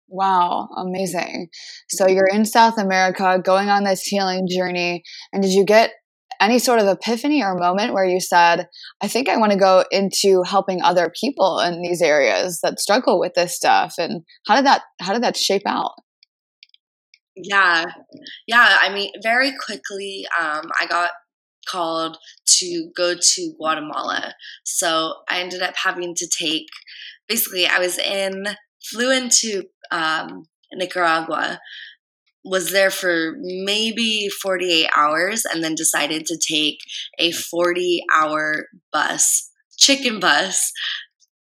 Wow, 0.09 0.69
amazing. 0.77 1.49
So 1.89 2.07
you're 2.07 2.27
in 2.27 2.45
South 2.45 2.77
America 2.77 3.41
going 3.43 3.71
on 3.71 3.85
this 3.85 4.03
healing 4.03 4.47
journey. 4.51 5.05
And 5.33 5.43
did 5.43 5.53
you 5.53 5.65
get 5.65 5.93
any 6.41 6.59
sort 6.59 6.81
of 6.81 6.87
epiphany 6.87 7.43
or 7.43 7.55
moment 7.55 7.93
where 7.93 8.05
you 8.05 8.21
said, 8.21 8.69
I 9.03 9.09
think 9.09 9.29
I 9.29 9.37
want 9.37 9.53
to 9.53 9.59
go 9.59 9.85
into 9.91 10.43
helping 10.43 10.83
other 10.83 11.13
people 11.21 11.61
in 11.61 11.83
these 11.83 12.01
areas 12.01 12.61
that 12.63 12.81
struggle 12.81 13.21
with 13.21 13.35
this 13.35 13.55
stuff? 13.55 13.95
And 13.99 14.23
how 14.47 14.57
did 14.57 14.67
that 14.67 14.83
how 15.01 15.13
did 15.13 15.23
that 15.23 15.37
shape 15.37 15.67
out? 15.67 15.93
Yeah. 17.37 17.85
Yeah. 18.47 18.79
I 18.81 18.93
mean, 18.93 19.11
very 19.23 19.53
quickly, 19.53 20.27
um, 20.41 20.65
I 20.81 20.87
got 20.87 21.11
called 21.69 22.19
to 22.47 22.91
go 22.97 23.15
to 23.15 23.53
Guatemala. 23.59 24.35
So 24.65 25.15
I 25.29 25.41
ended 25.41 25.63
up 25.63 25.75
having 25.77 26.15
to 26.17 26.27
take 26.27 26.67
basically 27.29 27.67
I 27.67 27.79
was 27.79 27.99
in 27.99 28.47
flew 28.91 29.13
into 29.13 29.65
um, 29.93 30.45
Nicaragua 30.73 31.61
was 32.45 32.73
there 32.73 32.91
for 32.91 33.35
maybe 33.39 34.29
48 34.43 34.89
hours 34.97 35.45
and 35.45 35.63
then 35.63 35.75
decided 35.75 36.27
to 36.27 36.39
take 36.39 36.79
a 37.19 37.33
40 37.33 38.03
hour 38.15 38.67
bus, 38.93 39.51
chicken 39.79 40.21
bus, 40.21 40.73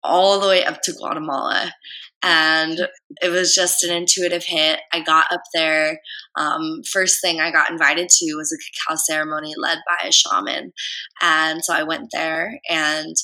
all 0.04 0.40
the 0.40 0.48
way 0.48 0.64
up 0.64 0.82
to 0.84 0.94
Guatemala. 0.94 1.74
And 2.22 2.88
it 3.22 3.30
was 3.30 3.56
just 3.56 3.82
an 3.84 3.96
intuitive 3.96 4.44
hit. 4.44 4.82
I 4.92 5.00
got 5.00 5.32
up 5.32 5.42
there. 5.54 6.00
Um, 6.36 6.82
first 6.92 7.22
thing 7.22 7.40
I 7.40 7.50
got 7.50 7.72
invited 7.72 8.10
to 8.10 8.36
was 8.36 8.52
a 8.52 8.58
cacao 8.58 8.98
ceremony 8.98 9.54
led 9.58 9.78
by 9.88 10.08
a 10.08 10.12
shaman. 10.12 10.74
And 11.22 11.64
so 11.64 11.74
I 11.74 11.84
went 11.84 12.10
there, 12.12 12.60
and 12.70 13.16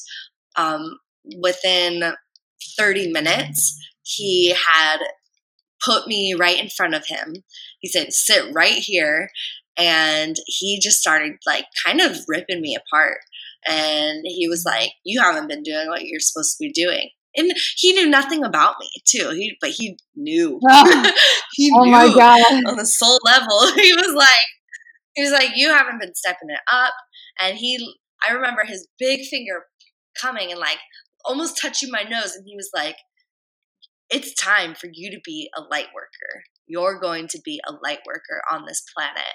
um, 0.56 0.98
within 1.42 2.14
30 2.78 3.12
minutes, 3.12 3.78
he 4.04 4.52
had 4.52 5.00
put 5.86 6.08
me 6.08 6.34
right 6.34 6.60
in 6.60 6.70
front 6.70 6.96
of 6.96 7.06
him. 7.08 7.44
He 7.80 7.88
said, 7.88 8.14
sit 8.14 8.54
right 8.54 8.74
here. 8.74 9.30
And 9.78 10.36
he 10.48 10.80
just 10.82 11.00
started 11.00 11.34
like 11.46 11.66
kind 11.86 12.00
of 12.02 12.18
ripping 12.28 12.62
me 12.62 12.76
apart. 12.76 13.18
And 13.68 14.22
he 14.26 14.48
was 14.48 14.64
like, 14.66 14.92
You 15.04 15.22
haven't 15.22 15.50
been 15.50 15.64
doing 15.64 15.88
what 15.88 16.06
you're 16.06 16.20
supposed 16.20 16.56
to 16.58 16.66
be 16.66 16.72
doing. 16.72 17.10
And 17.36 17.52
he 17.76 17.92
knew 17.94 18.08
nothing 18.08 18.44
about 18.46 18.76
me 18.80 18.90
too. 19.06 19.32
He 19.32 19.58
but 19.60 19.72
he 19.72 19.98
knew. 20.16 20.60
Oh, 20.70 21.12
he 21.54 21.72
oh 21.76 21.84
knew 21.84 21.92
my 21.92 22.14
God. 22.14 22.64
on 22.68 22.78
the 22.78 22.86
soul 22.86 23.20
level. 23.26 23.72
He 23.76 23.94
was 23.94 24.14
like, 24.14 24.38
he 25.16 25.24
was 25.24 25.32
like, 25.32 25.52
You 25.56 25.70
haven't 25.70 26.00
been 26.00 26.16
stepping 26.16 26.50
it 26.50 26.62
up. 26.72 26.94
And 27.42 27.58
he 27.58 27.96
I 28.28 28.32
remember 28.32 28.64
his 28.66 28.88
big 29.00 29.26
finger 29.26 29.66
coming 30.20 30.52
and 30.52 30.60
like 30.60 30.80
almost 31.26 31.60
touching 31.62 31.92
my 31.92 32.04
nose. 32.04 32.36
And 32.36 32.46
he 32.48 32.56
was 32.56 32.70
like, 32.74 32.96
it's 34.16 34.34
time 34.34 34.76
for 34.76 34.88
you 34.92 35.12
to 35.12 35.20
be 35.26 35.50
a 35.58 35.62
light 35.62 35.88
worker. 35.94 36.44
You're 36.68 36.98
going 37.00 37.28
to 37.28 37.40
be 37.44 37.60
a 37.68 37.74
light 37.84 38.00
worker 38.08 38.42
on 38.50 38.64
this 38.66 38.82
planet. 38.96 39.34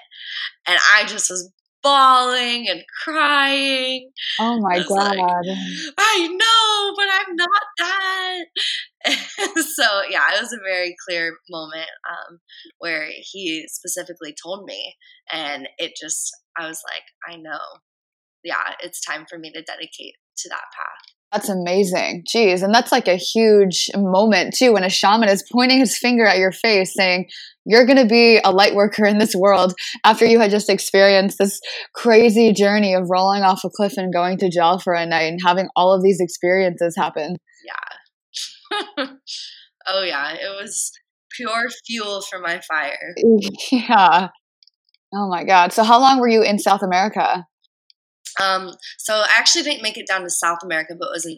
And 0.67 0.79
I 0.91 1.05
just 1.05 1.29
was 1.29 1.51
bawling 1.83 2.67
and 2.67 2.81
crying. 3.03 4.09
Oh 4.39 4.59
my 4.59 4.79
God. 4.79 5.17
Like, 5.17 5.57
I 5.99 6.27
know, 6.27 6.95
but 6.95 7.05
I'm 7.11 7.35
not 7.35 7.61
that. 7.77 9.65
so, 9.75 10.01
yeah, 10.09 10.35
it 10.35 10.41
was 10.41 10.51
a 10.51 10.63
very 10.67 10.95
clear 11.07 11.37
moment 11.47 11.89
um, 12.09 12.39
where 12.79 13.07
he 13.31 13.65
specifically 13.67 14.33
told 14.43 14.65
me. 14.65 14.95
And 15.31 15.69
it 15.77 15.93
just, 15.99 16.31
I 16.57 16.67
was 16.67 16.81
like, 16.87 17.03
I 17.31 17.37
know. 17.39 17.59
Yeah, 18.43 18.73
it's 18.81 18.99
time 18.99 19.27
for 19.29 19.37
me 19.37 19.51
to 19.51 19.61
dedicate 19.61 20.15
to 20.37 20.49
that 20.49 20.65
path. 20.75 21.20
That's 21.31 21.47
amazing. 21.47 22.25
Jeez. 22.27 22.61
And 22.61 22.73
that's 22.73 22.91
like 22.91 23.07
a 23.07 23.15
huge 23.15 23.89
moment 23.95 24.53
too 24.53 24.73
when 24.73 24.83
a 24.83 24.89
shaman 24.89 25.29
is 25.29 25.45
pointing 25.49 25.79
his 25.79 25.97
finger 25.97 26.25
at 26.25 26.39
your 26.39 26.51
face 26.51 26.93
saying, 26.93 27.29
You're 27.65 27.85
going 27.85 27.97
to 27.97 28.05
be 28.05 28.39
a 28.43 28.51
light 28.51 28.75
worker 28.75 29.05
in 29.05 29.17
this 29.17 29.33
world 29.33 29.73
after 30.03 30.25
you 30.25 30.39
had 30.39 30.51
just 30.51 30.69
experienced 30.69 31.37
this 31.37 31.61
crazy 31.95 32.51
journey 32.51 32.93
of 32.93 33.09
rolling 33.09 33.43
off 33.43 33.63
a 33.63 33.69
cliff 33.69 33.93
and 33.95 34.13
going 34.13 34.39
to 34.39 34.49
jail 34.49 34.77
for 34.77 34.93
a 34.93 35.05
night 35.05 35.31
and 35.31 35.39
having 35.45 35.69
all 35.75 35.93
of 35.93 36.03
these 36.03 36.19
experiences 36.19 36.95
happen. 36.97 37.37
Yeah. 37.65 39.07
oh, 39.87 40.03
yeah. 40.03 40.33
It 40.33 40.61
was 40.61 40.91
pure 41.31 41.69
fuel 41.85 42.21
for 42.21 42.39
my 42.39 42.61
fire. 42.67 43.15
Yeah. 43.71 44.29
Oh 45.13 45.29
my 45.29 45.43
God. 45.43 45.73
So, 45.73 45.83
how 45.83 45.99
long 45.99 46.19
were 46.19 46.27
you 46.29 46.41
in 46.41 46.57
South 46.57 46.81
America? 46.81 47.45
Um, 48.39 48.71
so 48.97 49.15
I 49.15 49.27
actually 49.37 49.63
didn't 49.63 49.83
make 49.83 49.97
it 49.97 50.07
down 50.07 50.21
to 50.21 50.29
South 50.29 50.59
America, 50.63 50.95
but 50.99 51.09
was 51.11 51.25
in 51.25 51.37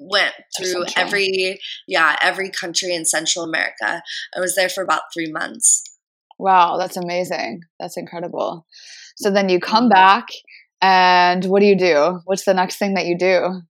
went 0.00 0.32
through 0.56 0.84
every 0.96 1.60
yeah 1.86 2.16
every 2.22 2.50
country 2.50 2.94
in 2.94 3.04
Central 3.04 3.44
America. 3.44 4.02
I 4.36 4.40
was 4.40 4.54
there 4.54 4.68
for 4.68 4.82
about 4.82 5.02
three 5.12 5.30
months. 5.30 5.84
Wow, 6.38 6.78
that's 6.78 6.96
amazing. 6.96 7.60
That's 7.78 7.98
incredible. 7.98 8.66
So 9.16 9.30
then 9.30 9.48
you 9.48 9.60
come 9.60 9.84
mm-hmm. 9.84 9.90
back, 9.90 10.28
and 10.80 11.44
what 11.44 11.60
do 11.60 11.66
you 11.66 11.76
do? 11.76 12.20
What's 12.24 12.44
the 12.44 12.54
next 12.54 12.76
thing 12.76 12.94
that 12.94 13.06
you 13.06 13.18
do? 13.18 13.60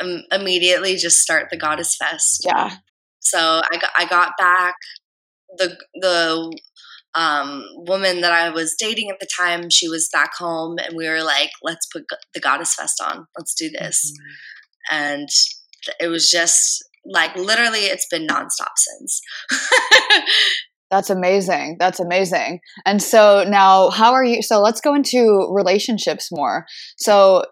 Um, 0.00 0.22
immediately, 0.30 0.96
just 0.96 1.18
start 1.18 1.48
the 1.50 1.56
Goddess 1.56 1.96
Fest. 1.96 2.42
Yeah. 2.44 2.76
So 3.20 3.62
I 3.70 3.78
got 3.78 3.90
I 3.96 4.04
got 4.06 4.32
back. 4.38 4.74
the 5.56 5.76
The 5.94 6.58
um, 7.14 7.64
woman 7.76 8.20
that 8.20 8.32
I 8.32 8.50
was 8.50 8.76
dating 8.78 9.10
at 9.10 9.20
the 9.20 9.28
time, 9.38 9.70
she 9.70 9.88
was 9.88 10.08
back 10.12 10.34
home, 10.36 10.76
and 10.78 10.96
we 10.96 11.08
were 11.08 11.22
like, 11.22 11.50
let's 11.62 11.86
put 11.92 12.04
the 12.34 12.40
Goddess 12.40 12.74
Fest 12.74 13.02
on. 13.02 13.26
Let's 13.36 13.54
do 13.54 13.70
this. 13.70 14.12
Mm-hmm. 14.12 14.96
And 14.96 15.28
it 16.00 16.08
was 16.08 16.30
just 16.30 16.84
like 17.04 17.34
literally, 17.36 17.80
it's 17.80 18.06
been 18.10 18.26
nonstop 18.26 18.72
since. 18.76 19.20
That's 20.90 21.10
amazing. 21.10 21.76
That's 21.78 22.00
amazing. 22.00 22.60
And 22.86 23.02
so 23.02 23.44
now, 23.46 23.90
how 23.90 24.12
are 24.12 24.24
you? 24.24 24.42
So 24.42 24.60
let's 24.60 24.80
go 24.80 24.94
into 24.94 25.46
relationships 25.52 26.30
more. 26.32 26.64
So, 26.96 27.44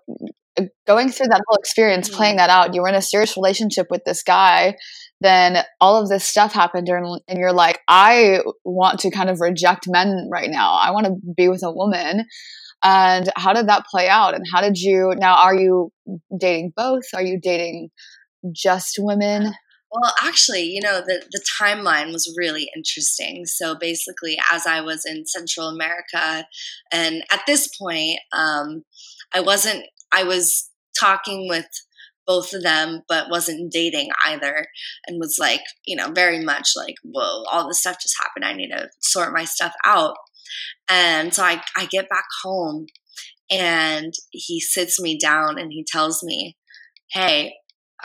uh, 0.59 0.65
going 0.87 1.11
through 1.11 1.27
that 1.27 1.43
whole 1.47 1.59
experience, 1.59 2.09
mm-hmm. 2.09 2.17
playing 2.17 2.37
that 2.37 2.49
out, 2.49 2.75
you 2.75 2.81
were 2.81 2.89
in 2.89 2.95
a 2.95 3.03
serious 3.03 3.37
relationship 3.37 3.89
with 3.91 4.03
this 4.07 4.23
guy 4.23 4.77
then 5.21 5.59
all 5.81 6.01
of 6.01 6.09
this 6.09 6.25
stuff 6.25 6.53
happened 6.53 6.89
and, 6.89 7.39
you're 7.39 7.53
like 7.53 7.81
i 7.89 8.41
want 8.65 9.01
to 9.01 9.11
kind 9.11 9.31
of 9.31 9.41
reject 9.41 9.87
men 9.89 10.29
right 10.31 10.51
now. 10.51 10.75
I 10.75 10.91
want 10.91 11.07
to 11.07 11.17
be 11.37 11.49
with 11.49 11.63
a 11.63 11.73
woman. 11.73 12.27
And 12.83 13.31
how 13.37 13.53
did 13.53 13.69
that 13.69 13.87
play 13.87 14.09
out? 14.09 14.35
And 14.35 14.45
how 14.53 14.61
did 14.61 14.79
you 14.79 15.15
now 15.17 15.37
are 15.37 15.55
you 15.55 15.91
dating 16.39 16.73
both? 16.77 17.05
Are 17.15 17.23
you 17.23 17.41
dating 17.41 17.91
just 18.53 18.97
women? 18.99 19.55
Well 19.91 20.13
actually 20.23 20.65
you 20.65 20.81
know 20.83 21.01
the, 21.01 21.25
the 21.31 21.43
timeline 21.61 22.13
was 22.13 22.33
really 22.37 22.69
interesting. 22.77 23.47
So 23.47 23.77
basically 23.79 24.37
as 24.53 24.67
i 24.67 24.81
was 24.81 25.05
in 25.07 25.27
central 25.27 25.69
america 25.69 26.47
and 26.93 27.23
at 27.33 27.41
this 27.47 27.69
point 27.81 28.19
um, 28.33 28.83
i 29.33 29.41
wasn't 29.41 29.85
i 30.13 30.23
was 30.23 30.71
talking 30.99 31.49
with 31.49 31.67
both 32.27 32.53
of 32.53 32.63
them, 32.63 33.03
but 33.09 33.31
wasn't 33.31 33.73
dating 33.73 34.11
either, 34.27 34.67
and 35.07 35.21
was 35.21 35.37
like, 35.39 35.63
you 35.87 35.97
know, 35.97 36.11
very 36.11 36.45
much 36.45 36.71
like, 36.77 36.97
whoa, 37.03 37.45
all 37.51 37.69
this 37.69 37.81
stuff 37.81 37.99
just 38.01 38.17
happened. 38.21 38.45
I 38.45 38.53
need 38.53 38.71
to 38.71 38.89
sort 39.01 39.33
my 39.33 39.45
stuff 39.45 39.75
out. 39.85 40.17
And 40.89 41.35
so 41.35 41.43
I, 41.43 41.63
I 41.77 41.87
get 41.87 42.09
back 42.09 42.27
home 42.43 42.87
and 43.51 44.13
he 44.31 44.61
sits 44.61 45.01
me 45.01 45.19
down 45.19 45.59
and 45.59 45.73
he 45.73 45.85
tells 45.85 46.23
me, 46.23 46.57
hey, 47.11 47.55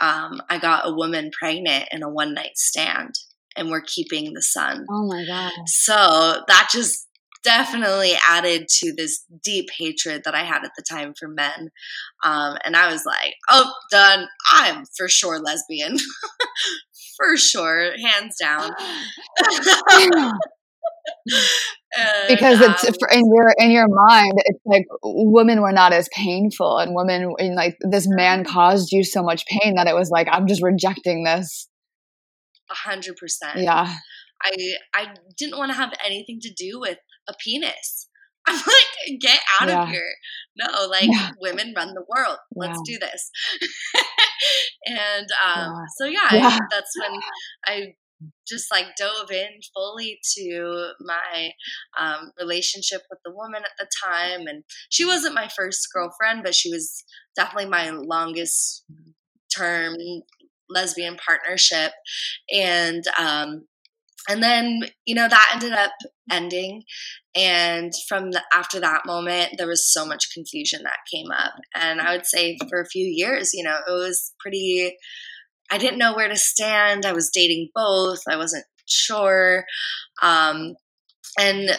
um, 0.00 0.40
I 0.48 0.58
got 0.58 0.86
a 0.86 0.94
woman 0.94 1.30
pregnant 1.38 1.88
in 1.92 2.02
a 2.02 2.08
one 2.08 2.34
night 2.34 2.56
stand 2.56 3.14
and 3.56 3.70
we're 3.70 3.82
keeping 3.82 4.32
the 4.32 4.42
son. 4.42 4.86
Oh 4.90 5.06
my 5.06 5.24
God. 5.26 5.52
So 5.66 6.42
that 6.48 6.68
just 6.72 7.06
definitely 7.42 8.14
added 8.28 8.68
to 8.68 8.92
this 8.96 9.24
deep 9.42 9.68
hatred 9.76 10.22
that 10.24 10.34
I 10.34 10.44
had 10.44 10.64
at 10.64 10.72
the 10.76 10.84
time 10.88 11.14
for 11.18 11.28
men. 11.28 11.70
Um, 12.22 12.56
and 12.64 12.76
I 12.76 12.90
was 12.92 13.04
like, 13.04 13.34
oh, 13.50 13.72
done. 13.90 14.26
I'm 14.50 14.84
for 14.96 15.08
sure 15.08 15.38
lesbian. 15.38 15.96
for 17.16 17.36
sure, 17.36 17.92
hands 17.98 18.36
down. 18.40 18.70
and, 21.96 22.28
because 22.28 22.60
it's 22.60 22.84
um, 22.84 22.94
in 23.12 23.24
your 23.34 23.54
in 23.58 23.70
your 23.70 23.88
mind 23.88 24.32
it's 24.36 24.60
like 24.64 24.86
women 25.02 25.60
were 25.60 25.72
not 25.72 25.92
as 25.92 26.08
painful 26.12 26.78
and 26.78 26.94
women 26.94 27.34
and 27.38 27.54
like 27.54 27.76
this 27.80 28.06
man 28.08 28.44
caused 28.44 28.92
you 28.92 29.04
so 29.04 29.22
much 29.22 29.44
pain 29.46 29.74
that 29.74 29.86
it 29.86 29.94
was 29.94 30.10
like 30.10 30.28
i'm 30.30 30.46
just 30.46 30.62
rejecting 30.62 31.24
this 31.24 31.68
a 32.70 32.74
hundred 32.74 33.16
percent 33.16 33.58
yeah 33.58 33.92
i 34.42 34.52
i 34.94 35.14
didn't 35.36 35.58
want 35.58 35.70
to 35.70 35.76
have 35.76 35.92
anything 36.04 36.38
to 36.40 36.52
do 36.52 36.80
with 36.80 36.98
a 37.28 37.34
penis 37.42 38.08
I'm 38.46 38.56
like, 38.56 39.20
get 39.20 39.38
out 39.60 39.68
yeah. 39.68 39.82
of 39.84 39.88
here. 39.88 40.14
No, 40.56 40.86
like 40.88 41.08
yeah. 41.08 41.30
women 41.40 41.72
run 41.76 41.94
the 41.94 42.04
world. 42.08 42.38
Let's 42.56 42.80
yeah. 42.86 42.94
do 42.94 42.98
this. 42.98 43.30
and 44.86 45.28
um, 45.46 45.84
so 45.96 46.06
yeah, 46.06 46.58
that's 46.70 46.98
when 46.98 47.20
I 47.64 47.94
just 48.48 48.70
like 48.70 48.96
dove 48.98 49.30
in 49.30 49.60
fully 49.72 50.18
to 50.36 50.90
my 51.00 51.50
um, 51.98 52.32
relationship 52.38 53.02
with 53.10 53.20
the 53.24 53.32
woman 53.32 53.62
at 53.64 53.70
the 53.78 53.86
time. 54.04 54.46
And 54.48 54.64
she 54.90 55.04
wasn't 55.04 55.34
my 55.34 55.48
first 55.56 55.86
girlfriend, 55.94 56.42
but 56.42 56.54
she 56.54 56.70
was 56.70 57.04
definitely 57.36 57.70
my 57.70 57.90
longest 57.90 58.84
term 59.56 59.94
lesbian 60.68 61.16
partnership. 61.16 61.92
And 62.52 63.04
um, 63.18 63.66
and 64.28 64.42
then 64.42 64.80
you 65.04 65.14
know 65.14 65.28
that 65.28 65.50
ended 65.54 65.72
up 65.72 65.92
ending. 66.30 66.82
And 67.34 67.92
from 68.08 68.30
the, 68.30 68.42
after 68.52 68.78
that 68.80 69.06
moment 69.06 69.54
there 69.56 69.66
was 69.66 69.90
so 69.90 70.04
much 70.04 70.32
confusion 70.32 70.82
that 70.84 70.98
came 71.12 71.30
up. 71.30 71.54
And 71.74 72.00
i 72.00 72.14
would 72.14 72.26
say 72.26 72.58
for 72.68 72.80
a 72.80 72.86
few 72.86 73.06
years 73.06 73.50
you 73.54 73.64
know 73.64 73.76
it 73.86 73.90
was 73.90 74.32
pretty 74.38 74.96
i 75.70 75.78
didn't 75.78 75.98
know 75.98 76.14
where 76.14 76.28
to 76.28 76.36
stand. 76.36 77.06
I 77.06 77.12
was 77.12 77.30
dating 77.30 77.70
both. 77.74 78.20
I 78.28 78.36
wasn't 78.36 78.64
sure. 78.86 79.64
Um, 80.22 80.74
and 81.38 81.70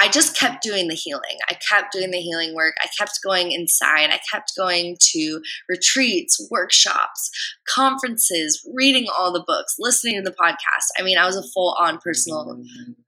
I 0.00 0.08
just 0.08 0.36
kept 0.36 0.62
doing 0.62 0.88
the 0.88 0.94
healing. 0.94 1.38
I 1.50 1.54
kept 1.54 1.92
doing 1.92 2.10
the 2.10 2.20
healing 2.20 2.54
work. 2.54 2.74
I 2.80 2.88
kept 2.98 3.18
going 3.24 3.52
inside. 3.52 4.10
I 4.10 4.20
kept 4.32 4.52
going 4.56 4.96
to 5.00 5.40
retreats, 5.68 6.46
workshops, 6.50 7.30
conferences, 7.68 8.64
reading 8.74 9.06
all 9.16 9.32
the 9.32 9.44
books, 9.46 9.74
listening 9.78 10.16
to 10.16 10.22
the 10.22 10.36
podcast. 10.36 10.86
I 10.98 11.02
mean, 11.02 11.18
I 11.18 11.26
was 11.26 11.36
a 11.36 11.48
full 11.54 11.76
on 11.80 11.98
personal 11.98 12.62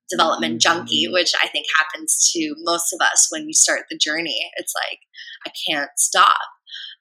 development 0.09 0.61
junkie, 0.61 1.07
which 1.09 1.33
I 1.43 1.47
think 1.49 1.67
happens 1.79 2.31
to 2.33 2.55
most 2.59 2.93
of 2.93 3.01
us 3.01 3.29
when 3.31 3.47
you 3.47 3.55
start 3.55 3.83
the 3.89 3.97
journey. 3.97 4.51
It's 4.57 4.75
like, 4.75 4.99
I 5.47 5.53
can't 5.69 5.91
stop. 5.97 6.39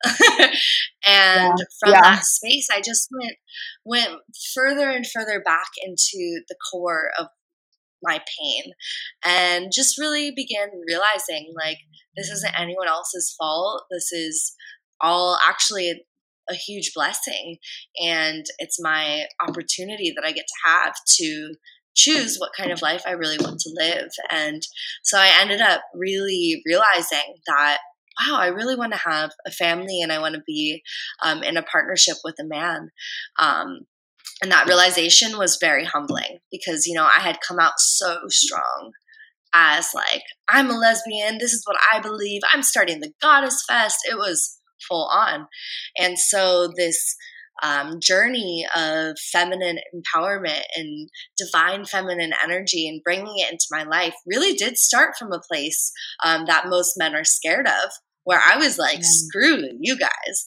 and 0.06 0.54
yeah. 1.04 1.66
from 1.80 1.92
yeah. 1.92 2.02
that 2.02 2.24
space, 2.24 2.70
I 2.72 2.82
just 2.82 3.10
went 3.12 3.36
went 3.84 4.22
further 4.54 4.90
and 4.90 5.06
further 5.06 5.42
back 5.44 5.68
into 5.84 6.42
the 6.48 6.56
core 6.72 7.12
of 7.20 7.28
my 8.04 8.20
pain. 8.20 8.64
And 9.26 9.72
just 9.74 9.98
really 9.98 10.32
began 10.36 10.70
realizing 10.88 11.54
like 11.56 11.78
this 12.16 12.30
isn't 12.30 12.60
anyone 12.60 12.88
else's 12.88 13.36
fault. 13.38 13.84
This 13.92 14.12
is 14.12 14.56
all 15.02 15.38
actually 15.46 15.90
a, 15.90 15.96
huge 16.68 16.94
blessing. 16.96 17.58
And 18.04 18.44
it's 18.58 18.82
my 18.82 19.26
opportunity 19.40 20.12
that 20.16 20.26
i 20.26 20.32
get 20.32 20.48
to 20.48 20.70
have 20.72 20.94
to 21.18 21.54
choose 21.96 22.38
what 22.40 22.50
kind 22.58 22.72
of 22.72 22.82
life 22.82 23.04
i 23.06 23.12
really 23.12 23.38
want 23.38 23.60
to 23.60 23.72
live. 23.76 24.10
And 24.32 24.64
so 25.04 25.20
i 25.20 25.32
ended 25.40 25.62
up 25.62 25.82
really 25.94 26.64
realizing 26.66 27.36
that 27.46 27.78
wow, 28.20 28.38
I 28.38 28.48
really 28.48 28.76
want 28.76 28.94
to 28.94 29.00
have 29.00 29.32
a 29.46 29.52
family 29.52 30.02
and 30.02 30.12
I 30.12 30.20
want 30.20 30.36
to 30.36 30.42
be 30.46 30.82
um, 31.24 31.44
in 31.44 31.58
a 31.58 31.64
partnership 31.64 32.18
with 32.24 32.36
a 32.40 32.46
man. 32.46 32.90
Um, 33.40 33.82
and 34.42 34.52
that 34.52 34.68
realization 34.68 35.38
was 35.38 35.58
very 35.60 35.86
humbling 35.86 36.40
because 36.52 36.86
you 36.86 36.94
know 36.94 37.06
i 37.06 37.20
had 37.22 37.40
come 37.46 37.60
out 37.60 37.80
so 37.80 38.20
strong 38.28 38.92
as 39.54 39.92
like 39.96 40.24
i'm 40.48 40.70
a 40.70 40.78
lesbian 40.78 41.38
this 41.40 41.54
is 41.54 41.64
what 41.66 41.78
i 41.92 42.00
believe 42.00 42.42
i'm 42.54 42.64
starting 42.64 43.00
the 43.00 43.12
goddess 43.22 43.64
fest 43.68 43.98
it 44.10 44.18
was 44.18 44.60
full 44.88 45.10
on. 45.12 45.48
And 45.98 46.18
so 46.18 46.72
this 46.76 47.16
um, 47.62 48.00
journey 48.02 48.66
of 48.76 49.18
feminine 49.32 49.80
empowerment 49.94 50.64
and 50.76 51.10
divine 51.38 51.86
feminine 51.86 52.32
energy 52.42 52.88
and 52.88 53.04
bringing 53.04 53.36
it 53.38 53.52
into 53.52 53.66
my 53.70 53.84
life 53.84 54.16
really 54.26 54.54
did 54.54 54.78
start 54.78 55.16
from 55.18 55.34
a 55.34 55.42
place 55.42 55.92
um, 56.24 56.46
that 56.46 56.70
most 56.70 56.94
men 56.98 57.16
are 57.16 57.26
scared 57.26 57.68
of 57.68 57.92
where 58.24 58.40
i 58.50 58.56
was 58.56 58.78
like 58.78 59.00
screw 59.02 59.64
you 59.82 59.98
guys 59.98 60.46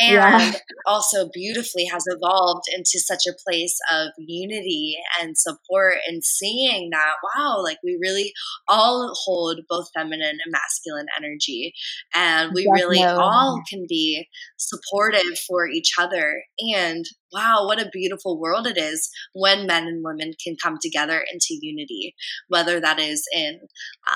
and 0.00 0.12
yeah. 0.12 0.52
also 0.86 1.28
beautifully 1.32 1.84
has 1.84 2.04
evolved 2.06 2.64
into 2.74 2.98
such 2.98 3.26
a 3.28 3.36
place 3.46 3.78
of 3.92 4.08
unity 4.18 4.96
and 5.20 5.38
support 5.38 5.94
and 6.08 6.24
seeing 6.24 6.90
that 6.90 7.14
wow 7.22 7.62
like 7.62 7.78
we 7.84 7.96
really 8.00 8.32
all 8.68 9.14
hold 9.14 9.60
both 9.68 9.88
feminine 9.94 10.38
and 10.44 10.52
masculine 10.52 11.06
energy 11.16 11.72
and 12.14 12.52
we 12.54 12.64
Definitely. 12.64 12.98
really 12.98 13.04
all 13.04 13.62
can 13.68 13.86
be 13.88 14.26
supportive 14.56 15.38
for 15.46 15.68
each 15.68 15.92
other 15.98 16.42
and 16.58 17.04
wow 17.32 17.64
what 17.66 17.80
a 17.80 17.88
beautiful 17.90 18.40
world 18.40 18.66
it 18.66 18.76
is 18.76 19.10
when 19.32 19.66
men 19.66 19.84
and 19.84 20.04
women 20.04 20.32
can 20.42 20.56
come 20.60 20.78
together 20.82 21.24
into 21.32 21.58
unity 21.60 22.14
whether 22.48 22.80
that 22.80 22.98
is 22.98 23.24
in 23.32 23.60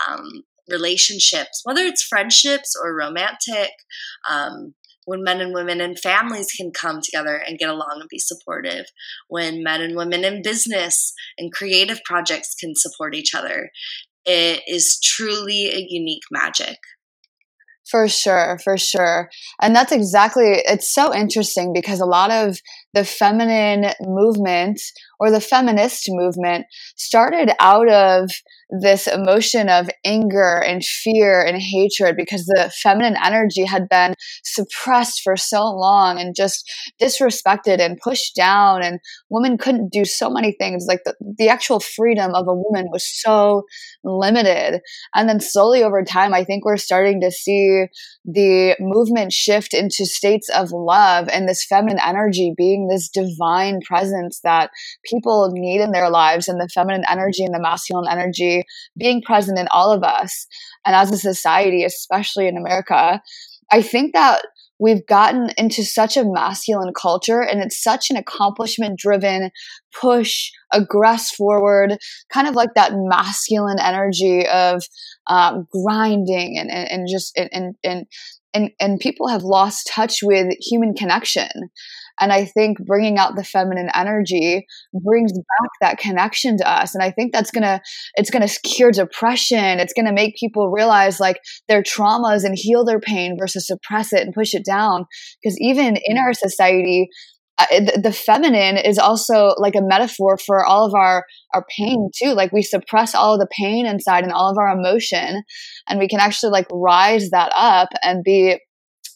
um, 0.08 0.42
relationships 0.68 1.62
whether 1.64 1.82
it's 1.82 2.02
friendships 2.02 2.74
or 2.82 2.96
romantic 2.96 3.70
um, 4.28 4.74
when 5.08 5.22
men 5.22 5.40
and 5.40 5.54
women 5.54 5.80
and 5.80 5.98
families 5.98 6.52
can 6.54 6.70
come 6.70 7.00
together 7.02 7.34
and 7.34 7.58
get 7.58 7.70
along 7.70 7.96
and 7.98 8.08
be 8.10 8.18
supportive, 8.18 8.84
when 9.28 9.62
men 9.62 9.80
and 9.80 9.96
women 9.96 10.22
in 10.22 10.42
business 10.42 11.14
and 11.38 11.50
creative 11.50 11.98
projects 12.04 12.54
can 12.54 12.74
support 12.76 13.14
each 13.14 13.34
other. 13.34 13.70
It 14.26 14.60
is 14.66 15.00
truly 15.02 15.68
a 15.68 15.86
unique 15.88 16.24
magic. 16.30 16.76
For 17.90 18.06
sure, 18.06 18.58
for 18.62 18.76
sure. 18.76 19.30
And 19.62 19.74
that's 19.74 19.92
exactly, 19.92 20.62
it's 20.66 20.92
so 20.92 21.14
interesting 21.14 21.72
because 21.72 22.00
a 22.00 22.04
lot 22.04 22.30
of 22.30 22.58
the 22.94 23.04
feminine 23.04 23.92
movement 24.00 24.80
or 25.20 25.30
the 25.30 25.40
feminist 25.40 26.04
movement 26.08 26.66
started 26.96 27.50
out 27.60 27.88
of 27.90 28.30
this 28.80 29.06
emotion 29.06 29.68
of 29.68 29.88
anger 30.04 30.62
and 30.62 30.84
fear 30.84 31.42
and 31.42 31.60
hatred 31.60 32.16
because 32.16 32.44
the 32.44 32.70
feminine 32.82 33.16
energy 33.24 33.64
had 33.64 33.88
been 33.88 34.14
suppressed 34.44 35.22
for 35.22 35.36
so 35.36 35.64
long 35.64 36.20
and 36.20 36.34
just 36.36 36.70
disrespected 37.00 37.80
and 37.80 37.98
pushed 37.98 38.36
down. 38.36 38.82
And 38.82 39.00
women 39.30 39.56
couldn't 39.56 39.90
do 39.90 40.04
so 40.04 40.28
many 40.28 40.52
things. 40.52 40.84
Like 40.86 41.00
the, 41.04 41.14
the 41.38 41.48
actual 41.48 41.80
freedom 41.80 42.34
of 42.34 42.46
a 42.46 42.54
woman 42.54 42.88
was 42.92 43.06
so 43.06 43.62
limited. 44.04 44.80
And 45.14 45.28
then 45.28 45.40
slowly 45.40 45.82
over 45.82 46.04
time 46.04 46.34
i 46.34 46.44
think 46.44 46.64
we're 46.64 46.76
starting 46.76 47.20
to 47.20 47.30
see 47.30 47.86
the 48.24 48.76
movement 48.78 49.32
shift 49.32 49.74
into 49.74 50.06
states 50.06 50.48
of 50.50 50.70
love 50.72 51.28
and 51.28 51.48
this 51.48 51.64
feminine 51.64 51.98
energy 52.04 52.52
being 52.56 52.77
this 52.86 53.08
divine 53.08 53.80
presence 53.80 54.40
that 54.44 54.70
people 55.04 55.50
need 55.52 55.80
in 55.80 55.90
their 55.90 56.10
lives 56.10 56.46
and 56.46 56.60
the 56.60 56.68
feminine 56.68 57.04
energy 57.08 57.44
and 57.44 57.54
the 57.54 57.60
masculine 57.60 58.08
energy 58.08 58.64
being 58.96 59.22
present 59.22 59.58
in 59.58 59.66
all 59.72 59.92
of 59.92 60.04
us. 60.04 60.46
And 60.86 60.94
as 60.94 61.10
a 61.10 61.18
society, 61.18 61.82
especially 61.82 62.46
in 62.46 62.56
America, 62.56 63.20
I 63.72 63.82
think 63.82 64.12
that 64.12 64.42
we've 64.78 65.04
gotten 65.06 65.50
into 65.56 65.82
such 65.82 66.16
a 66.16 66.24
masculine 66.24 66.92
culture 66.94 67.40
and 67.40 67.60
it's 67.60 67.82
such 67.82 68.10
an 68.10 68.16
accomplishment 68.16 68.98
driven 68.98 69.50
push 70.00 70.50
aggress 70.72 71.28
forward 71.28 71.98
kind 72.32 72.46
of 72.46 72.54
like 72.54 72.74
that 72.74 72.92
masculine 72.94 73.78
energy 73.80 74.46
of 74.46 74.84
um, 75.26 75.66
grinding 75.72 76.58
and, 76.58 76.70
and, 76.70 76.90
and 76.90 77.08
just 77.10 77.36
and, 77.36 77.74
and 77.82 78.06
and 78.54 78.70
and 78.80 79.00
people 79.00 79.28
have 79.28 79.42
lost 79.42 79.90
touch 79.92 80.22
with 80.22 80.54
human 80.60 80.94
connection 80.94 81.48
and 82.20 82.32
I 82.32 82.44
think 82.44 82.78
bringing 82.84 83.18
out 83.18 83.36
the 83.36 83.44
feminine 83.44 83.90
energy 83.94 84.66
brings 84.92 85.32
back 85.32 85.70
that 85.80 85.98
connection 85.98 86.56
to 86.58 86.68
us. 86.68 86.94
And 86.94 87.02
I 87.02 87.10
think 87.10 87.32
that's 87.32 87.50
going 87.50 87.62
to, 87.62 87.80
it's 88.14 88.30
going 88.30 88.46
to 88.46 88.60
cure 88.62 88.90
depression. 88.90 89.80
It's 89.80 89.92
going 89.92 90.06
to 90.06 90.12
make 90.12 90.36
people 90.36 90.70
realize 90.70 91.20
like 91.20 91.40
their 91.68 91.82
traumas 91.82 92.44
and 92.44 92.54
heal 92.56 92.84
their 92.84 93.00
pain 93.00 93.36
versus 93.38 93.66
suppress 93.66 94.12
it 94.12 94.22
and 94.22 94.34
push 94.34 94.54
it 94.54 94.64
down. 94.64 95.06
Because 95.42 95.58
even 95.60 95.96
in 96.04 96.18
our 96.18 96.32
society, 96.34 97.08
uh, 97.58 97.66
the 98.00 98.12
feminine 98.12 98.76
is 98.76 98.98
also 98.98 99.52
like 99.58 99.74
a 99.74 99.82
metaphor 99.82 100.38
for 100.38 100.64
all 100.64 100.86
of 100.86 100.94
our 100.94 101.24
our 101.54 101.64
pain 101.76 102.08
too 102.14 102.32
like 102.32 102.52
we 102.52 102.62
suppress 102.62 103.16
all 103.16 103.34
of 103.34 103.40
the 103.40 103.48
pain 103.50 103.84
inside 103.84 104.22
and 104.22 104.32
all 104.32 104.48
of 104.48 104.56
our 104.58 104.68
emotion 104.68 105.42
and 105.88 105.98
we 105.98 106.06
can 106.06 106.20
actually 106.20 106.52
like 106.52 106.68
rise 106.70 107.30
that 107.30 107.50
up 107.56 107.88
and 108.04 108.22
be 108.22 108.58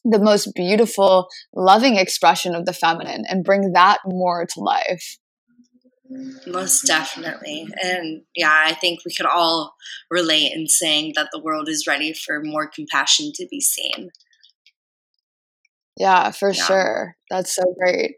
the 0.05 0.19
most 0.19 0.55
beautiful, 0.55 1.29
loving 1.55 1.97
expression 1.97 2.55
of 2.55 2.67
the 2.67 2.73
feminine 2.73 3.25
and 3.29 3.45
bring 3.45 3.73
that 3.73 3.99
more 4.05 4.47
to 4.47 4.61
life. 4.61 5.19
Most 6.47 6.87
definitely. 6.87 7.67
And 7.83 8.23
yeah, 8.37 8.65
I 8.67 8.75
think 8.75 9.01
we 9.05 9.15
could 9.15 9.27
all 9.27 9.75
relate 10.11 10.53
in 10.53 10.67
saying 10.67 11.12
that 11.17 11.29
the 11.33 11.41
world 11.41 11.69
is 11.69 11.87
ready 11.87 12.12
for 12.12 12.43
more 12.43 12.69
compassion 12.69 13.33
to 13.35 13.47
be 13.51 13.61
seen. 13.61 14.11
Yeah, 15.97 16.31
for 16.31 16.51
yeah. 16.53 16.65
sure. 16.65 17.17
That's 17.31 17.55
so 17.55 17.62
great. 17.79 18.17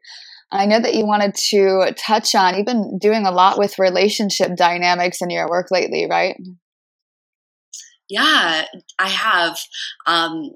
I 0.50 0.66
know 0.66 0.80
that 0.80 0.94
you 0.94 1.04
wanted 1.04 1.34
to 1.50 1.92
touch 1.98 2.34
on, 2.34 2.56
you've 2.56 2.66
been 2.66 2.98
doing 2.98 3.26
a 3.26 3.32
lot 3.32 3.58
with 3.58 3.78
relationship 3.78 4.56
dynamics 4.56 5.20
in 5.20 5.30
your 5.30 5.48
work 5.48 5.68
lately, 5.70 6.06
right? 6.08 6.36
Yeah, 8.08 8.66
I 8.98 9.08
have. 9.08 9.58
Um, 10.06 10.52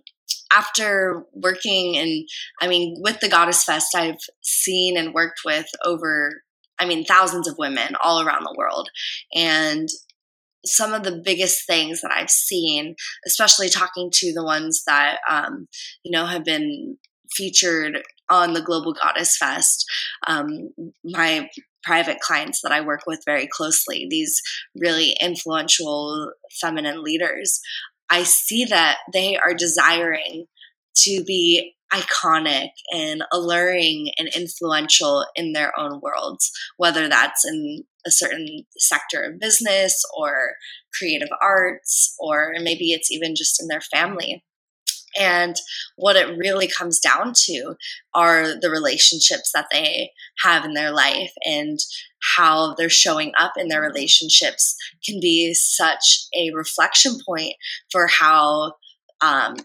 after 0.53 1.25
working 1.33 1.97
and 1.97 2.27
I 2.61 2.69
mean, 2.69 2.97
with 3.01 3.21
the 3.21 3.29
Goddess 3.29 3.65
Fest, 3.65 3.95
I've 3.95 4.21
seen 4.43 4.97
and 4.97 5.15
worked 5.15 5.41
with 5.45 5.67
over, 5.85 6.43
I 6.79 6.87
mean, 6.87 7.05
thousands 7.05 7.49
of 7.49 7.57
women 7.59 7.95
all 8.03 8.21
around 8.21 8.45
the 8.45 8.55
world. 8.57 8.89
And 9.35 9.89
some 10.65 10.93
of 10.93 11.05
the 11.05 11.21
biggest 11.25 11.67
things 11.67 12.01
that 12.01 12.11
I've 12.11 12.31
seen, 12.31 12.95
especially 13.27 13.69
talking 13.69 14.11
to 14.13 14.33
the 14.33 14.45
ones 14.45 14.83
that, 14.87 15.19
um, 15.31 15.69
you 16.03 16.11
know, 16.11 16.27
have 16.27 16.45
been 16.45 16.99
featured 17.33 18.03
on 18.31 18.53
the 18.53 18.63
Global 18.63 18.93
Goddess 18.93 19.37
Fest, 19.37 19.85
um, 20.27 20.71
my 21.05 21.49
private 21.85 22.21
clients 22.21 22.61
that 22.63 22.73
I 22.73 22.81
work 22.81 23.03
with 23.07 23.23
very 23.25 23.47
closely, 23.47 24.07
these 24.11 24.41
really 24.75 25.17
influential 25.23 26.33
feminine 26.61 27.03
leaders, 27.03 27.61
I 28.11 28.23
see 28.23 28.65
that 28.67 28.99
they 29.13 29.37
are 29.37 29.55
desiring 29.55 30.47
to 30.97 31.25
be 31.25 31.75
iconic 31.93 32.71
and 32.93 33.23
alluring 33.33 34.11
and 34.19 34.29
influential 34.35 35.25
in 35.35 35.53
their 35.53 35.79
own 35.79 36.01
worlds, 36.03 36.51
whether 36.77 37.09
that's 37.09 37.45
in 37.47 37.85
a 38.07 38.11
certain 38.11 38.65
sector 38.77 39.23
of 39.23 39.41
business 39.41 40.03
or 40.17 40.55
creative 40.97 41.29
arts, 41.43 42.15
or 42.19 42.55
maybe 42.61 42.93
it's 42.93 43.11
even 43.11 43.35
just 43.35 43.61
in 43.61 43.69
their 43.69 43.81
family. 43.81 44.45
And 45.19 45.57
what 45.97 46.17
it 46.17 46.37
really 46.37 46.69
comes 46.69 47.01
down 47.01 47.33
to 47.47 47.75
are 48.15 48.61
the 48.61 48.71
relationships 48.71 49.51
that 49.55 49.69
they 49.73 50.13
have 50.45 50.65
in 50.65 50.75
their 50.75 50.93
life 50.93 51.33
and 51.45 51.79
how 52.37 52.75
they're 52.75 52.89
showing 52.89 53.33
up 53.39 53.53
in 53.57 53.69
their 53.69 53.81
relationships 53.81 54.77
can 55.05 55.21
be 55.21 55.55
such 55.55 56.27
a 56.35 56.51
reflection 56.55 57.19
point 57.27 57.55
for 57.91 58.07
how 58.07 58.73
um, 59.21 59.57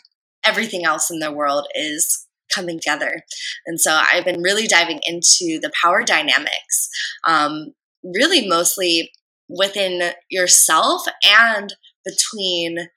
everything 0.45 0.85
else 0.85 1.09
in 1.09 1.19
their 1.19 1.31
world 1.31 1.67
is 1.75 2.27
coming 2.53 2.79
together. 2.79 3.23
And 3.65 3.79
so 3.79 3.99
I've 4.11 4.25
been 4.25 4.41
really 4.41 4.67
diving 4.67 4.99
into 5.05 5.59
the 5.59 5.71
power 5.81 6.03
dynamics, 6.03 6.89
um, 7.27 7.73
really 8.03 8.47
mostly 8.47 9.11
within 9.49 10.11
yourself 10.29 11.03
and 11.23 11.73
between 12.05 12.89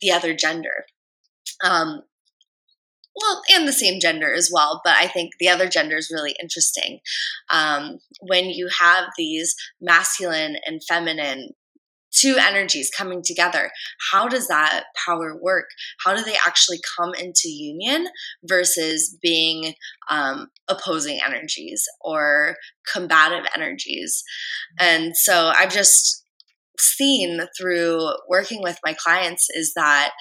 the 0.00 0.10
other 0.10 0.34
gender. 0.34 0.84
Um, 1.64 2.02
well, 3.20 3.42
and 3.52 3.66
the 3.66 3.72
same 3.72 4.00
gender 4.00 4.32
as 4.32 4.50
well, 4.52 4.80
but 4.84 4.94
I 4.96 5.06
think 5.06 5.32
the 5.38 5.48
other 5.48 5.68
gender 5.68 5.96
is 5.96 6.10
really 6.12 6.34
interesting. 6.40 7.00
Um, 7.50 7.98
when 8.20 8.46
you 8.50 8.68
have 8.80 9.06
these 9.16 9.54
masculine 9.80 10.56
and 10.66 10.82
feminine 10.88 11.50
two 12.10 12.36
energies 12.38 12.90
coming 12.90 13.22
together, 13.24 13.70
how 14.10 14.28
does 14.28 14.48
that 14.48 14.84
power 15.06 15.36
work? 15.40 15.66
How 16.04 16.14
do 16.14 16.22
they 16.22 16.36
actually 16.46 16.78
come 16.98 17.14
into 17.14 17.48
union 17.48 18.08
versus 18.44 19.16
being 19.22 19.74
um, 20.10 20.48
opposing 20.68 21.20
energies 21.24 21.84
or 22.00 22.56
combative 22.92 23.46
energies? 23.54 24.22
And 24.78 25.16
so 25.16 25.52
I've 25.54 25.72
just 25.72 26.24
seen 26.78 27.40
through 27.58 28.10
working 28.28 28.62
with 28.62 28.78
my 28.84 28.94
clients 28.94 29.48
is 29.50 29.72
that 29.74 30.12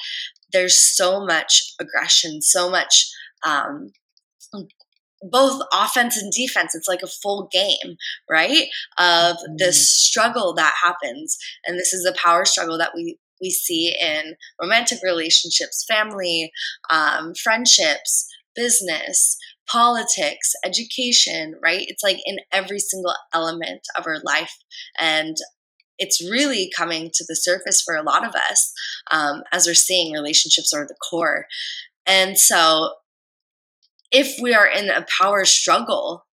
there's 0.54 0.78
so 0.96 1.26
much 1.26 1.74
aggression, 1.80 2.42
so 2.42 2.70
much 2.70 3.10
um, 3.46 3.92
both 5.22 5.62
offense 5.74 6.18
and 6.18 6.32
defense. 6.32 6.76
It's 6.76 6.88
like 6.88 7.02
a 7.02 7.08
full 7.08 7.50
game, 7.52 7.98
right? 8.30 8.68
Of 8.98 9.38
this 9.58 9.78
mm-hmm. 9.78 10.08
struggle 10.08 10.54
that 10.56 10.76
happens. 10.84 11.38
And 11.66 11.78
this 11.80 11.94
is 11.94 12.06
a 12.06 12.18
power 12.18 12.46
struggle 12.46 12.78
that 12.78 12.92
we 12.96 13.18
we 13.40 13.52
see 13.52 13.96
in 14.02 14.36
romantic 14.60 14.98
relationships, 15.04 15.86
family, 15.88 16.52
um, 16.90 17.34
friendships, 17.36 18.28
business, 18.56 19.38
politics, 19.70 20.54
education, 20.66 21.54
right? 21.62 21.86
It's 21.88 22.04
like 22.04 22.18
in 22.26 22.38
every 22.52 22.80
single 22.80 23.14
element 23.34 23.82
of 23.96 24.08
our 24.08 24.20
life. 24.24 24.56
And 25.00 25.38
it's 25.98 26.22
really 26.22 26.70
coming 26.76 27.10
to 27.14 27.26
the 27.28 27.36
surface 27.36 27.82
for 27.82 27.96
a 27.96 28.04
lot 28.04 28.26
of 28.26 28.36
us 28.36 28.74
um, 29.12 29.44
as 29.52 29.66
we're 29.66 29.74
seeing 29.74 30.14
relationships 30.14 30.74
are 30.74 30.86
the 30.86 30.96
core. 31.10 31.46
And 32.06 32.38
so, 32.38 32.94
if 34.12 34.42
we 34.42 34.54
are 34.54 34.68
in 34.68 34.90
a 34.90 35.06
power 35.22 35.44
struggle 35.44 36.26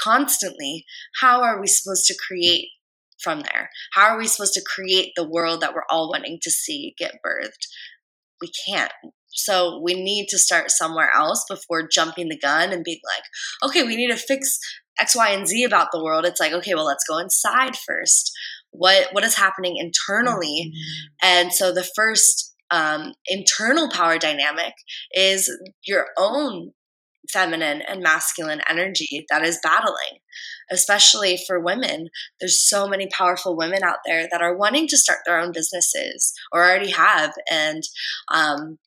constantly, 0.00 0.84
how 1.20 1.42
are 1.42 1.60
we 1.60 1.66
supposed 1.66 2.06
to 2.06 2.16
create 2.26 2.68
from 3.20 3.40
there? 3.40 3.70
How 3.94 4.06
are 4.10 4.18
we 4.18 4.28
supposed 4.28 4.54
to 4.54 4.64
create 4.64 5.12
the 5.16 5.28
world 5.28 5.60
that 5.60 5.74
we're 5.74 5.82
all 5.90 6.08
wanting 6.10 6.38
to 6.42 6.50
see 6.50 6.94
get 6.96 7.16
birthed? 7.26 7.66
We 8.40 8.50
can't. 8.66 8.92
So 9.30 9.80
we 9.82 9.94
need 9.94 10.28
to 10.28 10.38
start 10.38 10.70
somewhere 10.70 11.10
else 11.14 11.44
before 11.48 11.88
jumping 11.88 12.28
the 12.28 12.38
gun 12.38 12.72
and 12.72 12.84
being 12.84 13.00
like, 13.04 13.70
okay, 13.70 13.82
we 13.82 13.96
need 13.96 14.10
to 14.10 14.16
fix 14.16 14.58
X, 15.00 15.16
Y, 15.16 15.30
and 15.30 15.46
Z 15.46 15.64
about 15.64 15.88
the 15.92 16.02
world. 16.02 16.24
It's 16.24 16.40
like, 16.40 16.52
okay, 16.52 16.74
well, 16.74 16.86
let's 16.86 17.04
go 17.08 17.18
inside 17.18 17.76
first 17.76 18.32
what 18.78 19.08
what 19.12 19.24
is 19.24 19.36
happening 19.36 19.76
internally. 19.76 20.72
Mm-hmm. 20.72 21.26
and 21.28 21.52
so 21.52 21.72
the 21.72 21.88
first 21.96 22.54
um, 22.70 23.14
internal 23.26 23.88
power 23.88 24.18
dynamic 24.18 24.74
is 25.12 25.50
your 25.84 26.06
own 26.18 26.72
feminine 27.30 27.82
and 27.82 28.02
masculine 28.02 28.60
energy 28.68 29.24
that 29.30 29.42
is 29.42 29.58
battling 29.62 30.20
especially 30.70 31.38
for 31.46 31.60
women. 31.60 32.08
There's 32.40 32.60
so 32.60 32.86
many 32.86 33.08
powerful 33.08 33.56
women 33.56 33.82
out 33.82 33.98
there 34.06 34.28
that 34.30 34.42
are 34.42 34.56
wanting 34.56 34.88
to 34.88 34.98
start 34.98 35.20
their 35.24 35.38
own 35.38 35.52
businesses 35.52 36.32
or 36.52 36.62
already 36.62 36.90
have. 36.90 37.32
And 37.50 37.82
um, 38.32 38.78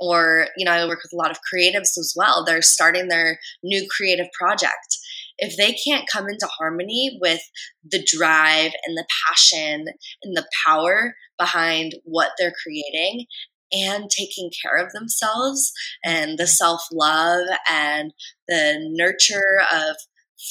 or 0.00 0.48
you 0.56 0.64
know 0.64 0.72
i 0.72 0.86
work 0.86 1.00
with 1.02 1.12
a 1.12 1.16
lot 1.16 1.30
of 1.30 1.38
creatives 1.38 1.96
as 1.98 2.14
well. 2.16 2.44
They're 2.44 2.62
starting 2.62 3.08
their 3.08 3.38
new 3.62 3.86
creative 3.88 4.26
project 4.38 4.98
if 5.38 5.56
they 5.56 5.76
can't 5.86 6.08
come 6.10 6.28
into 6.28 6.46
harmony 6.46 7.18
with 7.20 7.40
the 7.88 8.06
drive 8.06 8.72
and 8.86 8.96
the 8.96 9.06
passion 9.26 9.86
and 10.22 10.36
the 10.36 10.46
power 10.66 11.14
behind 11.38 11.94
what 12.04 12.30
they're 12.38 12.54
creating 12.62 13.26
and 13.72 14.08
taking 14.10 14.50
care 14.62 14.76
of 14.76 14.92
themselves 14.92 15.72
and 16.04 16.38
the 16.38 16.46
self 16.46 16.82
love 16.92 17.46
and 17.70 18.12
the 18.48 18.76
nurture 18.92 19.62
of 19.72 19.96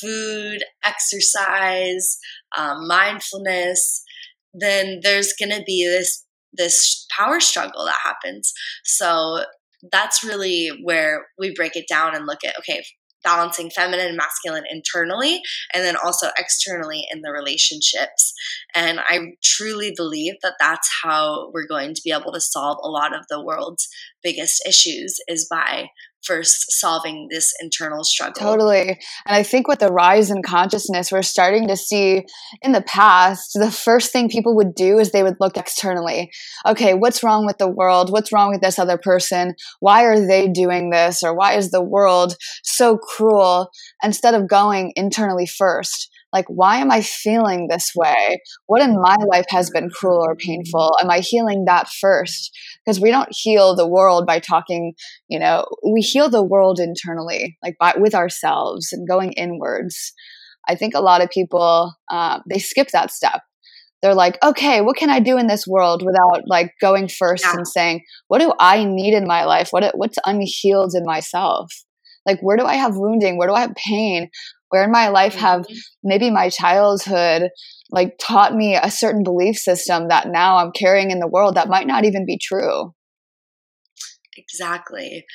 food, 0.01 0.63
exercise, 0.83 2.17
um, 2.57 2.87
mindfulness, 2.87 4.03
then 4.53 4.99
there's 5.01 5.33
going 5.33 5.51
to 5.51 5.63
be 5.65 5.85
this 5.85 6.25
this 6.55 7.07
power 7.17 7.39
struggle 7.39 7.85
that 7.85 7.95
happens. 8.03 8.53
So 8.83 9.43
that's 9.91 10.23
really 10.23 10.69
where 10.83 11.25
we 11.37 11.53
break 11.53 11.75
it 11.75 11.85
down 11.89 12.15
and 12.15 12.25
look 12.25 12.43
at 12.45 12.57
okay, 12.59 12.83
balancing 13.23 13.69
feminine 13.69 14.07
and 14.07 14.17
masculine 14.17 14.63
internally 14.69 15.41
and 15.73 15.83
then 15.83 15.95
also 15.95 16.27
externally 16.37 17.05
in 17.11 17.21
the 17.21 17.31
relationships. 17.31 18.33
And 18.75 18.99
I 18.99 19.33
truly 19.41 19.93
believe 19.95 20.35
that 20.43 20.55
that's 20.59 20.89
how 21.03 21.51
we're 21.53 21.67
going 21.67 21.93
to 21.93 22.01
be 22.03 22.11
able 22.11 22.33
to 22.33 22.41
solve 22.41 22.77
a 22.83 22.89
lot 22.89 23.15
of 23.15 23.25
the 23.29 23.43
world's 23.43 23.87
biggest 24.21 24.63
issues 24.67 25.19
is 25.27 25.47
by 25.49 25.87
first 26.25 26.71
solving 26.71 27.27
this 27.29 27.53
internal 27.61 28.03
struggle. 28.03 28.39
Totally. 28.39 28.89
And 29.25 29.35
I 29.35 29.43
think 29.43 29.67
with 29.67 29.79
the 29.79 29.91
rise 29.91 30.29
in 30.29 30.41
consciousness, 30.41 31.11
we're 31.11 31.21
starting 31.21 31.67
to 31.67 31.75
see 31.75 32.25
in 32.61 32.71
the 32.71 32.81
past, 32.81 33.51
the 33.53 33.71
first 33.71 34.11
thing 34.11 34.29
people 34.29 34.55
would 34.55 34.75
do 34.75 34.99
is 34.99 35.11
they 35.11 35.23
would 35.23 35.37
look 35.39 35.57
externally. 35.57 36.31
Okay, 36.65 36.93
what's 36.93 37.23
wrong 37.23 37.45
with 37.45 37.57
the 37.57 37.69
world? 37.69 38.11
What's 38.11 38.31
wrong 38.31 38.51
with 38.51 38.61
this 38.61 38.79
other 38.79 38.97
person? 38.97 39.55
Why 39.79 40.03
are 40.03 40.25
they 40.25 40.47
doing 40.47 40.89
this? 40.89 41.23
Or 41.23 41.35
why 41.35 41.53
is 41.53 41.71
the 41.71 41.83
world 41.83 42.35
so 42.63 42.97
cruel? 42.97 43.69
Instead 44.01 44.33
of 44.33 44.47
going 44.47 44.93
internally 44.95 45.45
first 45.45 46.09
like 46.33 46.45
why 46.47 46.77
am 46.77 46.91
i 46.91 47.01
feeling 47.01 47.67
this 47.69 47.91
way? 47.95 48.41
What 48.65 48.81
in 48.81 48.99
my 48.99 49.15
life 49.31 49.45
has 49.49 49.69
been 49.69 49.89
cruel 49.89 50.25
or 50.25 50.35
painful? 50.35 50.97
Am 51.01 51.09
i 51.09 51.19
healing 51.19 51.65
that 51.65 51.87
first? 51.87 52.51
Because 52.83 52.99
we 52.99 53.11
don't 53.11 53.29
heal 53.31 53.75
the 53.75 53.87
world 53.87 54.25
by 54.25 54.39
talking 54.39 54.93
you 55.29 55.39
know 55.39 55.65
we 55.87 56.01
heal 56.01 56.29
the 56.29 56.43
world 56.43 56.79
internally 56.79 57.57
like 57.63 57.75
by, 57.79 57.93
with 57.97 58.15
ourselves 58.15 58.91
and 58.91 59.07
going 59.07 59.33
inwards. 59.33 60.11
I 60.67 60.75
think 60.75 60.95
a 60.95 61.01
lot 61.01 61.21
of 61.21 61.29
people 61.29 61.93
uh, 62.09 62.39
they 62.49 62.59
skip 62.59 62.89
that 62.89 63.11
step. 63.11 63.41
They're 64.01 64.15
like 64.15 64.43
okay 64.43 64.81
what 64.81 64.97
can 64.97 65.09
i 65.09 65.19
do 65.19 65.37
in 65.37 65.47
this 65.47 65.65
world 65.65 66.03
without 66.05 66.41
like 66.45 66.73
going 66.81 67.07
first 67.07 67.45
yeah. 67.45 67.53
and 67.55 67.65
saying 67.65 68.01
what 68.27 68.39
do 68.39 68.51
i 68.59 68.83
need 68.83 69.13
in 69.13 69.27
my 69.27 69.45
life? 69.45 69.69
What 69.71 69.95
what's 69.95 70.17
unhealed 70.25 70.93
in 70.95 71.05
myself? 71.05 71.71
Like 72.25 72.39
where 72.41 72.57
do 72.57 72.65
i 72.65 72.75
have 72.75 72.97
wounding? 72.97 73.37
Where 73.37 73.47
do 73.47 73.53
i 73.53 73.61
have 73.61 73.75
pain 73.75 74.29
where 74.73 74.83
in 74.83 74.91
my 74.91 75.09
life 75.09 75.35
have 75.35 75.61
mm-hmm. 75.61 75.77
maybe 76.03 76.31
my 76.31 76.49
childhood 76.49 77.43
like 77.91 78.15
taught 78.19 78.55
me 78.55 78.75
a 78.75 78.89
certain 78.89 79.21
belief 79.23 79.55
system 79.55 80.07
that 80.07 80.29
now 80.29 80.57
I'm 80.57 80.71
carrying 80.71 81.11
in 81.11 81.19
the 81.19 81.27
world 81.27 81.53
that 81.55 81.67
might 81.67 81.85
not 81.85 82.05
even 82.05 82.25
be 82.25 82.39
true. 82.41 82.91
Exactly. 84.35 85.25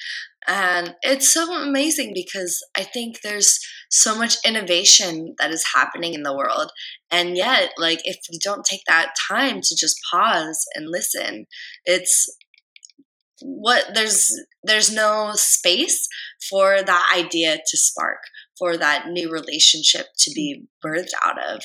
And 0.48 0.96
it's 1.02 1.32
so 1.32 1.54
amazing 1.54 2.10
because 2.14 2.66
I 2.76 2.82
think 2.82 3.20
there's 3.20 3.60
so 3.92 4.18
much 4.18 4.34
innovation 4.44 5.36
that 5.38 5.52
is 5.52 5.64
happening 5.72 6.14
in 6.14 6.24
the 6.24 6.36
world. 6.36 6.72
And 7.08 7.36
yet, 7.36 7.70
like, 7.78 8.00
if 8.02 8.16
you 8.28 8.40
don't 8.42 8.64
take 8.64 8.80
that 8.88 9.12
time 9.30 9.60
to 9.62 9.76
just 9.76 10.00
pause 10.10 10.64
and 10.74 10.90
listen, 10.90 11.46
it's 11.84 12.28
what 13.40 13.94
there's 13.94 14.34
there's 14.64 14.92
no 14.92 15.30
space 15.34 16.08
for 16.50 16.82
that 16.82 17.12
idea 17.16 17.58
to 17.64 17.76
spark 17.76 18.18
for 18.58 18.76
that 18.76 19.08
new 19.08 19.30
relationship 19.30 20.06
to 20.18 20.30
be 20.32 20.64
birthed 20.84 21.12
out 21.24 21.36
of. 21.50 21.60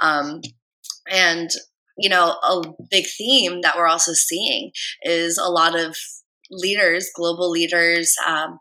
Um, 0.00 0.40
and 1.10 1.50
you 1.98 2.08
know 2.08 2.36
a 2.42 2.62
big 2.90 3.06
theme 3.06 3.62
that 3.62 3.76
we're 3.76 3.88
also 3.88 4.12
seeing 4.12 4.70
is 5.02 5.38
a 5.38 5.50
lot 5.50 5.78
of 5.78 5.96
leaders, 6.50 7.10
global 7.14 7.50
leaders, 7.50 8.14
um, 8.26 8.58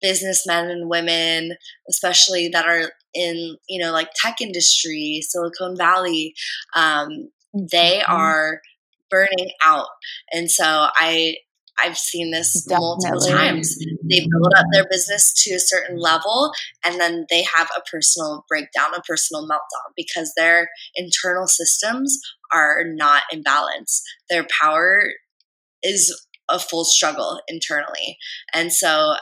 businessmen 0.00 0.70
and 0.70 0.88
women, 0.88 1.56
especially 1.88 2.48
that 2.48 2.66
are 2.66 2.92
in 3.14 3.56
you 3.68 3.82
know 3.82 3.92
like 3.92 4.10
tech 4.14 4.40
industry, 4.40 5.20
Silicon 5.22 5.76
Valley, 5.76 6.34
um, 6.74 7.30
they 7.54 8.00
mm-hmm. 8.00 8.12
are 8.12 8.60
burning 9.10 9.50
out, 9.64 9.88
and 10.32 10.50
so 10.50 10.86
I 10.94 11.36
I've 11.82 11.98
seen 11.98 12.30
this 12.30 12.64
Definitely. 12.64 12.86
multiple 12.86 13.20
times. 13.28 13.76
They 13.78 14.20
mm-hmm. 14.20 14.28
build 14.30 14.52
up 14.56 14.66
their 14.72 14.86
business 14.90 15.32
to 15.44 15.54
a 15.54 15.60
certain 15.60 15.98
level 15.98 16.52
and 16.84 17.00
then 17.00 17.26
they 17.30 17.42
have 17.42 17.68
a 17.76 17.82
personal 17.90 18.44
breakdown, 18.48 18.94
a 18.96 19.00
personal 19.02 19.46
meltdown 19.46 19.92
because 19.96 20.32
their 20.36 20.68
internal 20.94 21.46
systems 21.46 22.20
are 22.52 22.82
not 22.84 23.22
in 23.32 23.42
balance. 23.42 24.02
Their 24.28 24.46
power 24.60 25.02
is 25.82 26.14
a 26.48 26.58
full 26.58 26.84
struggle 26.84 27.40
internally. 27.48 28.16
And 28.52 28.72
so 28.72 29.14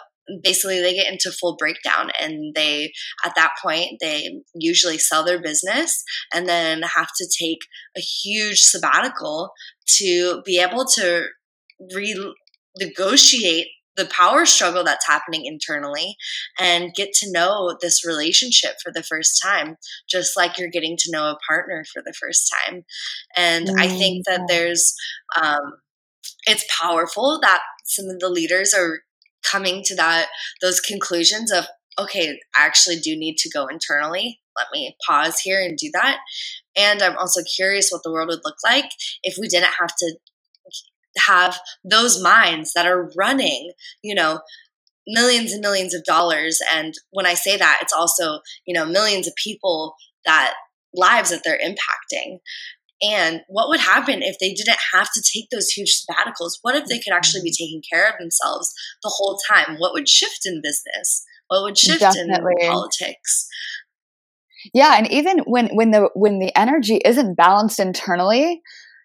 basically 0.43 0.81
they 0.81 0.95
get 0.95 1.11
into 1.11 1.33
full 1.33 1.57
breakdown 1.57 2.11
and 2.21 2.55
they 2.55 2.93
at 3.25 3.35
that 3.37 3.53
point 3.63 3.99
they 4.01 4.41
usually 4.55 4.99
sell 4.99 5.25
their 5.25 5.41
business 5.41 6.03
and 6.35 6.49
then 6.49 6.83
have 6.83 7.09
to 7.17 7.27
take 7.39 7.61
a 7.97 8.01
huge 8.01 8.61
sabbatical 8.61 9.53
to 9.87 10.43
be 10.45 10.61
able 10.61 10.85
to 10.85 11.27
renegotiate 12.79 13.67
the 13.97 14.07
power 14.07 14.47
struggle 14.47 14.85
that's 14.85 15.07
happening 15.07 15.45
internally 15.45 16.17
and 16.59 16.95
get 16.95 17.13
to 17.13 17.31
know 17.33 17.77
this 17.83 18.07
relationship 18.07 18.77
for 18.83 18.93
the 18.93 19.03
first 19.03 19.43
time, 19.43 19.77
just 20.09 20.37
like 20.37 20.57
you're 20.57 20.71
getting 20.71 20.97
to 20.97 21.11
know 21.11 21.31
a 21.31 21.39
partner 21.49 21.85
for 21.93 22.01
the 22.07 22.15
first 22.19 22.51
time. 22.65 22.85
And 23.37 23.67
mm-hmm. 23.67 23.79
I 23.79 23.89
think 23.89 24.25
that 24.27 24.43
there's 24.47 24.95
um, 25.41 25.79
it's 26.47 26.65
powerful 26.81 27.41
that 27.43 27.61
some 27.85 28.07
of 28.07 28.21
the 28.21 28.29
leaders 28.29 28.73
are 28.73 29.01
coming 29.43 29.83
to 29.85 29.95
that 29.97 30.27
those 30.61 30.81
conclusions 30.81 31.53
of 31.53 31.67
okay 31.99 32.39
i 32.57 32.67
actually 32.67 32.97
do 32.97 33.17
need 33.17 33.37
to 33.37 33.49
go 33.49 33.67
internally 33.67 34.41
let 34.57 34.67
me 34.73 34.97
pause 35.07 35.39
here 35.41 35.63
and 35.63 35.79
do 35.79 35.89
that 35.93 36.19
and 36.77 37.03
i'm 37.03 37.17
also 37.19 37.41
curious 37.57 37.91
what 37.91 38.03
the 38.03 38.11
world 38.11 38.29
would 38.29 38.41
look 38.45 38.57
like 38.65 38.91
if 39.23 39.37
we 39.41 39.47
didn't 39.47 39.75
have 39.79 39.95
to 39.97 40.17
have 41.27 41.59
those 41.85 42.23
minds 42.23 42.73
that 42.75 42.87
are 42.87 43.11
running 43.17 43.73
you 44.03 44.15
know 44.15 44.41
millions 45.07 45.53
and 45.53 45.61
millions 45.61 45.95
of 45.95 46.05
dollars 46.05 46.61
and 46.73 46.95
when 47.11 47.27
i 47.27 47.35
say 47.35 47.57
that 47.57 47.79
it's 47.83 47.93
also 47.93 48.41
you 48.67 48.75
know 48.75 48.85
millions 48.85 49.27
of 49.27 49.35
people 49.43 49.95
that 50.25 50.55
lives 50.95 51.31
that 51.31 51.43
they're 51.45 51.59
impacting 51.59 52.39
and 53.01 53.43
what 53.49 53.69
would 53.69 53.81
happen 53.81 54.23
if 54.23 54.39
they 54.39 54.53
didn't 54.53 54.79
have 54.93 55.11
to 55.13 55.23
take 55.23 55.51
those 55.51 55.69
huge 55.69 56.03
sabbaticals? 56.03 56.59
What 56.63 56.75
if 56.75 56.87
they 56.87 56.99
could 56.99 57.13
actually 57.13 57.43
be 57.43 57.51
mm-hmm. 57.51 57.65
taking 57.65 57.83
care 57.91 58.09
of 58.09 58.19
themselves 58.19 58.73
the 59.03 59.13
whole 59.15 59.39
time? 59.49 59.77
What 59.79 59.93
would 59.93 60.09
shift 60.09 60.41
in 60.45 60.61
business? 60.63 61.25
What 61.49 61.63
would 61.63 61.79
shift 61.79 62.01
Definitely. 62.01 62.55
in 62.61 62.71
politics? 62.71 63.49
Yeah, 64.75 64.95
and 64.97 65.11
even 65.11 65.39
when 65.41 65.69
when 65.69 65.93
the 65.93 66.11
when 66.15 66.41
the 66.41 66.57
energy 66.59 67.01
isn't 67.05 67.37
balanced 67.37 67.79
internally, 67.79 68.61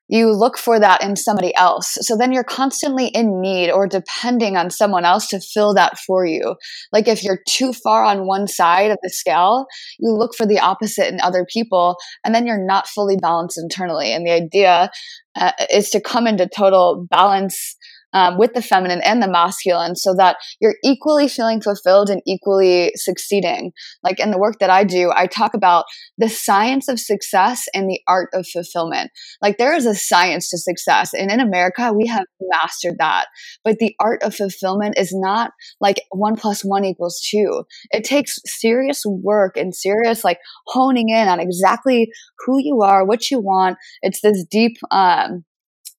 you 0.08 0.32
look 0.32 0.58
for 0.58 0.80
that 0.80 1.04
in 1.04 1.16
somebody 1.16 1.56
else. 1.56 1.98
So 2.02 2.18
then 2.18 2.32
you're 2.34 2.44
constantly 2.44 3.08
in 3.08 3.42
need 3.42 3.72
or 3.72 3.88
depending 3.88 4.58
on 4.58 4.70
someone 4.70 5.06
else 5.06 5.28
to 5.30 5.40
fill 5.40 5.74
that 5.76 5.98
for 6.00 6.26
you. 6.26 6.56
Like 6.92 7.08
if 7.08 7.24
you're 7.24 7.40
too 7.48 7.74
far 7.74 8.04
on 8.04 8.28
one 8.28 8.48
side 8.48 8.92
of 8.92 8.98
the 9.02 9.10
scale, 9.10 9.66
you 10.00 10.12
look 10.12 10.36
for 10.36 10.46
the 10.46 10.60
opposite 10.60 11.08
in 11.08 11.22
other 11.22 11.46
people, 11.52 11.96
and 12.24 12.36
then 12.36 12.46
you're 12.46 12.66
not 12.66 12.88
fully 12.88 13.18
balanced 13.18 13.58
internally. 13.58 14.12
And 14.12 14.26
the 14.26 14.32
idea 14.32 14.92
uh, 15.36 15.52
is 15.72 15.90
to 15.92 16.02
come 16.02 16.28
into 16.28 16.48
total 16.48 17.08
balance 17.10 17.76
um, 18.14 18.38
with 18.38 18.54
the 18.54 18.62
feminine 18.62 19.02
and 19.04 19.22
the 19.22 19.30
masculine 19.30 19.96
so 19.96 20.14
that 20.16 20.38
you're 20.60 20.76
equally 20.84 21.28
feeling 21.28 21.62
fulfilled 21.62 22.10
and 22.10 22.22
equally 22.26 22.92
succeeding. 22.96 23.72
Like 24.04 24.20
in 24.20 24.32
the 24.32 24.38
work 24.38 24.60
that 24.60 24.70
I 24.70 24.84
do, 24.84 25.12
I 25.16 25.28
talk 25.28 25.54
about 25.54 25.86
the 26.18 26.30
science 26.30 26.88
of 26.88 27.00
success 27.00 27.66
and 27.74 27.90
the 27.90 28.00
art 28.08 28.30
of 28.34 28.48
fulfillment. 28.48 29.12
Like 29.42 29.58
there 29.58 29.76
is 29.76 29.86
a 29.86 29.96
science 29.96 30.50
to 30.50 30.58
success. 30.58 31.14
And 31.14 31.32
in 31.32 31.40
America, 31.40 31.92
we 31.94 32.08
have 32.08 32.26
mastered 32.40 32.96
that. 33.00 33.28
But 33.64 33.78
the 33.80 33.96
art 34.00 34.24
of 34.24 34.36
fulfillment 34.36 34.98
is 34.98 35.12
not 35.14 35.52
like 35.80 36.02
one 36.12 36.36
plus 36.36 36.64
one 36.64 36.86
equals 36.86 37.20
two. 37.30 37.64
It 37.92 38.04
takes 38.04 38.40
serious 38.46 39.04
work 39.06 39.58
and 39.58 39.76
serious 39.76 40.24
like 40.24 40.40
honing 40.68 41.10
in 41.10 41.28
on 41.28 41.40
exactly 41.40 42.10
who 42.46 42.60
you 42.60 42.82
are, 42.82 43.06
what 43.06 43.32
you 43.32 43.40
want. 43.40 43.78
It's 44.02 44.22
this 44.22 44.46
deep, 44.50 44.78
um, 44.92 45.44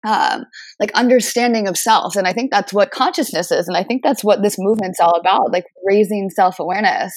um, 0.05 0.45
like 0.79 0.93
understanding 0.93 1.67
of 1.67 1.79
self. 1.79 2.17
And 2.17 2.27
I 2.27 2.33
think 2.33 2.51
that's 2.51 2.73
what 2.73 2.91
consciousness 2.91 3.51
is. 3.51 3.67
And 3.69 3.77
I 3.77 3.83
think 3.83 4.03
that's 4.03 4.23
what 4.23 4.43
this 4.43 4.57
movement's 4.59 5.01
all 5.01 5.19
about, 5.19 5.53
like 5.53 5.65
raising 5.85 6.31
self 6.31 6.59
awareness. 6.59 7.15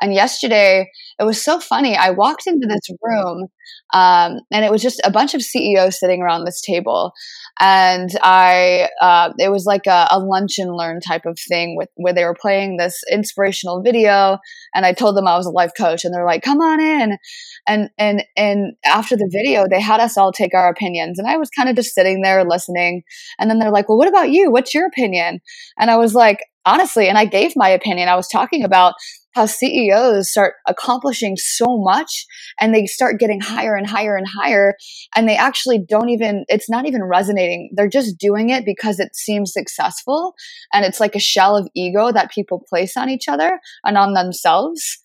And 0.00 0.14
yesterday, 0.14 0.90
it 1.18 1.24
was 1.24 1.42
so 1.42 1.58
funny. 1.58 1.96
I 1.96 2.10
walked 2.10 2.46
into 2.46 2.66
this 2.66 2.88
room, 3.02 3.48
um, 3.92 4.40
and 4.52 4.64
it 4.64 4.70
was 4.70 4.82
just 4.82 5.00
a 5.04 5.10
bunch 5.10 5.34
of 5.34 5.42
CEOs 5.42 5.98
sitting 5.98 6.22
around 6.22 6.44
this 6.44 6.60
table 6.60 7.12
and 7.60 8.10
I 8.22 8.88
uh, 9.00 9.32
it 9.38 9.50
was 9.50 9.64
like 9.66 9.86
a, 9.86 10.06
a, 10.10 10.18
lunch 10.18 10.58
and 10.58 10.74
learn 10.74 11.00
type 11.00 11.26
of 11.26 11.38
thing 11.48 11.76
with 11.76 11.88
where 11.96 12.12
they 12.12 12.24
were 12.24 12.36
playing 12.40 12.76
this 12.76 13.00
inspirational 13.10 13.82
video, 13.82 14.38
and 14.74 14.86
I 14.86 14.92
told 14.92 15.16
them 15.16 15.26
I 15.26 15.36
was 15.36 15.46
a 15.46 15.50
life 15.50 15.72
coach, 15.76 16.04
and 16.04 16.14
they're 16.14 16.24
like, 16.24 16.42
"Come 16.42 16.60
on 16.60 16.80
in," 16.80 17.18
and 17.66 17.90
and 17.98 18.24
and 18.36 18.74
after 18.84 19.16
the 19.16 19.28
video, 19.30 19.66
they 19.68 19.80
had 19.80 20.00
us 20.00 20.16
all 20.16 20.32
take 20.32 20.54
our 20.54 20.68
opinions, 20.68 21.18
and 21.18 21.28
I 21.28 21.36
was 21.36 21.50
kind 21.50 21.68
of 21.68 21.76
just 21.76 21.94
sitting 21.94 22.22
there 22.22 22.44
listening, 22.44 23.02
and 23.38 23.50
then 23.50 23.58
they're 23.58 23.72
like, 23.72 23.88
"Well, 23.88 23.98
what 23.98 24.08
about 24.08 24.30
you? 24.30 24.52
What's 24.52 24.74
your 24.74 24.86
opinion?" 24.86 25.40
And 25.78 25.90
I 25.90 25.96
was 25.96 26.14
like, 26.14 26.38
honestly, 26.64 27.08
and 27.08 27.18
I 27.18 27.24
gave 27.24 27.54
my 27.56 27.68
opinion. 27.68 28.08
I 28.08 28.16
was 28.16 28.28
talking 28.28 28.62
about 28.62 28.94
how 29.34 29.46
CEOs 29.46 30.30
start 30.30 30.54
accomplishing 30.66 31.36
so 31.36 31.78
much 31.78 32.26
and 32.60 32.74
they 32.74 32.86
start 32.86 33.20
getting 33.20 33.40
higher 33.40 33.76
and 33.76 33.86
higher 33.86 34.16
and 34.16 34.26
higher. 34.26 34.74
And 35.14 35.28
they 35.28 35.36
actually 35.36 35.78
don't 35.78 36.08
even, 36.08 36.44
it's 36.48 36.70
not 36.70 36.86
even 36.86 37.04
resonating. 37.04 37.70
They're 37.74 37.88
just 37.88 38.18
doing 38.18 38.50
it 38.50 38.64
because 38.64 38.98
it 38.98 39.14
seems 39.14 39.52
successful. 39.52 40.34
And 40.72 40.84
it's 40.84 41.00
like 41.00 41.14
a 41.14 41.20
shell 41.20 41.56
of 41.56 41.68
ego 41.74 42.10
that 42.12 42.30
people 42.30 42.64
place 42.68 42.96
on 42.96 43.10
each 43.10 43.28
other 43.28 43.60
and 43.84 43.96
on 43.96 44.14
themselves. 44.14 44.98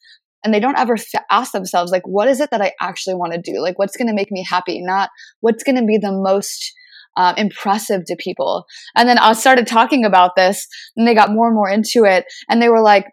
And 0.43 0.53
they 0.53 0.59
don't 0.59 0.77
ever 0.77 0.97
ask 1.31 1.53
themselves, 1.53 1.91
like, 1.91 2.05
what 2.05 2.27
is 2.27 2.41
it 2.41 2.51
that 2.51 2.61
I 2.61 2.73
actually 2.81 3.15
want 3.15 3.33
to 3.33 3.41
do? 3.41 3.61
Like, 3.61 3.79
what's 3.79 3.95
going 3.95 4.09
to 4.09 4.13
make 4.13 4.29
me 4.29 4.45
happy? 4.47 4.81
Not 4.81 5.09
what's 5.39 5.63
going 5.63 5.77
to 5.77 5.85
be 5.85 5.97
the 5.97 6.11
most 6.11 6.73
um, 7.15 7.35
impressive 7.37 8.05
to 8.05 8.15
people. 8.17 8.65
And 8.95 9.07
then 9.07 9.17
I 9.17 9.33
started 9.33 9.67
talking 9.67 10.05
about 10.05 10.35
this 10.35 10.67
and 10.97 11.07
they 11.07 11.13
got 11.13 11.31
more 11.31 11.47
and 11.47 11.55
more 11.55 11.69
into 11.69 12.05
it. 12.05 12.25
And 12.49 12.61
they 12.61 12.69
were 12.69 12.81
like, 12.81 13.05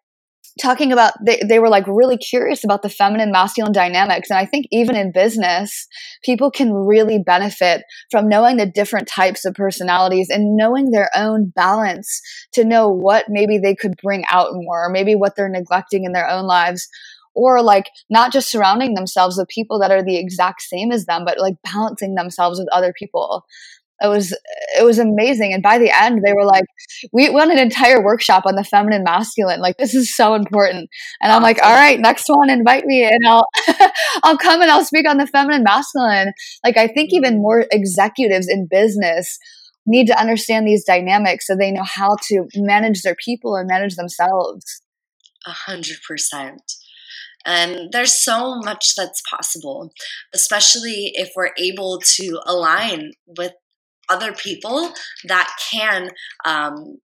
talking 0.60 0.92
about 0.92 1.12
they, 1.24 1.40
they 1.48 1.58
were 1.58 1.68
like 1.68 1.86
really 1.86 2.16
curious 2.16 2.62
about 2.64 2.82
the 2.82 2.88
feminine 2.88 3.32
masculine 3.32 3.72
dynamics 3.72 4.30
and 4.30 4.38
i 4.38 4.44
think 4.44 4.66
even 4.70 4.96
in 4.96 5.12
business 5.12 5.86
people 6.24 6.50
can 6.50 6.72
really 6.72 7.18
benefit 7.18 7.82
from 8.10 8.28
knowing 8.28 8.56
the 8.56 8.66
different 8.66 9.08
types 9.08 9.44
of 9.44 9.54
personalities 9.54 10.28
and 10.28 10.56
knowing 10.56 10.90
their 10.90 11.10
own 11.16 11.52
balance 11.56 12.20
to 12.52 12.64
know 12.64 12.88
what 12.88 13.26
maybe 13.28 13.58
they 13.58 13.74
could 13.74 13.94
bring 14.02 14.24
out 14.30 14.48
more 14.52 14.86
or 14.86 14.90
maybe 14.90 15.14
what 15.14 15.36
they're 15.36 15.48
neglecting 15.48 16.04
in 16.04 16.12
their 16.12 16.28
own 16.28 16.46
lives 16.46 16.88
or 17.34 17.62
like 17.62 17.86
not 18.10 18.32
just 18.32 18.50
surrounding 18.50 18.94
themselves 18.94 19.36
with 19.38 19.48
people 19.48 19.78
that 19.78 19.90
are 19.90 20.02
the 20.02 20.18
exact 20.18 20.62
same 20.62 20.92
as 20.92 21.06
them 21.06 21.24
but 21.24 21.38
like 21.38 21.54
balancing 21.64 22.14
themselves 22.14 22.58
with 22.58 22.68
other 22.72 22.92
people 22.98 23.44
it 24.02 24.08
was 24.08 24.36
it 24.78 24.84
was 24.84 24.98
amazing. 24.98 25.52
And 25.52 25.62
by 25.62 25.78
the 25.78 25.90
end 25.90 26.22
they 26.24 26.32
were 26.32 26.44
like 26.44 26.64
we 27.12 27.30
went 27.30 27.52
an 27.52 27.58
entire 27.58 28.02
workshop 28.02 28.44
on 28.46 28.56
the 28.56 28.64
feminine 28.64 29.04
masculine. 29.04 29.60
Like 29.60 29.76
this 29.76 29.94
is 29.94 30.14
so 30.14 30.34
important. 30.34 30.88
And 31.20 31.32
i'm 31.32 31.42
like 31.42 31.58
all 31.62 31.74
right 31.74 31.98
next 31.98 32.26
one 32.28 32.50
invite 32.50 32.84
me 32.84 33.04
and 33.04 33.26
i'll 33.26 33.46
i'll 34.22 34.38
come 34.38 34.62
and 34.62 34.70
i'll 34.70 34.84
speak 34.84 35.08
on 35.08 35.18
the 35.18 35.26
feminine 35.26 35.64
masculine. 35.64 36.32
Like 36.64 36.76
i 36.76 36.86
think 36.86 37.10
even 37.12 37.34
mm-hmm. 37.34 37.42
more 37.42 37.66
executives 37.70 38.48
in 38.48 38.66
business 38.70 39.38
need 39.86 40.06
to 40.06 40.18
understand 40.18 40.66
these 40.66 40.84
dynamics 40.84 41.46
so 41.46 41.56
they 41.56 41.70
know 41.70 41.82
how 41.82 42.16
to 42.28 42.46
manage 42.56 43.02
their 43.02 43.16
people 43.16 43.56
and 43.56 43.68
manage 43.68 43.96
themselves. 43.96 44.82
A 45.46 45.50
hundred 45.50 45.96
percent. 46.06 46.62
And 47.46 47.90
there's 47.90 48.22
so 48.22 48.56
much 48.56 48.94
that's 48.96 49.22
possible, 49.28 49.92
especially 50.34 51.12
if 51.14 51.30
we're 51.34 51.52
able 51.58 52.00
to 52.16 52.40
align 52.44 53.12
with 53.26 53.52
other 54.10 54.32
people 54.32 54.92
that 55.24 55.50
can 55.70 56.10
um, 56.44 56.98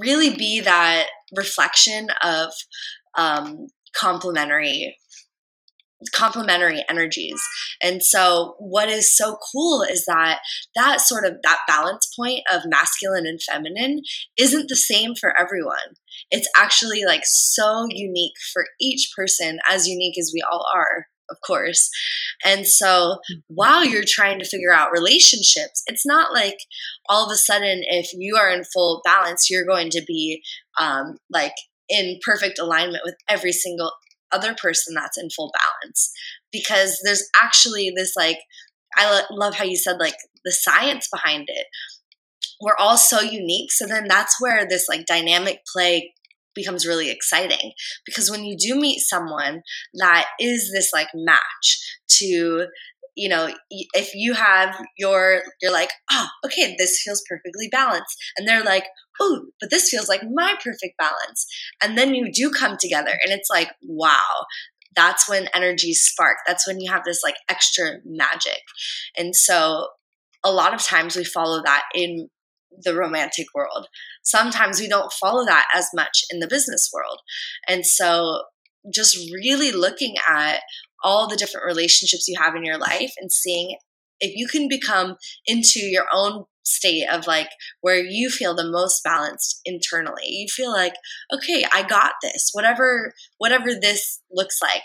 really 0.00 0.34
be 0.34 0.60
that 0.60 1.06
reflection 1.36 2.08
of 2.22 2.52
um, 3.16 3.68
complementary 3.94 4.96
complementary 6.12 6.84
energies. 6.90 7.40
And 7.82 8.02
so 8.02 8.54
what 8.58 8.88
is 8.88 9.16
so 9.16 9.38
cool 9.52 9.82
is 9.82 10.04
that 10.04 10.40
that 10.74 11.00
sort 11.00 11.24
of 11.24 11.36
that 11.42 11.60
balance 11.66 12.08
point 12.14 12.42
of 12.52 12.62
masculine 12.66 13.26
and 13.26 13.40
feminine 13.42 14.02
isn't 14.38 14.68
the 14.68 14.76
same 14.76 15.14
for 15.14 15.32
everyone. 15.40 15.96
It's 16.30 16.48
actually 16.56 17.04
like 17.06 17.22
so 17.24 17.86
unique 17.88 18.34
for 18.52 18.66
each 18.80 19.10
person 19.16 19.58
as 19.68 19.88
unique 19.88 20.18
as 20.18 20.32
we 20.34 20.42
all 20.42 20.66
are 20.74 21.06
of 21.30 21.36
course. 21.46 21.90
And 22.44 22.66
so 22.66 23.18
while 23.48 23.84
you're 23.84 24.04
trying 24.06 24.38
to 24.38 24.44
figure 24.44 24.72
out 24.72 24.92
relationships, 24.92 25.82
it's 25.86 26.06
not 26.06 26.32
like 26.32 26.58
all 27.08 27.26
of 27.26 27.32
a 27.32 27.36
sudden, 27.36 27.82
if 27.84 28.10
you 28.14 28.36
are 28.36 28.50
in 28.50 28.64
full 28.64 29.00
balance, 29.04 29.50
you're 29.50 29.66
going 29.66 29.90
to 29.90 30.02
be 30.06 30.42
um, 30.78 31.18
like 31.30 31.54
in 31.88 32.18
perfect 32.24 32.58
alignment 32.58 33.02
with 33.04 33.16
every 33.28 33.52
single 33.52 33.92
other 34.32 34.54
person 34.54 34.94
that's 34.94 35.18
in 35.18 35.28
full 35.30 35.52
balance. 35.52 36.12
Because 36.52 37.00
there's 37.04 37.28
actually 37.42 37.92
this 37.94 38.14
like, 38.16 38.38
I 38.96 39.10
lo- 39.10 39.36
love 39.36 39.54
how 39.54 39.64
you 39.64 39.76
said 39.76 39.98
like 39.98 40.16
the 40.44 40.52
science 40.52 41.08
behind 41.12 41.44
it. 41.48 41.66
We're 42.60 42.76
all 42.78 42.96
so 42.96 43.20
unique. 43.20 43.70
So 43.72 43.86
then 43.86 44.06
that's 44.08 44.40
where 44.40 44.66
this 44.66 44.88
like 44.88 45.06
dynamic 45.06 45.60
play 45.70 46.14
becomes 46.56 46.86
really 46.86 47.10
exciting. 47.10 47.72
Because 48.04 48.30
when 48.30 48.44
you 48.44 48.56
do 48.58 48.74
meet 48.74 49.00
someone 49.00 49.62
that 49.94 50.26
is 50.40 50.72
this 50.72 50.90
like 50.92 51.08
match 51.14 51.78
to 52.18 52.66
you 53.18 53.30
know 53.30 53.48
if 53.70 54.14
you 54.14 54.34
have 54.34 54.76
your 54.98 55.42
you're 55.62 55.72
like 55.72 55.90
oh 56.10 56.26
okay 56.44 56.74
this 56.76 57.00
feels 57.02 57.22
perfectly 57.28 57.68
balanced. 57.70 58.16
And 58.36 58.48
they're 58.48 58.64
like 58.64 58.86
oh 59.20 59.46
but 59.60 59.70
this 59.70 59.88
feels 59.88 60.08
like 60.08 60.22
my 60.32 60.54
perfect 60.62 60.98
balance. 60.98 61.46
And 61.82 61.96
then 61.96 62.14
you 62.14 62.32
do 62.32 62.50
come 62.50 62.76
together 62.80 63.12
and 63.22 63.32
it's 63.32 63.50
like 63.50 63.70
wow. 63.82 64.46
That's 64.94 65.28
when 65.28 65.48
energies 65.54 66.00
spark 66.00 66.38
that's 66.46 66.66
when 66.66 66.80
you 66.80 66.90
have 66.90 67.04
this 67.04 67.22
like 67.22 67.36
extra 67.48 67.98
magic. 68.04 68.62
And 69.16 69.36
so 69.36 69.88
a 70.44 70.52
lot 70.52 70.74
of 70.74 70.82
times 70.82 71.16
we 71.16 71.24
follow 71.24 71.60
that 71.62 71.82
in 71.94 72.28
the 72.82 72.94
romantic 72.94 73.46
world. 73.54 73.88
Sometimes 74.22 74.80
we 74.80 74.88
don't 74.88 75.12
follow 75.12 75.44
that 75.44 75.66
as 75.74 75.88
much 75.94 76.24
in 76.30 76.40
the 76.40 76.48
business 76.48 76.90
world. 76.92 77.20
And 77.68 77.86
so 77.86 78.42
just 78.92 79.16
really 79.32 79.72
looking 79.72 80.14
at 80.28 80.60
all 81.02 81.28
the 81.28 81.36
different 81.36 81.66
relationships 81.66 82.26
you 82.28 82.38
have 82.40 82.54
in 82.54 82.64
your 82.64 82.78
life 82.78 83.12
and 83.18 83.30
seeing 83.30 83.76
if 84.20 84.34
you 84.34 84.46
can 84.46 84.68
become 84.68 85.16
into 85.46 85.80
your 85.80 86.06
own 86.12 86.44
state 86.64 87.06
of 87.12 87.26
like 87.26 87.48
where 87.80 88.02
you 88.02 88.28
feel 88.28 88.54
the 88.54 88.68
most 88.68 89.02
balanced 89.04 89.60
internally 89.64 90.24
you 90.24 90.48
feel 90.48 90.72
like 90.72 90.94
okay 91.32 91.64
i 91.72 91.82
got 91.82 92.12
this 92.22 92.50
whatever 92.52 93.12
whatever 93.38 93.72
this 93.72 94.20
looks 94.32 94.58
like 94.60 94.82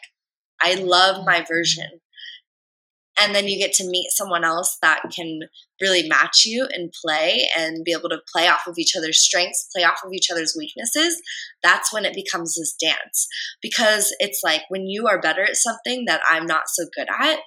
i 0.61 0.75
love 0.75 1.25
my 1.25 1.37
mm-hmm. 1.37 1.53
version 1.53 2.00
and 3.21 3.35
then 3.35 3.47
you 3.47 3.57
get 3.57 3.73
to 3.73 3.87
meet 3.87 4.09
someone 4.11 4.43
else 4.43 4.77
that 4.81 5.01
can 5.15 5.41
really 5.79 6.07
match 6.07 6.45
you 6.45 6.67
and 6.71 6.93
play 7.03 7.47
and 7.57 7.83
be 7.83 7.91
able 7.91 8.09
to 8.09 8.19
play 8.31 8.47
off 8.47 8.67
of 8.67 8.77
each 8.77 8.95
other's 8.97 9.19
strengths 9.19 9.67
play 9.75 9.83
off 9.83 9.99
of 10.05 10.11
each 10.13 10.29
other's 10.31 10.55
weaknesses 10.57 11.21
that's 11.63 11.93
when 11.93 12.05
it 12.05 12.13
becomes 12.13 12.55
this 12.55 12.75
dance. 12.79 13.27
Because 13.61 14.13
it's 14.19 14.41
like 14.43 14.63
when 14.69 14.87
you 14.87 15.07
are 15.07 15.21
better 15.21 15.43
at 15.43 15.55
something 15.55 16.05
that 16.07 16.21
i'm 16.29 16.45
not 16.45 16.63
so 16.67 16.85
good 16.95 17.07
at 17.19 17.39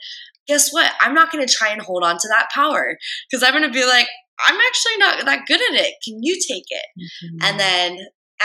guess 0.46 0.70
what? 0.72 0.92
I'm 1.00 1.14
not 1.14 1.32
going 1.32 1.46
to 1.46 1.50
try 1.52 1.70
and 1.70 1.80
hold 1.80 2.04
on 2.04 2.18
to 2.18 2.28
that 2.28 2.48
power. 2.54 2.98
Because 3.30 3.42
i'm 3.42 3.52
going 3.52 3.64
to 3.64 3.70
be 3.70 3.86
like 3.86 4.08
i'm 4.46 4.56
actually 4.56 4.96
not 4.98 5.24
that 5.24 5.46
good 5.46 5.60
at 5.60 5.80
it. 5.80 5.94
Can 6.04 6.18
you 6.22 6.34
take 6.36 6.66
it? 6.68 6.86
Mm-hmm. 6.98 7.36
and 7.42 7.60
then 7.60 7.98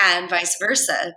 and 0.05 0.29
vice 0.29 0.55
versa 0.59 1.13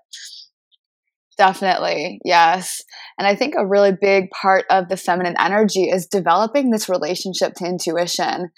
Definitely, 1.38 2.20
yes. 2.24 2.82
And 3.18 3.26
I 3.26 3.34
think 3.34 3.54
a 3.56 3.66
really 3.66 3.92
big 3.98 4.30
part 4.30 4.64
of 4.70 4.88
the 4.88 4.96
feminine 4.96 5.36
energy 5.38 5.84
is 5.84 6.06
developing 6.06 6.70
this 6.70 6.88
relationship 6.88 7.54
to 7.54 7.64
intuition 7.64 8.50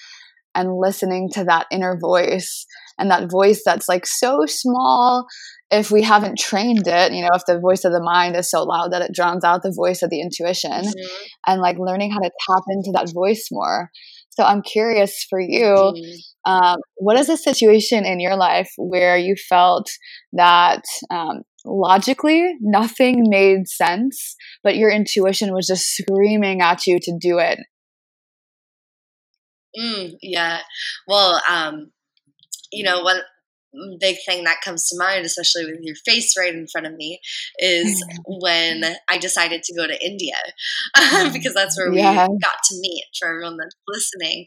and 0.54 0.76
listening 0.78 1.30
to 1.30 1.44
that 1.44 1.66
inner 1.70 1.98
voice 1.98 2.66
and 2.98 3.10
that 3.10 3.30
voice 3.30 3.62
that's 3.64 3.88
like 3.88 4.06
so 4.06 4.44
small 4.46 5.26
if 5.70 5.90
we 5.90 6.02
haven't 6.02 6.38
trained 6.38 6.86
it, 6.86 7.12
you 7.12 7.22
know, 7.22 7.30
if 7.34 7.44
the 7.46 7.58
voice 7.58 7.84
of 7.84 7.92
the 7.92 8.02
mind 8.02 8.36
is 8.36 8.50
so 8.50 8.62
loud 8.62 8.92
that 8.92 9.02
it 9.02 9.12
drowns 9.12 9.44
out 9.44 9.62
the 9.62 9.74
voice 9.74 10.02
of 10.02 10.10
the 10.10 10.20
intuition 10.20 10.70
mm-hmm. 10.70 11.16
and 11.46 11.60
like 11.60 11.76
learning 11.78 12.12
how 12.12 12.20
to 12.20 12.30
tap 12.46 12.62
into 12.68 12.92
that 12.92 13.12
voice 13.12 13.48
more. 13.50 13.90
So 14.30 14.44
I'm 14.44 14.62
curious 14.62 15.26
for 15.28 15.40
you, 15.40 15.64
mm-hmm. 15.64 16.52
um, 16.52 16.78
what 16.96 17.18
is 17.18 17.28
a 17.28 17.36
situation 17.36 18.04
in 18.04 18.20
your 18.20 18.36
life 18.36 18.70
where 18.76 19.16
you 19.16 19.34
felt 19.36 19.88
that 20.32 20.82
um, 21.10 21.42
logically 21.64 22.54
nothing 22.60 23.24
made 23.28 23.68
sense, 23.68 24.36
but 24.62 24.76
your 24.76 24.90
intuition 24.90 25.54
was 25.54 25.66
just 25.66 25.86
screaming 25.86 26.60
at 26.60 26.86
you 26.86 26.98
to 27.00 27.18
do 27.20 27.38
it. 27.38 27.58
Mm, 29.78 30.12
yeah. 30.22 30.60
Well, 31.08 31.40
um, 31.50 31.90
you 32.72 32.84
know, 32.84 33.02
one 33.02 33.20
big 33.98 34.16
thing 34.26 34.44
that 34.44 34.60
comes 34.62 34.88
to 34.88 34.98
mind, 34.98 35.24
especially 35.24 35.66
with 35.66 35.80
your 35.82 35.96
face 36.04 36.34
right 36.38 36.54
in 36.54 36.66
front 36.66 36.86
of 36.86 36.94
me, 36.94 37.20
is 37.58 38.04
when 38.26 38.84
I 39.08 39.18
decided 39.18 39.62
to 39.64 39.74
go 39.74 39.86
to 39.86 40.04
India 40.04 40.36
because 41.32 41.54
that's 41.54 41.78
where 41.78 41.92
yeah. 41.92 42.28
we 42.28 42.38
got 42.38 42.62
to 42.64 42.80
meet 42.80 43.04
for 43.18 43.28
everyone 43.28 43.56
that's 43.56 43.76
listening. 43.88 44.46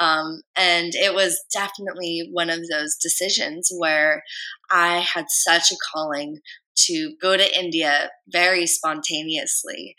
Um, 0.00 0.42
and 0.56 0.94
it 0.94 1.14
was 1.14 1.40
definitely 1.52 2.28
one 2.32 2.50
of 2.50 2.60
those 2.70 2.96
decisions 2.96 3.70
where 3.76 4.22
I 4.70 4.98
had 4.98 5.26
such 5.28 5.70
a 5.72 5.76
calling 5.92 6.38
to 6.86 7.14
go 7.20 7.36
to 7.36 7.58
India 7.58 8.10
very 8.28 8.66
spontaneously 8.66 9.96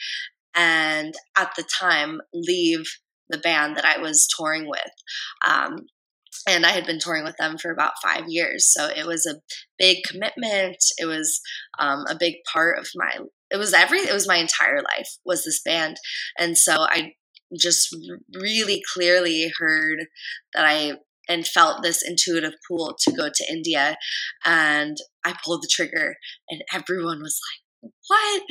and 0.56 1.14
at 1.38 1.52
the 1.56 1.64
time 1.64 2.22
leave 2.34 2.86
the 3.30 3.38
band 3.38 3.78
that 3.78 3.86
I 3.86 4.00
was 4.00 4.28
touring 4.36 4.68
with. 4.68 4.92
Um, 5.48 5.88
and 6.48 6.66
I 6.66 6.72
had 6.72 6.86
been 6.86 7.00
touring 7.00 7.24
with 7.24 7.36
them 7.38 7.58
for 7.58 7.72
about 7.72 7.94
five 8.04 8.26
years. 8.28 8.72
So 8.72 8.88
it 8.88 9.06
was 9.06 9.26
a 9.26 9.40
big 9.78 10.04
commitment. 10.04 10.78
It 10.98 11.06
was 11.06 11.42
um, 11.80 12.06
a 12.10 12.18
big 12.20 12.36
part 12.52 12.80
of 12.80 12.88
my, 12.96 13.12
it 13.52 13.58
was 13.58 13.74
every, 13.74 14.00
it 14.00 14.14
was 14.14 14.28
my 14.28 14.38
entire 14.38 14.78
life 14.78 15.10
was 15.26 15.44
this 15.44 15.62
band. 15.64 15.98
And 16.38 16.58
so 16.58 16.74
I 16.82 17.14
just 17.60 17.96
really 18.34 18.82
clearly 18.94 19.52
heard 19.58 20.06
that 20.54 20.66
I 20.66 20.94
and 21.30 21.48
felt 21.48 21.84
this 21.84 22.02
intuitive 22.02 22.54
pull 22.68 22.96
to 23.00 23.12
go 23.12 23.30
to 23.34 23.52
India. 23.52 23.96
And 24.46 24.98
I 25.24 25.36
pulled 25.46 25.62
the 25.62 25.70
trigger, 25.72 26.16
and 26.50 26.64
everyone 26.74 27.22
was 27.22 27.40
like, 27.48 27.69
what 27.82 28.42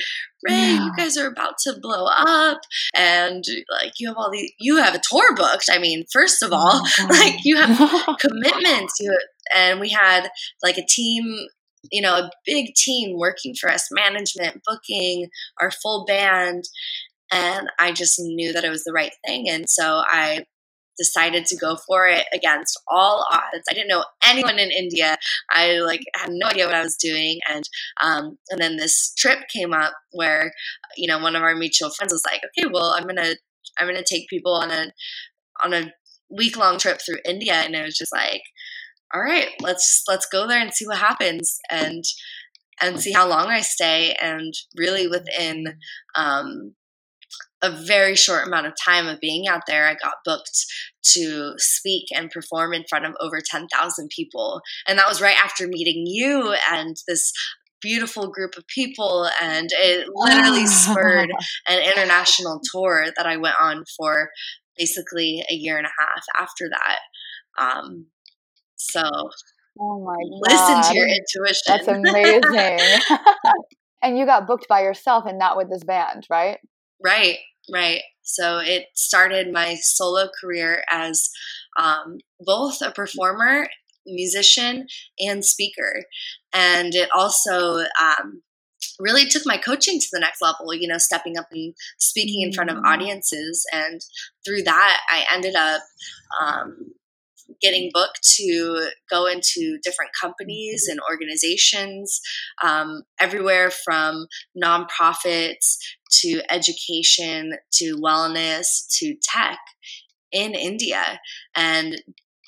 Rae 0.48 0.54
yeah. 0.54 0.84
you 0.84 0.92
guys 0.96 1.16
are 1.16 1.26
about 1.26 1.54
to 1.64 1.78
blow 1.80 2.06
up 2.06 2.60
and 2.94 3.44
like 3.70 3.92
you 3.98 4.08
have 4.08 4.16
all 4.16 4.30
these 4.30 4.52
you 4.58 4.76
have 4.76 4.94
a 4.94 5.00
tour 5.00 5.34
booked 5.34 5.68
i 5.70 5.78
mean 5.78 6.04
first 6.12 6.42
of 6.42 6.50
oh 6.52 6.56
all 6.56 6.82
oh 6.98 7.06
like 7.10 7.36
you 7.44 7.56
have 7.56 8.16
commitments 8.20 8.94
you 9.00 9.16
and 9.54 9.80
we 9.80 9.90
had 9.90 10.28
like 10.62 10.78
a 10.78 10.86
team 10.86 11.24
you 11.90 12.00
know 12.00 12.14
a 12.14 12.30
big 12.44 12.74
team 12.74 13.16
working 13.18 13.54
for 13.60 13.70
us 13.70 13.88
management 13.92 14.62
booking 14.66 15.28
our 15.60 15.70
full 15.70 16.04
band 16.06 16.64
and 17.32 17.68
i 17.78 17.92
just 17.92 18.18
knew 18.18 18.52
that 18.52 18.64
it 18.64 18.70
was 18.70 18.84
the 18.84 18.92
right 18.92 19.12
thing 19.26 19.48
and 19.48 19.68
so 19.68 20.02
i 20.06 20.44
decided 20.98 21.46
to 21.46 21.56
go 21.56 21.76
for 21.86 22.06
it 22.06 22.26
against 22.32 22.78
all 22.88 23.26
odds. 23.30 23.64
I 23.70 23.74
didn't 23.74 23.88
know 23.88 24.04
anyone 24.24 24.58
in 24.58 24.70
India. 24.70 25.16
I 25.50 25.78
like 25.78 26.00
had 26.16 26.30
no 26.30 26.48
idea 26.48 26.66
what 26.66 26.74
I 26.74 26.82
was 26.82 26.96
doing, 26.96 27.38
and 27.48 27.64
um, 28.02 28.38
and 28.50 28.60
then 28.60 28.76
this 28.76 29.14
trip 29.16 29.38
came 29.54 29.72
up 29.72 29.92
where 30.12 30.52
you 30.96 31.08
know 31.08 31.18
one 31.18 31.36
of 31.36 31.42
our 31.42 31.54
mutual 31.54 31.90
friends 31.90 32.12
was 32.12 32.24
like, 32.30 32.40
okay, 32.44 32.68
well 32.72 32.94
I'm 32.96 33.06
gonna 33.06 33.34
I'm 33.78 33.86
gonna 33.86 34.02
take 34.04 34.28
people 34.28 34.54
on 34.54 34.70
a 34.70 34.92
on 35.64 35.72
a 35.74 35.92
week 36.30 36.56
long 36.56 36.78
trip 36.78 37.00
through 37.04 37.20
India, 37.24 37.54
and 37.54 37.74
it 37.74 37.84
was 37.84 37.96
just 37.96 38.12
like, 38.12 38.42
all 39.14 39.22
right, 39.22 39.48
let's 39.60 40.02
let's 40.08 40.26
go 40.26 40.46
there 40.46 40.60
and 40.60 40.72
see 40.72 40.86
what 40.86 40.98
happens, 40.98 41.58
and 41.70 42.04
and 42.80 43.00
see 43.00 43.12
how 43.12 43.28
long 43.28 43.46
I 43.46 43.60
stay, 43.60 44.14
and 44.20 44.52
really 44.76 45.08
within 45.08 45.78
um, 46.14 46.74
a 47.62 47.70
very 47.70 48.14
short 48.14 48.46
amount 48.46 48.66
of 48.66 48.74
time 48.82 49.08
of 49.08 49.20
being 49.20 49.48
out 49.48 49.62
there, 49.66 49.86
I 49.86 49.94
got 49.94 50.14
booked 50.24 50.66
to 51.14 51.54
speak 51.56 52.06
and 52.14 52.30
perform 52.30 52.72
in 52.72 52.84
front 52.88 53.06
of 53.06 53.14
over 53.20 53.40
10,000 53.44 54.08
people. 54.14 54.60
And 54.86 54.98
that 54.98 55.08
was 55.08 55.20
right 55.20 55.36
after 55.42 55.66
meeting 55.66 56.04
you 56.06 56.54
and 56.70 56.96
this 57.06 57.32
beautiful 57.80 58.30
group 58.30 58.56
of 58.56 58.66
people. 58.66 59.28
And 59.42 59.68
it 59.72 60.06
literally 60.14 60.66
spurred 60.66 61.30
an 61.68 61.82
international 61.82 62.60
tour 62.72 63.06
that 63.16 63.26
I 63.26 63.36
went 63.36 63.56
on 63.60 63.84
for 63.96 64.30
basically 64.76 65.44
a 65.50 65.54
year 65.54 65.78
and 65.78 65.86
a 65.86 65.90
half 65.98 66.24
after 66.40 66.68
that. 66.70 66.98
Um, 67.62 68.06
so. 68.76 69.02
Oh 69.80 70.04
my 70.04 70.14
God. 70.14 70.52
Listen 70.52 70.92
to 70.92 70.98
your 70.98 71.08
intuition. 71.08 71.62
That's 71.66 71.88
amazing. 71.88 73.00
and 74.02 74.18
you 74.18 74.26
got 74.26 74.46
booked 74.46 74.66
by 74.68 74.82
yourself 74.82 75.24
and 75.26 75.38
not 75.38 75.56
with 75.56 75.70
this 75.70 75.84
band, 75.84 76.26
right? 76.28 76.58
Right, 77.02 77.38
right. 77.72 78.02
So 78.22 78.58
it 78.58 78.86
started 78.94 79.52
my 79.52 79.76
solo 79.80 80.28
career 80.40 80.84
as 80.90 81.30
um, 81.78 82.18
both 82.40 82.82
a 82.82 82.90
performer, 82.90 83.68
musician, 84.06 84.86
and 85.18 85.44
speaker. 85.44 86.04
And 86.52 86.94
it 86.94 87.08
also 87.14 87.78
um, 88.00 88.42
really 88.98 89.26
took 89.26 89.44
my 89.46 89.56
coaching 89.56 89.98
to 89.98 90.06
the 90.12 90.20
next 90.20 90.42
level, 90.42 90.74
you 90.74 90.88
know, 90.88 90.98
stepping 90.98 91.38
up 91.38 91.46
and 91.52 91.74
speaking 91.98 92.42
in 92.42 92.52
front 92.52 92.70
of 92.70 92.76
mm. 92.76 92.84
audiences. 92.84 93.64
And 93.72 94.00
through 94.44 94.62
that, 94.64 95.00
I 95.10 95.24
ended 95.32 95.54
up 95.54 95.82
um, 96.40 96.92
getting 97.60 97.90
booked 97.92 98.20
to 98.36 98.90
go 99.10 99.26
into 99.26 99.78
different 99.82 100.10
companies 100.20 100.86
and 100.88 101.00
organizations, 101.10 102.20
um, 102.62 103.02
everywhere 103.20 103.70
from 103.70 104.26
nonprofits 104.62 105.76
to 106.10 106.40
education 106.50 107.52
to 107.72 107.96
wellness 107.96 108.86
to 108.98 109.14
tech 109.22 109.58
in 110.32 110.54
India. 110.54 111.20
And 111.54 111.96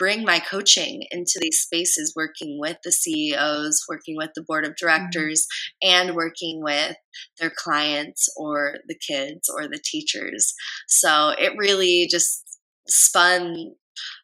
bring 0.01 0.25
my 0.25 0.39
coaching 0.41 1.05
into 1.11 1.39
these 1.43 1.61
spaces, 1.61 2.15
working 2.17 2.59
with 2.59 2.79
the 2.83 2.91
CEOs, 2.91 3.85
working 3.87 4.17
with 4.17 4.31
the 4.35 4.43
board 4.43 4.65
of 4.65 4.71
mm-hmm. 4.71 4.87
directors, 4.87 5.47
mm-hmm. 5.85 6.07
and 6.09 6.17
working 6.17 6.63
with 6.63 6.97
their 7.39 7.53
clients 7.55 8.27
or 8.37 8.77
the 8.89 8.99
kids 8.99 9.49
or 9.49 9.69
the 9.69 9.81
teachers. 9.85 10.55
So 10.89 11.35
it 11.39 11.53
really 11.59 12.09
just 12.11 12.59
spun 12.89 13.75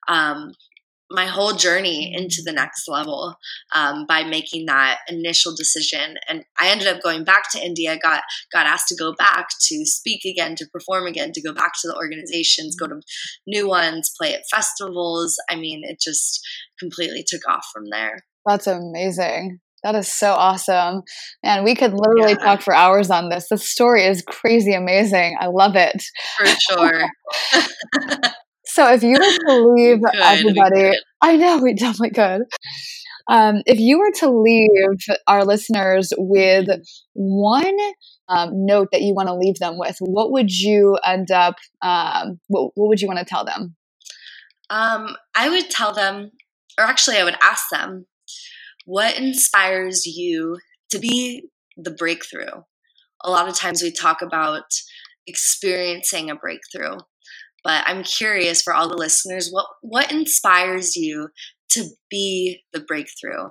um, 0.08 0.52
my 1.10 1.26
whole 1.26 1.52
journey 1.52 2.12
into 2.12 2.42
the 2.44 2.52
next 2.52 2.88
level 2.88 3.36
um, 3.74 4.06
by 4.06 4.24
making 4.24 4.66
that 4.66 5.00
initial 5.08 5.54
decision 5.54 6.16
and 6.28 6.44
i 6.60 6.68
ended 6.68 6.88
up 6.88 7.02
going 7.02 7.24
back 7.24 7.50
to 7.50 7.64
india 7.64 7.96
got 7.96 8.22
got 8.52 8.66
asked 8.66 8.88
to 8.88 8.96
go 8.96 9.14
back 9.14 9.48
to 9.60 9.84
speak 9.84 10.24
again 10.24 10.56
to 10.56 10.66
perform 10.72 11.06
again 11.06 11.32
to 11.32 11.42
go 11.42 11.52
back 11.52 11.72
to 11.80 11.86
the 11.86 11.96
organizations 11.96 12.76
go 12.76 12.86
to 12.86 13.00
new 13.46 13.68
ones 13.68 14.12
play 14.18 14.34
at 14.34 14.42
festivals 14.50 15.36
i 15.48 15.54
mean 15.54 15.82
it 15.84 16.00
just 16.00 16.40
completely 16.78 17.24
took 17.26 17.46
off 17.48 17.66
from 17.72 17.84
there 17.90 18.18
that's 18.44 18.66
amazing 18.66 19.60
that 19.84 19.94
is 19.94 20.12
so 20.12 20.32
awesome. 20.32 21.02
And 21.44 21.62
we 21.64 21.76
could 21.76 21.92
literally 21.92 22.32
yeah. 22.32 22.44
talk 22.44 22.62
for 22.62 22.74
hours 22.74 23.08
on 23.08 23.28
this. 23.28 23.48
This 23.48 23.70
story 23.70 24.02
is 24.04 24.20
crazy 24.26 24.74
amazing. 24.74 25.36
I 25.38 25.46
love 25.46 25.76
it. 25.76 26.02
For 26.38 26.46
sure. 26.46 27.08
So 28.76 28.92
if 28.92 29.02
you 29.02 29.12
were 29.12 29.18
to 29.18 29.60
leave 29.74 30.00
could, 30.02 30.20
everybody, 30.22 30.98
I 31.22 31.38
know 31.38 31.56
we 31.56 31.72
definitely 31.72 32.10
could. 32.10 32.42
Um, 33.26 33.62
if 33.64 33.80
you 33.80 33.98
were 33.98 34.10
to 34.18 34.30
leave 34.30 34.98
our 35.26 35.46
listeners 35.46 36.12
with 36.18 36.68
one 37.14 37.78
um, 38.28 38.50
note 38.66 38.88
that 38.92 39.00
you 39.00 39.14
want 39.14 39.28
to 39.28 39.34
leave 39.34 39.58
them 39.60 39.78
with, 39.78 39.96
what 40.00 40.30
would 40.30 40.52
you 40.52 40.98
end 41.06 41.30
up? 41.30 41.54
Um, 41.80 42.38
what, 42.48 42.72
what 42.74 42.88
would 42.88 43.00
you 43.00 43.08
want 43.08 43.18
to 43.18 43.24
tell 43.24 43.46
them? 43.46 43.76
Um, 44.68 45.16
I 45.34 45.48
would 45.48 45.70
tell 45.70 45.94
them, 45.94 46.32
or 46.78 46.84
actually, 46.84 47.16
I 47.16 47.24
would 47.24 47.38
ask 47.42 47.70
them, 47.72 48.04
what 48.84 49.18
inspires 49.18 50.04
you 50.04 50.58
to 50.90 50.98
be 50.98 51.48
the 51.78 51.92
breakthrough? 51.92 52.60
A 53.24 53.30
lot 53.30 53.48
of 53.48 53.56
times 53.56 53.82
we 53.82 53.90
talk 53.90 54.20
about 54.20 54.64
experiencing 55.26 56.28
a 56.28 56.36
breakthrough 56.36 56.98
but 57.66 57.82
I'm 57.84 58.04
curious 58.04 58.62
for 58.62 58.72
all 58.72 58.88
the 58.88 58.96
listeners, 58.96 59.50
what 59.50 59.66
what 59.82 60.12
inspires 60.12 60.94
you 60.94 61.30
to 61.70 61.88
be 62.08 62.62
the 62.72 62.78
breakthrough? 62.78 63.48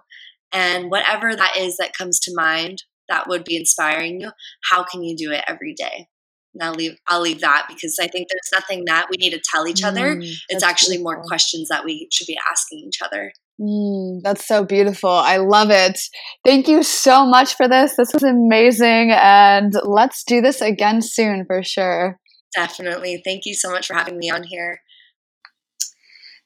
And 0.53 0.89
whatever 0.89 1.36
that 1.36 1.57
is 1.57 1.76
that 1.78 1.97
comes 1.97 2.22
to 2.22 2.32
mind 2.34 2.84
that 3.09 3.28
would 3.28 3.43
be 3.43 3.57
inspiring 3.57 4.22
you, 4.22 4.32
how 4.72 4.86
can 4.86 5.03
you 5.03 5.18
do 5.18 5.32
it 5.32 5.43
every 5.49 5.74
day? 5.74 6.07
And 6.53 6.63
I'll 6.63 6.74
leave 6.74 6.95
I'll 7.07 7.20
leave 7.20 7.41
that 7.41 7.66
because 7.68 7.97
I 8.01 8.07
think 8.07 8.30
there's 8.30 8.61
nothing 8.61 8.86
that 8.86 9.07
we 9.11 9.18
need 9.18 9.32
to 9.32 9.41
tell 9.51 9.68
each 9.68 9.84
other. 9.84 10.16
Mm, 10.16 10.34
it's 10.47 10.63
actually 10.63 10.95
beautiful. 10.95 11.13
more 11.16 11.24
questions 11.28 11.68
that 11.68 11.84
we 11.84 12.07
should 12.09 12.28
be 12.28 12.38
asking 12.49 12.86
each 12.88 13.01
other. 13.03 13.34
Mm, 13.59 14.22
that's 14.24 14.47
so 14.47 14.63
beautiful. 14.63 15.09
I 15.09 15.38
love 15.38 15.72
it. 15.72 15.99
Thank 16.45 16.70
you 16.70 16.84
so 16.84 17.26
much 17.26 17.55
for 17.55 17.68
this. 17.68 17.97
This 17.97 18.13
was 18.13 18.24
amazing. 18.24 19.11
And 19.11 19.74
let's 19.84 20.24
do 20.24 20.39
this 20.39 20.61
again 20.61 21.01
soon 21.01 21.43
for 21.45 21.63
sure. 21.63 22.18
Definitely. 22.56 23.22
Thank 23.24 23.45
you 23.45 23.53
so 23.53 23.72
much 23.72 23.88
for 23.88 23.95
having 23.95 24.18
me 24.18 24.30
on 24.30 24.43
here. 24.43 24.82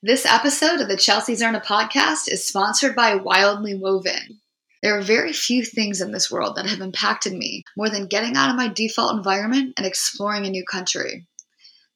This 0.02 0.26
episode 0.26 0.80
of 0.80 0.88
the 0.88 0.98
Chelsea 0.98 1.34
Zerna 1.34 1.64
podcast 1.64 2.32
is 2.32 2.48
sponsored 2.48 2.96
by 2.96 3.16
Wildly 3.16 3.76
Woven. 3.76 4.40
There 4.82 4.98
are 4.98 5.02
very 5.02 5.34
few 5.34 5.66
things 5.66 6.00
in 6.00 6.14
this 6.14 6.32
world 6.32 6.56
that 6.56 6.66
have 6.66 6.80
impacted 6.80 7.34
me 7.34 7.66
more 7.76 7.90
than 7.90 8.08
getting 8.08 8.38
out 8.38 8.50
of 8.50 8.56
my 8.56 8.70
default 8.70 9.16
environment 9.16 9.74
and 9.78 9.86
exploring 9.86 10.46
a 10.46 10.50
new 10.50 10.64
country. 10.64 11.28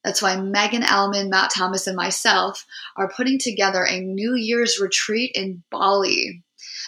That's 0.04 0.22
why 0.22 0.40
Megan 0.40 0.84
Elman, 0.84 1.30
Matt 1.30 1.52
Thomas, 1.52 1.88
and 1.88 1.96
myself 1.96 2.66
are 2.98 3.10
putting 3.10 3.40
together 3.40 3.86
a 3.86 4.02
New 4.02 4.36
Year's 4.36 4.80
retreat 4.82 5.32
in 5.34 5.64
Bali. 5.72 6.44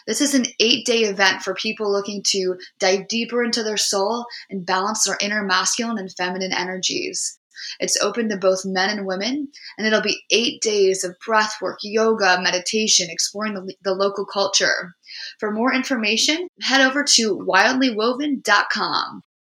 This 0.08 0.22
is 0.22 0.34
an 0.34 0.46
eight 0.60 0.86
day 0.86 1.04
event 1.04 1.42
for 1.42 1.54
people 1.54 1.92
looking 1.92 2.24
to 2.28 2.58
dive 2.80 3.08
deeper 3.08 3.44
into 3.44 3.64
their 3.64 3.78
soul 3.78 4.26
and 4.50 4.66
balance 4.66 5.04
their 5.04 5.18
inner 5.22 5.44
masculine 5.44 5.98
and 5.98 6.12
feminine 6.12 6.54
energies. 6.54 7.40
It's 7.80 8.02
open 8.02 8.30
to 8.30 8.38
both 8.38 8.66
men 8.66 8.90
and 8.90 9.08
women, 9.08 9.48
and 9.78 9.88
it'll 9.88 10.02
be 10.02 10.24
eight 10.30 10.62
days 10.62 11.04
of 11.04 11.16
breath 11.26 11.56
work, 11.62 11.80
yoga, 11.84 12.40
meditation, 12.42 13.08
exploring 13.10 13.54
the, 13.54 13.74
the 13.84 13.94
local 13.94 14.26
culture. 14.26 14.96
For 15.40 15.52
more 15.52 15.74
information, 15.74 16.48
head 16.62 16.82
over 16.82 17.04
to 17.04 17.38
wildlywoven.com. 17.38 19.22